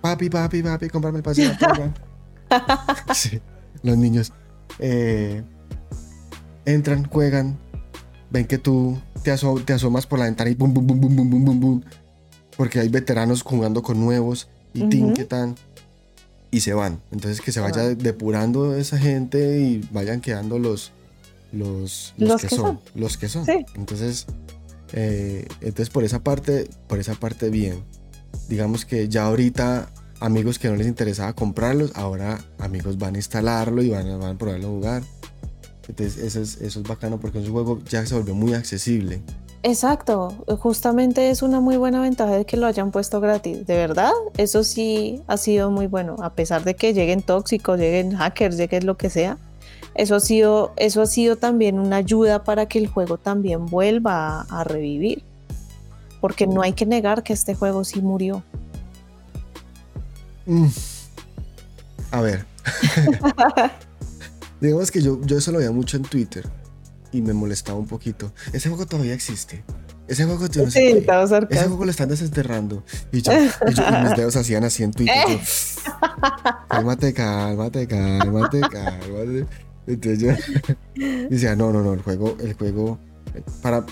Papi, 0.00 0.28
papi, 0.28 0.62
papi, 0.62 0.88
cómprame 0.88 1.18
el 1.18 1.22
pase 1.22 1.42
de 1.42 1.48
batalla. 1.48 1.94
Sí, 3.14 3.40
los 3.82 3.96
niños 3.96 4.32
eh, 4.78 5.42
entran, 6.66 7.04
juegan, 7.06 7.58
ven 8.30 8.44
que 8.46 8.58
tú 8.58 8.98
te, 9.22 9.32
aso- 9.32 9.60
te 9.64 9.72
asomas 9.72 10.06
por 10.06 10.18
la 10.18 10.26
ventana 10.26 10.50
y 10.50 10.54
bum, 10.54 10.72
bum, 10.72 10.86
bum, 10.86 11.00
bum, 11.00 11.16
bum, 11.16 11.30
bum, 11.30 11.44
bum, 11.44 11.60
bum. 11.60 11.82
Porque 12.56 12.78
hay 12.80 12.88
veteranos 12.88 13.42
jugando 13.42 13.82
con 13.82 13.98
nuevos 13.98 14.48
y 14.72 14.88
tin, 14.88 15.06
Ujú. 15.06 15.14
que 15.14 15.24
tan. 15.24 15.56
Y 16.54 16.60
se 16.60 16.72
van. 16.72 17.00
Entonces 17.10 17.40
que 17.40 17.50
se 17.50 17.58
vaya 17.58 17.82
depurando 17.96 18.76
esa 18.76 18.96
gente 18.96 19.58
y 19.58 19.80
vayan 19.90 20.20
quedando 20.20 20.60
los, 20.60 20.92
los, 21.50 22.14
Los 22.16 22.40
que, 22.40 22.46
que 22.46 22.54
son, 22.54 22.64
son. 22.64 22.80
Los 22.94 23.16
que 23.16 23.28
son. 23.28 23.44
Sí. 23.44 23.66
Entonces, 23.74 24.26
eh, 24.92 25.48
entonces 25.60 25.90
por 25.90 26.04
esa 26.04 26.22
parte, 26.22 26.70
por 26.86 27.00
esa 27.00 27.14
parte 27.14 27.50
bien. 27.50 27.82
Digamos 28.48 28.84
que 28.84 29.08
ya 29.08 29.24
ahorita 29.24 29.90
amigos 30.20 30.60
que 30.60 30.68
no 30.68 30.76
les 30.76 30.86
interesaba 30.86 31.32
comprarlos, 31.32 31.90
ahora 31.96 32.38
amigos 32.58 32.98
van 32.98 33.16
a 33.16 33.18
instalarlo 33.18 33.82
y 33.82 33.90
van 33.90 34.08
a, 34.08 34.16
van 34.16 34.36
a 34.36 34.38
probarlo 34.38 34.68
a 34.68 34.70
jugar. 34.70 35.02
Entonces 35.88 36.22
eso 36.22 36.40
es, 36.40 36.60
eso 36.60 36.80
es 36.80 36.86
bacano 36.86 37.18
porque 37.18 37.40
ese 37.40 37.50
juego 37.50 37.80
ya 37.88 38.06
se 38.06 38.14
volvió 38.14 38.36
muy 38.36 38.54
accesible. 38.54 39.22
Exacto, 39.66 40.44
justamente 40.58 41.30
es 41.30 41.40
una 41.40 41.58
muy 41.58 41.78
buena 41.78 42.02
ventaja 42.02 42.32
de 42.32 42.44
que 42.44 42.58
lo 42.58 42.66
hayan 42.66 42.90
puesto 42.90 43.18
gratis. 43.22 43.66
De 43.66 43.74
verdad, 43.76 44.12
eso 44.36 44.62
sí 44.62 45.22
ha 45.26 45.38
sido 45.38 45.70
muy 45.70 45.86
bueno, 45.86 46.16
a 46.20 46.34
pesar 46.34 46.64
de 46.64 46.76
que 46.76 46.92
lleguen 46.92 47.22
tóxicos, 47.22 47.78
lleguen 47.78 48.14
hackers, 48.14 48.58
lleguen 48.58 48.84
lo 48.84 48.98
que 48.98 49.08
sea. 49.08 49.38
Eso 49.94 50.16
ha 50.16 50.20
sido, 50.20 50.74
eso 50.76 51.00
ha 51.00 51.06
sido 51.06 51.36
también 51.36 51.78
una 51.78 51.96
ayuda 51.96 52.44
para 52.44 52.66
que 52.66 52.78
el 52.78 52.88
juego 52.88 53.16
también 53.16 53.64
vuelva 53.64 54.42
a, 54.50 54.64
revivir. 54.64 55.22
Porque 56.20 56.46
no 56.46 56.60
hay 56.60 56.74
que 56.74 56.84
negar 56.84 57.22
que 57.22 57.32
este 57.32 57.54
juego 57.54 57.84
sí 57.84 58.02
murió. 58.02 58.42
Mm. 60.44 60.66
A 62.10 62.20
ver, 62.20 62.44
digamos 64.60 64.90
que 64.90 65.00
yo, 65.00 65.18
yo 65.22 65.38
eso 65.38 65.52
lo 65.52 65.58
veía 65.58 65.72
mucho 65.72 65.96
en 65.96 66.02
Twitter 66.02 66.44
y 67.14 67.22
me 67.22 67.32
molestaba 67.32 67.78
un 67.78 67.86
poquito. 67.86 68.32
Ese 68.52 68.68
juego 68.68 68.86
todavía 68.86 69.14
existe. 69.14 69.64
Ese 70.06 70.24
juego, 70.24 70.44
no 70.46 70.70
Sí, 70.70 71.02
Ese 71.50 71.66
juego 71.68 71.84
lo 71.86 71.90
están 71.90 72.08
desenterrando. 72.10 72.82
Y, 73.12 73.22
yo, 73.22 73.32
y, 73.32 73.72
yo- 73.74 73.84
y 73.88 74.02
mis 74.04 74.16
dedos 74.16 74.36
hacían 74.36 74.64
así 74.64 74.82
en 74.82 74.90
Twitter. 74.92 75.14
yo, 75.28 75.38
cálmate, 76.68 77.12
cálmate, 77.14 77.86
cálmate, 77.86 78.60
cálmate. 78.60 79.46
Entonces 79.86 80.18
yo 80.18 80.28
decía, 81.30 81.56
no, 81.56 81.72
no, 81.72 81.82
no, 81.82 81.92
el 81.94 82.02
juego, 82.02 82.36
el 82.40 82.54
juego 82.54 82.98
para 83.62 83.84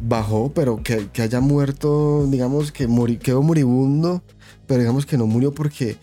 bajó, 0.00 0.52
pero 0.54 0.82
que, 0.82 1.08
que 1.12 1.22
haya 1.22 1.40
muerto, 1.40 2.26
digamos 2.28 2.72
que 2.72 2.88
muri- 2.88 3.18
quedó 3.18 3.42
moribundo, 3.42 4.22
pero 4.66 4.80
digamos 4.80 5.06
que 5.06 5.16
no 5.18 5.26
murió 5.26 5.52
porque, 5.52 5.96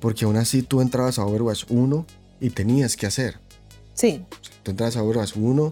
porque 0.00 0.24
aún 0.24 0.36
así 0.36 0.62
tú 0.62 0.80
entrabas 0.80 1.18
a 1.18 1.24
Overwatch 1.24 1.64
1 1.68 2.06
y 2.40 2.50
tenías 2.50 2.96
que 2.96 3.06
hacer. 3.06 3.38
Sí, 3.94 4.24
Tú 4.66 4.72
entras 4.72 4.96
a 4.96 5.04
Overwatch 5.04 5.36
1 5.36 5.70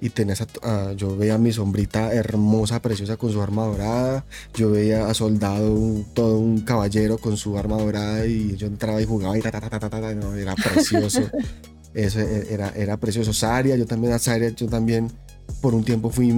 y 0.00 0.08
tenías 0.08 0.40
a, 0.40 0.46
a- 0.62 0.92
yo 0.94 1.14
veía 1.14 1.34
a 1.34 1.38
mi 1.38 1.52
sombrita 1.52 2.10
hermosa, 2.14 2.80
preciosa 2.80 3.18
con 3.18 3.30
su 3.30 3.42
arma 3.42 3.66
dorada. 3.66 4.24
Yo 4.54 4.70
veía 4.70 5.06
a 5.08 5.12
Soldado, 5.12 5.74
un- 5.74 6.06
todo 6.14 6.38
un 6.38 6.62
caballero 6.62 7.18
con 7.18 7.36
su 7.36 7.58
arma 7.58 7.76
dorada 7.76 8.24
y 8.24 8.56
yo 8.56 8.66
entraba 8.66 9.02
y 9.02 9.04
jugaba 9.04 9.36
y 9.36 9.42
ta, 9.42 9.50
ta, 9.50 9.60
ta, 9.90 10.14
no, 10.14 10.34
era 10.34 10.54
precioso. 10.54 11.20
Eso 11.92 12.20
e- 12.20 12.46
era, 12.50 12.70
era 12.70 12.96
precioso. 12.96 13.34
Saria, 13.34 13.76
yo 13.76 13.84
también 13.84 14.14
a 14.14 14.18
Saria, 14.18 14.48
yo 14.48 14.66
también 14.68 15.12
por 15.60 15.74
un 15.74 15.84
tiempo 15.84 16.08
fui, 16.08 16.32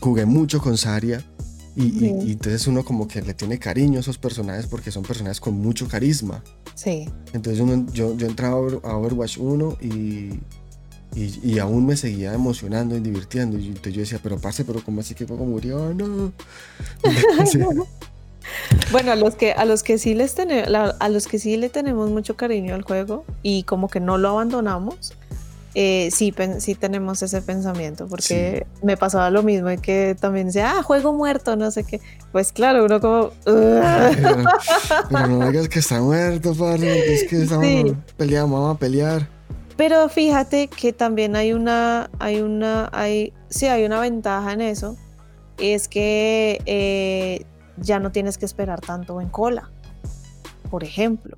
jugué 0.00 0.26
mucho 0.26 0.60
con 0.60 0.76
Saria. 0.76 1.22
Y, 1.76 1.90
Sí. 1.90 2.14
y 2.24 2.32
entonces 2.32 2.66
uno 2.68 2.84
como 2.84 3.06
que 3.06 3.20
le 3.20 3.34
tiene 3.34 3.58
cariño 3.60 3.98
a 3.98 4.00
esos 4.00 4.16
personajes 4.18 4.66
porque 4.66 4.90
son 4.90 5.02
personajes 5.04 5.38
con 5.38 5.54
mucho 5.54 5.86
carisma. 5.86 6.42
sí. 6.74 7.08
Entonces 7.32 7.60
uno- 7.60 7.86
yo, 7.92 8.16
yo 8.16 8.26
entraba 8.26 8.56
a 8.82 8.96
Overwatch 8.96 9.36
1 9.38 9.76
y, 9.82 10.40
y, 11.16 11.40
y 11.42 11.58
aún 11.58 11.86
me 11.86 11.96
seguía 11.96 12.34
emocionando 12.34 12.94
y 12.96 13.00
divirtiendo. 13.00 13.58
Y 13.58 13.68
entonces 13.68 13.94
yo 13.94 14.00
decía, 14.00 14.20
pero 14.22 14.38
parce, 14.38 14.64
pero 14.64 14.82
¿cómo 14.84 15.00
así 15.00 15.14
que 15.14 15.26
juego 15.26 15.44
murió? 15.46 15.92
No. 15.94 16.32
Sí. 17.46 17.58
Bueno, 18.92 19.10
a 19.10 19.16
los 19.16 19.34
que 19.34 19.52
a 19.52 19.64
los 19.64 19.82
que 19.82 19.98
sí 19.98 20.14
les 20.14 20.34
tene- 20.36 20.66
la- 20.68 20.94
a 21.00 21.08
los 21.08 21.26
que 21.26 21.38
sí 21.40 21.56
le 21.56 21.68
tenemos 21.68 22.10
mucho 22.10 22.36
cariño 22.36 22.74
al 22.76 22.82
juego 22.82 23.24
y 23.42 23.64
como 23.64 23.88
que 23.88 23.98
no 23.98 24.18
lo 24.18 24.28
abandonamos, 24.28 25.14
eh, 25.74 26.10
sí, 26.12 26.30
pen- 26.30 26.60
sí 26.60 26.74
tenemos 26.76 27.20
ese 27.22 27.42
pensamiento, 27.42 28.06
porque 28.06 28.66
me 28.84 28.96
pasaba 28.96 29.30
lo 29.30 29.42
mismo 29.42 29.66
de 29.68 29.78
que 29.78 30.16
también 30.18 30.46
decía, 30.46 30.74
ah, 30.78 30.82
juego 30.84 31.12
muerto, 31.12 31.56
no 31.56 31.70
sé 31.72 31.82
qué. 31.84 32.00
Pues 32.30 32.52
claro, 32.52 32.84
uno 32.84 33.00
como. 33.00 33.30
Pero, 33.44 34.44
pero 35.10 35.26
no 35.26 35.50
digas 35.50 35.68
que 35.68 35.80
está 35.80 36.00
muerto, 36.00 36.54
parce. 36.54 37.14
Es 37.14 37.24
que 37.28 37.42
estamos 37.42 37.64
Sí. 37.66 37.94
peleando, 38.16 38.54
vamos 38.54 38.76
a 38.76 38.78
pelear. 38.78 39.28
Pero 39.76 40.08
fíjate 40.08 40.68
que 40.68 40.92
también 40.92 41.36
hay 41.36 41.52
una, 41.52 42.10
hay 42.18 42.40
una, 42.40 42.88
hay, 42.92 43.34
sí, 43.50 43.66
hay 43.66 43.84
una 43.84 44.00
ventaja 44.00 44.52
en 44.52 44.62
eso, 44.62 44.96
es 45.58 45.86
que 45.88 46.60
eh, 46.64 47.44
ya 47.76 47.98
no 47.98 48.10
tienes 48.10 48.38
que 48.38 48.46
esperar 48.46 48.80
tanto 48.80 49.20
en 49.20 49.28
cola. 49.28 49.70
Por 50.70 50.82
ejemplo, 50.82 51.36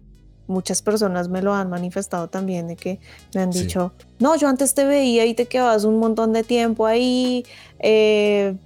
muchas 0.49 0.83
personas 0.83 1.29
me 1.29 1.41
lo 1.43 1.55
han 1.55 1.71
manifestado 1.71 2.29
también 2.29 2.67
de 2.67 2.75
que 2.77 2.99
me 3.35 3.43
han 3.43 3.53
Sí. 3.53 3.63
dicho, 3.63 3.93
no, 4.19 4.35
yo 4.37 4.49
antes 4.49 4.75
te 4.75 4.85
veía 4.85 5.25
y 5.27 5.35
te 5.35 5.47
quedabas 5.47 5.85
un 5.85 5.99
montón 5.99 6.33
de 6.33 6.43
tiempo 6.43 6.87
ahí, 6.87 7.45
eh, 7.79 8.57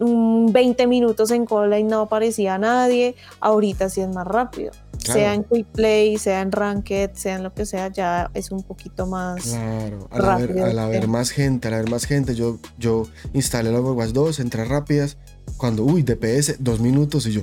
un 0.00 0.52
20 0.52 0.86
minutos 0.86 1.30
en 1.30 1.44
cola 1.46 1.78
y 1.78 1.84
no 1.84 2.00
aparecía 2.00 2.58
nadie, 2.58 3.14
ahorita 3.40 3.88
sí 3.88 4.00
es 4.00 4.08
más 4.08 4.26
rápido. 4.26 4.72
Claro. 5.04 5.20
Sea 5.20 5.34
en 5.34 5.44
Quick 5.44 5.66
Play, 5.68 6.18
sea 6.18 6.40
en 6.40 6.50
Ranked, 6.50 7.10
sea 7.14 7.36
en 7.36 7.44
lo 7.44 7.54
que 7.54 7.64
sea, 7.66 7.88
ya 7.88 8.30
es 8.34 8.50
un 8.50 8.62
poquito 8.64 9.06
más. 9.06 9.42
Claro, 9.44 10.08
al 10.10 10.24
haber, 10.28 10.48
rápido, 10.48 10.66
al 10.66 10.78
haber 10.80 11.08
más 11.08 11.30
gente, 11.30 11.68
al 11.68 11.74
haber 11.74 11.88
más 11.90 12.04
gente, 12.04 12.34
yo, 12.34 12.58
yo 12.78 13.06
instalé 13.32 13.68
el 13.70 13.76
Overwatch 13.76 14.10
2, 14.10 14.40
entré 14.40 14.64
rápidas. 14.64 15.16
Cuando, 15.56 15.84
uy, 15.84 16.02
DPS, 16.02 16.56
dos 16.58 16.80
minutos 16.80 17.26
y 17.26 17.32
yo, 17.32 17.42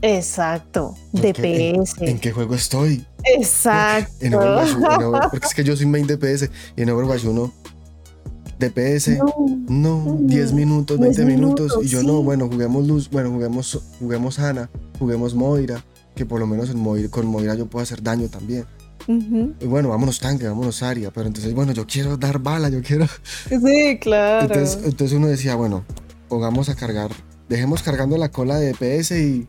Exacto. 0.00 0.94
DPS. 1.12 1.94
¿en 2.00 2.18
qué 2.18 2.32
juego 2.32 2.54
estoy? 2.54 3.04
Exacto. 3.24 4.12
En 4.20 4.34
Overwatch 4.34 4.74
1, 4.76 4.94
en 4.94 5.02
Over- 5.02 5.28
porque 5.30 5.46
es 5.46 5.54
que 5.54 5.64
yo 5.64 5.76
soy 5.76 5.86
main 5.86 6.06
DPS 6.06 6.50
y 6.76 6.82
en 6.82 6.90
Overwatch 6.90 7.24
1 7.24 7.52
DPS 8.58 9.18
No, 9.18 9.34
no, 9.68 9.98
Mm, 9.98 10.26
10 10.26 10.52
minutos, 10.52 10.98
10 10.98 11.16
20 11.16 11.24
minutos 11.36 11.72
y 11.82 11.88
yo 11.88 11.98
minutos, 11.98 12.04
no, 12.14 12.18
sí. 12.20 12.24
bueno, 12.24 12.48
juguemos 12.48 12.86
Luz, 12.86 13.10
bueno, 13.10 13.30
juguemos 13.30 13.80
juguemos 13.98 14.38
Ana, 14.38 14.70
juguemos 14.98 15.34
Moira, 15.34 15.84
que 16.14 16.24
por 16.26 16.40
lo 16.40 16.46
menos 16.46 16.70
en 16.70 16.78
Moira, 16.78 17.08
con 17.08 17.26
Moira 17.26 17.54
yo 17.54 17.66
puedo 17.66 17.82
hacer 17.82 18.02
daño 18.02 18.28
también. 18.28 18.64
ujú. 19.08 19.54
Y 19.60 19.66
bueno, 19.66 19.88
vámonos 19.88 20.20
tanque, 20.20 20.46
vámonos 20.46 20.82
Aria, 20.82 21.10
pero 21.12 21.26
entonces 21.26 21.54
bueno, 21.54 21.72
yo 21.72 21.86
quiero 21.86 22.16
dar 22.16 22.38
bala, 22.38 22.68
yo 22.68 22.82
quiero 22.82 23.06
Sí, 23.48 23.98
claro. 24.00 24.46
entonces, 24.46 24.78
entonces 24.84 25.16
uno 25.16 25.26
decía, 25.28 25.54
bueno, 25.56 25.84
pongamos 26.28 26.68
a 26.68 26.74
cargar 26.76 27.10
dejemos 27.48 27.82
cargando 27.82 28.16
la 28.16 28.30
cola 28.30 28.58
de 28.58 28.72
DPS 28.72 29.10
y 29.20 29.46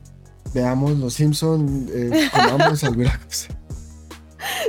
veamos 0.54 0.98
los 0.98 1.14
Simpsons, 1.14 1.90
eh, 1.92 2.30
comamos 2.32 2.84
alguna 2.84 3.20
cosa. 3.26 3.48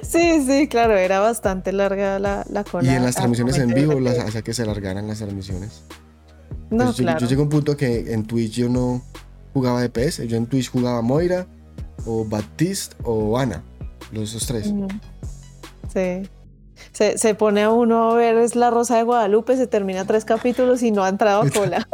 Sí, 0.02 0.44
sí, 0.46 0.68
claro, 0.68 0.96
era 0.96 1.18
bastante 1.20 1.72
larga 1.72 2.18
la, 2.18 2.44
la 2.48 2.62
cola. 2.64 2.92
Y 2.92 2.94
en 2.94 3.02
las 3.04 3.16
transmisiones 3.16 3.58
en 3.58 3.74
vivo 3.74 3.98
las 3.98 4.18
hacía 4.18 4.42
que 4.42 4.54
se 4.54 4.62
alargaran 4.62 5.08
las 5.08 5.18
transmisiones. 5.18 5.82
No, 6.70 6.84
Pues 6.86 6.96
yo, 6.96 7.02
claro. 7.04 7.18
yo 7.20 7.26
llegué 7.26 7.40
a 7.40 7.44
un 7.44 7.48
punto 7.50 7.76
que 7.76 8.12
en 8.12 8.24
Twitch 8.24 8.52
yo 8.52 8.68
no 8.68 9.02
jugaba 9.52 9.82
DPS, 9.82 10.26
yo 10.28 10.36
en 10.36 10.46
Twitch 10.46 10.70
jugaba 10.70 11.02
Moira 11.02 11.46
o 12.06 12.24
Baptiste 12.24 12.94
o 13.02 13.36
Ana, 13.38 13.62
los 14.12 14.30
esos 14.30 14.46
tres. 14.46 14.72
Sí. 15.92 16.28
Se, 16.92 17.18
se 17.18 17.34
pone 17.34 17.62
a 17.62 17.70
uno 17.70 18.10
a 18.10 18.14
ver 18.14 18.36
es 18.36 18.56
La 18.56 18.70
Rosa 18.70 18.96
de 18.96 19.02
Guadalupe, 19.04 19.56
se 19.56 19.66
termina 19.66 20.04
tres 20.04 20.24
capítulos 20.24 20.82
y 20.82 20.90
no 20.92 21.02
ha 21.04 21.08
entrado 21.08 21.42
a 21.42 21.50
cola. 21.50 21.88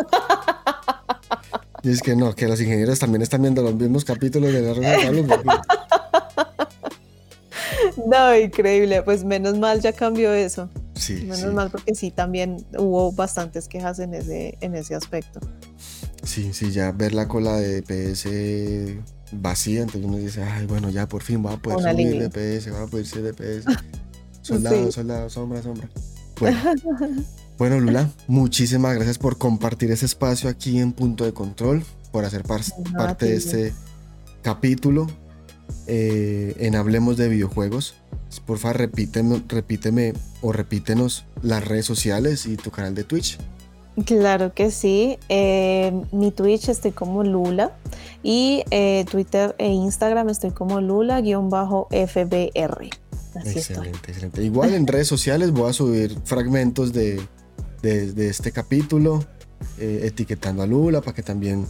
Y 1.83 1.91
es 1.91 2.03
que 2.03 2.15
no, 2.17 2.35
que 2.35 2.47
los 2.47 2.61
ingenieros 2.61 2.99
también 2.99 3.23
están 3.23 3.43
viendo 3.43 3.63
los 3.63 3.75
mismos 3.75 4.05
capítulos 4.05 4.53
de 4.53 4.61
la 4.63 4.75
Rosa 4.75 4.89
de 4.91 4.97
Guadalupe. 4.97 5.35
No, 8.07 8.35
increíble. 8.37 9.03
Pues 9.03 9.25
menos 9.25 9.59
mal 9.59 9.81
ya 9.81 9.93
cambió 9.93 10.33
eso. 10.33 10.69
Sí, 10.95 11.15
Menos 11.23 11.39
sí, 11.41 11.47
mal 11.47 11.71
porque 11.71 11.95
sí, 11.95 12.11
también 12.11 12.65
hubo 12.79 13.11
bastantes 13.13 13.69
quejas 13.69 13.99
en 14.01 14.15
ese, 14.15 14.57
en 14.61 14.75
ese 14.75 14.95
aspecto. 14.95 15.41
sí, 16.23 16.53
sí, 16.53 16.71
ya 16.73 16.93
ver 16.93 17.15
la 17.15 17.27
cola 17.27 17.57
de 17.57 17.81
DPS 17.81 18.99
vacía, 19.33 19.81
entonces 19.83 20.05
uno 20.05 20.19
dice, 20.19 20.43
ay, 20.43 20.67
bueno, 20.67 20.91
ya 20.91 21.09
por 21.09 21.23
fin 21.23 21.45
va 21.45 21.53
a 21.55 21.57
poder 21.57 21.79
Un 21.79 21.85
subir 21.85 22.07
alivio. 22.09 22.29
DPS, 22.29 22.73
va 22.73 22.83
a 22.83 22.87
poder 22.87 23.07
ser 23.07 23.23
DPS. 23.23 23.65
Soldado, 24.43 24.87
Sí. 24.87 24.93
soldado, 24.93 25.31
sombra, 25.31 25.63
sombra. 25.63 25.89
Bueno, 26.39 26.59
bueno, 27.61 27.79
Lula, 27.79 28.09
muchísimas 28.27 28.95
gracias 28.95 29.19
por 29.19 29.37
compartir 29.37 29.91
ese 29.91 30.07
espacio 30.07 30.49
aquí 30.49 30.79
en 30.79 30.93
Punto 30.93 31.27
de 31.27 31.35
Control, 31.35 31.85
por 32.11 32.25
hacer 32.25 32.43
par- 32.43 32.63
No, 32.91 32.93
parte 32.99 33.27
de 33.27 33.37
este 33.37 33.75
capítulo 34.41 35.07
eh, 35.87 36.55
en 36.59 36.75
Hablemos 36.75 37.19
de 37.19 37.29
Videojuegos. 37.29 37.97
Porfa, 38.47 38.73
repíteme, 38.73 39.43
repíteme 39.47 40.15
o 40.41 40.53
repítenos 40.53 41.27
las 41.43 41.63
redes 41.63 41.85
sociales 41.85 42.47
y 42.47 42.57
tu 42.57 42.71
canal 42.71 42.95
de 42.95 43.05
Twitch. 43.05 43.37
Claro 44.07 44.55
que 44.55 44.71
sí. 44.71 45.19
Eh, 45.29 45.93
mi 46.13 46.31
Twitch 46.31 46.71
estoy 46.71 46.93
como 46.93 47.25
Lula 47.25 47.77
y 48.23 48.63
eh, 48.71 49.05
Twitter 49.11 49.55
e 49.59 49.69
Instagram 49.69 50.31
estoy 50.31 50.53
como 50.53 50.81
Lula-FBR. 50.81 51.91
Así 53.35 53.59
estoy. 53.59 53.59
Excelente, 53.59 54.11
excelente. 54.13 54.43
Igual 54.45 54.73
en 54.73 54.87
redes 54.87 55.09
sociales 55.09 55.51
voy 55.51 55.69
a 55.69 55.73
subir 55.75 56.17
fragmentos 56.25 56.93
de, 56.95 57.21
de- 57.83 58.13
de 58.13 58.29
este 58.29 58.53
capítulo, 58.53 59.25
eh, 59.79 60.03
etiquetando 60.05 60.63
a 60.63 60.67
Lula 60.67 61.01
para 61.01 61.15
que 61.15 61.23
también 61.23 61.67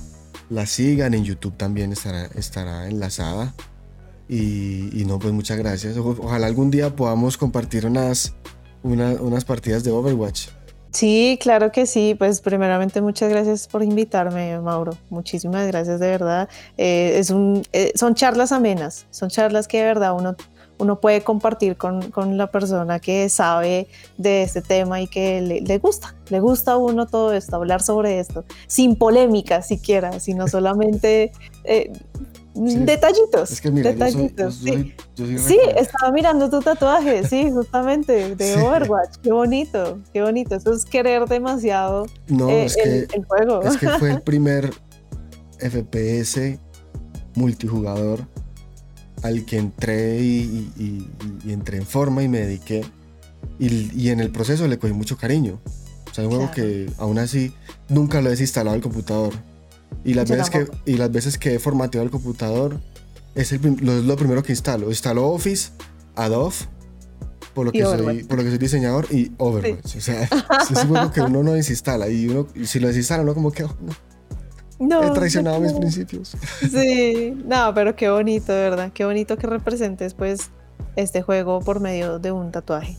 la 0.48 0.66
sigan. 0.66 1.14
En 1.14 1.24
YouTube 1.24 1.56
también 1.56 1.92
estará, 1.92 2.26
estará 2.34 2.88
enlazada. 2.88 3.54
Y, 4.28 4.90
y 5.00 5.04
no, 5.06 5.18
pues 5.18 5.32
muchas 5.32 5.58
gracias. 5.58 5.96
O- 5.96 6.16
ojalá 6.20 6.46
algún 6.46 6.70
día 6.70 6.94
podamos 6.94 7.36
compartir 7.36 7.86
unas, 7.86 8.34
una- 8.82 9.12
unas 9.20 9.44
partidas 9.44 9.82
de 9.84 9.90
Overwatch. 9.90 10.48
Sí, 10.92 11.38
claro 11.40 11.70
que 11.72 11.86
sí. 11.86 12.14
Pues 12.18 12.40
primeramente 12.40 13.00
muchas 13.00 13.30
gracias 13.30 13.68
por 13.68 13.82
invitarme, 13.82 14.58
Mauro. 14.60 14.96
Muchísimas 15.08 15.66
gracias 15.68 16.00
de 16.00 16.08
verdad. 16.08 16.48
Eh, 16.76 17.14
es 17.16 17.30
un, 17.30 17.62
eh, 17.72 17.92
son 17.94 18.14
charlas 18.14 18.50
amenas, 18.52 19.06
son 19.10 19.28
charlas 19.30 19.68
que 19.68 19.78
de 19.78 19.84
verdad 19.84 20.14
uno, 20.16 20.34
uno 20.80 20.98
puede 21.00 21.22
compartir 21.22 21.76
con, 21.76 22.10
con 22.10 22.36
la 22.36 22.50
persona 22.50 22.98
que 22.98 23.28
sabe 23.28 23.86
de 24.18 24.42
este 24.42 24.60
tema 24.62 25.00
y 25.00 25.06
que 25.06 25.40
le, 25.40 25.60
le 25.60 25.78
gusta, 25.78 26.14
le 26.30 26.40
gusta 26.40 26.72
a 26.72 26.76
uno 26.78 27.06
todo 27.06 27.32
esto, 27.32 27.54
hablar 27.56 27.82
sobre 27.82 28.18
esto, 28.18 28.44
sin 28.66 28.96
polémica 28.96 29.62
siquiera, 29.62 30.18
sino 30.18 30.48
solamente 30.56 31.30
eh, 31.64 31.92
detallitos. 32.54 33.52
Es 33.52 33.60
que 33.60 33.70
mira, 33.70 33.92
yo 33.92 33.98
soy, 33.98 34.10
yo 34.12 34.18
detallitos, 34.22 34.54
sí. 34.56 34.68
soy- 34.68 34.94
yo 35.16 35.26
soy 35.26 35.38
Sí, 35.38 35.58
re- 35.64 35.80
estaba 35.80 36.10
mirando 36.12 36.50
tu 36.50 36.60
tatuaje, 36.60 37.26
sí, 37.26 37.50
justamente, 37.54 38.34
de 38.34 38.54
Sí. 38.54 38.60
Overwatch. 38.60 39.16
Qué 39.22 39.32
bonito, 39.32 39.98
qué 40.12 40.22
bonito. 40.22 40.56
Eso 40.56 40.72
es 40.72 40.84
querer 40.84 41.26
demasiado 41.28 42.06
No, 42.28 42.48
eh, 42.48 42.64
es 42.64 42.76
el 42.78 43.24
juego. 43.26 43.62
Es 43.62 43.76
que 43.76 43.88
fue 43.90 44.10
el 44.12 44.22
primer 44.22 44.70
FPS 45.58 46.58
multijugador 47.34 48.20
al 49.22 49.44
que 49.44 49.58
entré 49.58 50.20
y, 50.20 50.70
y- 50.78 50.82
y- 50.84 51.48
y 51.48 51.52
entré 51.52 51.76
en 51.78 51.86
forma 51.86 52.22
y 52.22 52.28
me 52.28 52.38
dediqué. 52.40 52.84
Y, 53.58 54.08
en 54.08 54.20
el 54.20 54.30
proceso 54.30 54.66
le 54.68 54.78
cogí 54.78 54.92
mucho 54.92 55.16
cariño. 55.16 55.60
O 56.10 56.14
sea, 56.14 56.24
es 56.24 56.30
un 56.30 56.36
juego 56.36 56.50
Claro. 56.52 56.68
que 56.68 56.90
aún 56.98 57.18
así 57.18 57.52
nunca 57.88 58.20
lo 58.20 58.28
he 58.28 58.30
desinstalado 58.30 58.74
al 58.74 58.82
computador. 58.82 59.32
Y 60.04 60.14
las, 60.14 60.28
Yo 60.28 60.36
veces 60.36 60.50
que, 60.50 60.66
y 60.86 60.96
las 60.96 61.10
veces 61.12 61.36
que 61.38 61.54
he 61.54 61.58
formateado 61.58 62.04
el 62.04 62.10
computador 62.10 62.80
es, 63.34 63.52
el 63.52 63.60
lo, 63.80 63.98
es 63.98 64.04
lo 64.04 64.16
primero 64.16 64.42
que 64.42 64.52
instalo. 64.52 64.88
Instalo 64.88 65.28
Office, 65.28 65.70
Adobe, 66.16 66.54
por 67.54 67.66
lo, 67.66 67.72
que 67.72 67.82
soy, 67.82 68.24
por 68.24 68.38
lo 68.38 68.44
que 68.44 68.50
soy 68.50 68.58
diseñador, 68.58 69.06
y 69.10 69.32
Overwatch. 69.38 69.96
O 69.96 70.00
sea, 70.00 70.22
es 70.70 70.82
un 70.84 70.88
juego 70.88 71.12
que 71.12 71.20
uno 71.20 71.42
no 71.42 71.52
desinstala. 71.52 72.08
Y, 72.08 72.28
uno, 72.28 72.46
si 72.64 72.80
lo 72.80 72.88
desinstala, 72.88 73.22
uno 73.22 73.34
como 73.34 73.52
que 73.52 73.64
oh, 73.64 73.76
no, 73.80 73.92
No, 74.80 75.04
he 75.06 75.10
traicionado 75.10 75.58
no 75.58 75.62
mis 75.62 75.72
principios. 75.74 76.34
Sí, 76.70 77.36
no, 77.44 77.72
pero 77.74 77.94
qué 77.94 78.08
bonito, 78.08 78.52
de 78.52 78.70
verdad. 78.70 78.90
Qué 78.92 79.04
bonito 79.04 79.36
que 79.36 79.46
representes, 79.46 80.14
pues, 80.14 80.50
este 80.96 81.20
juego 81.22 81.60
por 81.60 81.80
medio 81.80 82.18
de 82.18 82.32
un 82.32 82.50
tatuaje. 82.50 82.96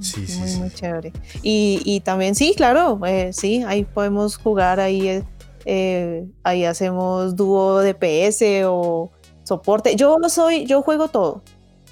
Sí, 0.00 0.26
sí, 0.26 0.38
muy, 0.38 0.48
sí. 0.48 0.58
muy 0.58 0.70
chévere. 0.70 1.12
Y, 1.42 1.80
y 1.84 2.00
también, 2.00 2.34
sí, 2.34 2.54
claro, 2.56 3.00
eh, 3.06 3.30
sí, 3.32 3.62
ahí 3.66 3.84
podemos 3.84 4.36
jugar, 4.36 4.80
ahí, 4.80 5.22
eh, 5.66 6.26
ahí 6.42 6.64
hacemos 6.64 7.36
dúo 7.36 7.78
de 7.78 7.94
PS 7.94 8.64
o 8.66 9.10
soporte. 9.44 9.94
Yo 9.94 10.16
soy, 10.28 10.66
yo 10.66 10.82
juego 10.82 11.08
todo. 11.08 11.42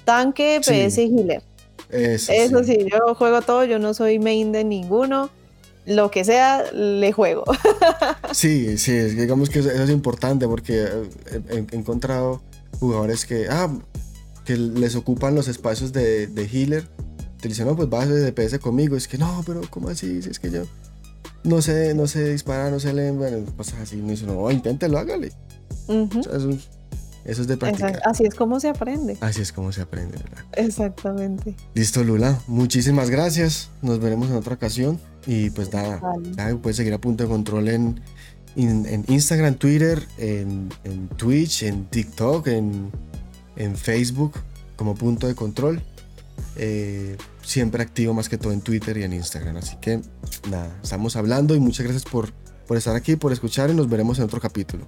Tanque, 0.03 0.59
Sí. 0.61 0.71
PS 0.87 0.97
y 1.03 1.17
healer. 1.17 1.43
Eso, 1.89 2.31
Eso 2.31 2.63
sí, 2.63 2.85
yo 2.91 3.15
juego 3.15 3.41
todo, 3.41 3.63
yo 3.63 3.79
no 3.79 3.93
soy 3.93 4.19
main 4.19 4.51
de 4.51 4.63
ninguno. 4.63 5.29
Lo 5.89 6.11
que 6.11 6.23
sea, 6.23 6.71
le 6.71 7.11
juego. 7.11 7.43
Sí, 8.31 8.77
sí, 8.77 8.93
digamos 8.93 9.49
que 9.49 9.59
eso, 9.59 9.71
es 9.71 9.89
importante 9.89 10.47
porque 10.47 10.83
eh, 10.83 11.41
he, 11.71 11.75
encontrado 11.75 12.41
jugadores 12.79 13.25
que, 13.25 13.47
ah, 13.49 13.69
que 14.45 14.55
les 14.55 14.95
ocupan 14.95 15.33
los 15.33 15.47
espacios 15.47 15.91
de, 15.91 16.27
de 16.27 16.43
healer. 16.45 16.87
Te 17.41 17.47
dicen, 17.47 17.65
no, 17.65 17.75
pues 17.75 17.89
vas 17.89 18.07
de 18.07 18.31
DPS 18.31 18.59
conmigo. 18.59 18.95
Es 18.95 19.07
que 19.07 19.17
no, 19.17 19.43
pero 19.47 19.61
¿cómo 19.71 19.89
así? 19.89 20.21
Si 20.21 20.29
es 20.29 20.39
que 20.39 20.51
yo 20.51 20.63
no 21.43 21.61
sé, 21.63 21.95
no 21.95 22.05
sé 22.05 22.29
disparar, 22.31 22.71
no 22.71 22.79
sé 22.79 22.93
leer, 22.93 23.13
bueno, 23.13 23.43
cosas 23.57 23.79
así. 23.81 23.95
No 23.97 24.09
dice, 24.11 24.25
no, 24.27 24.49
inténtelo, 24.51 24.99
hágale. 24.99 25.31
Ujú. 25.87 26.19
O 26.19 26.23
sea, 26.23 26.37
eso, 26.37 26.49
es- 26.51 26.67
eso 27.25 27.41
es 27.41 27.47
de 27.47 27.57
practicar. 27.57 27.93
Exact- 27.95 28.01
Así 28.05 28.25
es 28.25 28.35
como 28.35 28.59
se 28.59 28.69
aprende. 28.69 29.17
Así 29.21 29.41
es 29.41 29.51
como 29.51 29.71
se 29.71 29.81
aprende, 29.81 30.17
¿verdad? 30.17 30.45
Exactamente. 30.53 31.55
Listo, 31.73 32.03
Lula. 32.03 32.39
Muchísimas 32.47 33.09
gracias. 33.09 33.69
Nos 33.81 33.99
veremos 33.99 34.29
en 34.29 34.35
otra 34.35 34.53
ocasión. 34.55 34.99
Y 35.27 35.49
pues 35.51 35.71
nada, 35.73 35.99
Vale. 36.35 36.55
puedes 36.55 36.77
seguir 36.77 36.93
a 36.93 36.97
punto 36.97 37.23
de 37.23 37.29
control 37.29 37.67
en, 37.67 38.01
en, 38.55 38.85
en 38.85 39.05
Instagram, 39.07 39.55
Twitter, 39.55 40.01
en, 40.17 40.69
en 40.83 41.07
Twitch, 41.09 41.63
en 41.63 41.85
TikTok, 41.85 42.47
en, 42.47 42.91
en 43.57 43.75
Facebook, 43.75 44.33
como 44.75 44.95
punto 44.95 45.27
de 45.27 45.35
control. 45.35 45.81
Eh, 46.55 47.17
siempre 47.41 47.81
activo 47.83 48.13
más 48.13 48.29
que 48.29 48.37
todo 48.37 48.53
en 48.53 48.61
Twitter 48.61 48.97
y 48.97 49.03
en 49.03 49.13
Instagram. 49.13 49.57
Así 49.57 49.75
que 49.81 50.01
nada, 50.49 50.79
estamos 50.81 51.15
hablando 51.15 51.55
y 51.55 51.59
muchas 51.59 51.83
gracias 51.85 52.03
por, 52.05 52.31
por 52.67 52.77
estar 52.77 52.95
aquí, 52.95 53.15
por 53.15 53.31
escuchar 53.33 53.69
y 53.69 53.73
nos 53.73 53.89
veremos 53.89 54.17
en 54.19 54.25
otro 54.25 54.39
capítulo. 54.39 54.85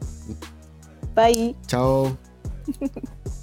Bye. 1.15 1.55
Chao. 1.67 2.17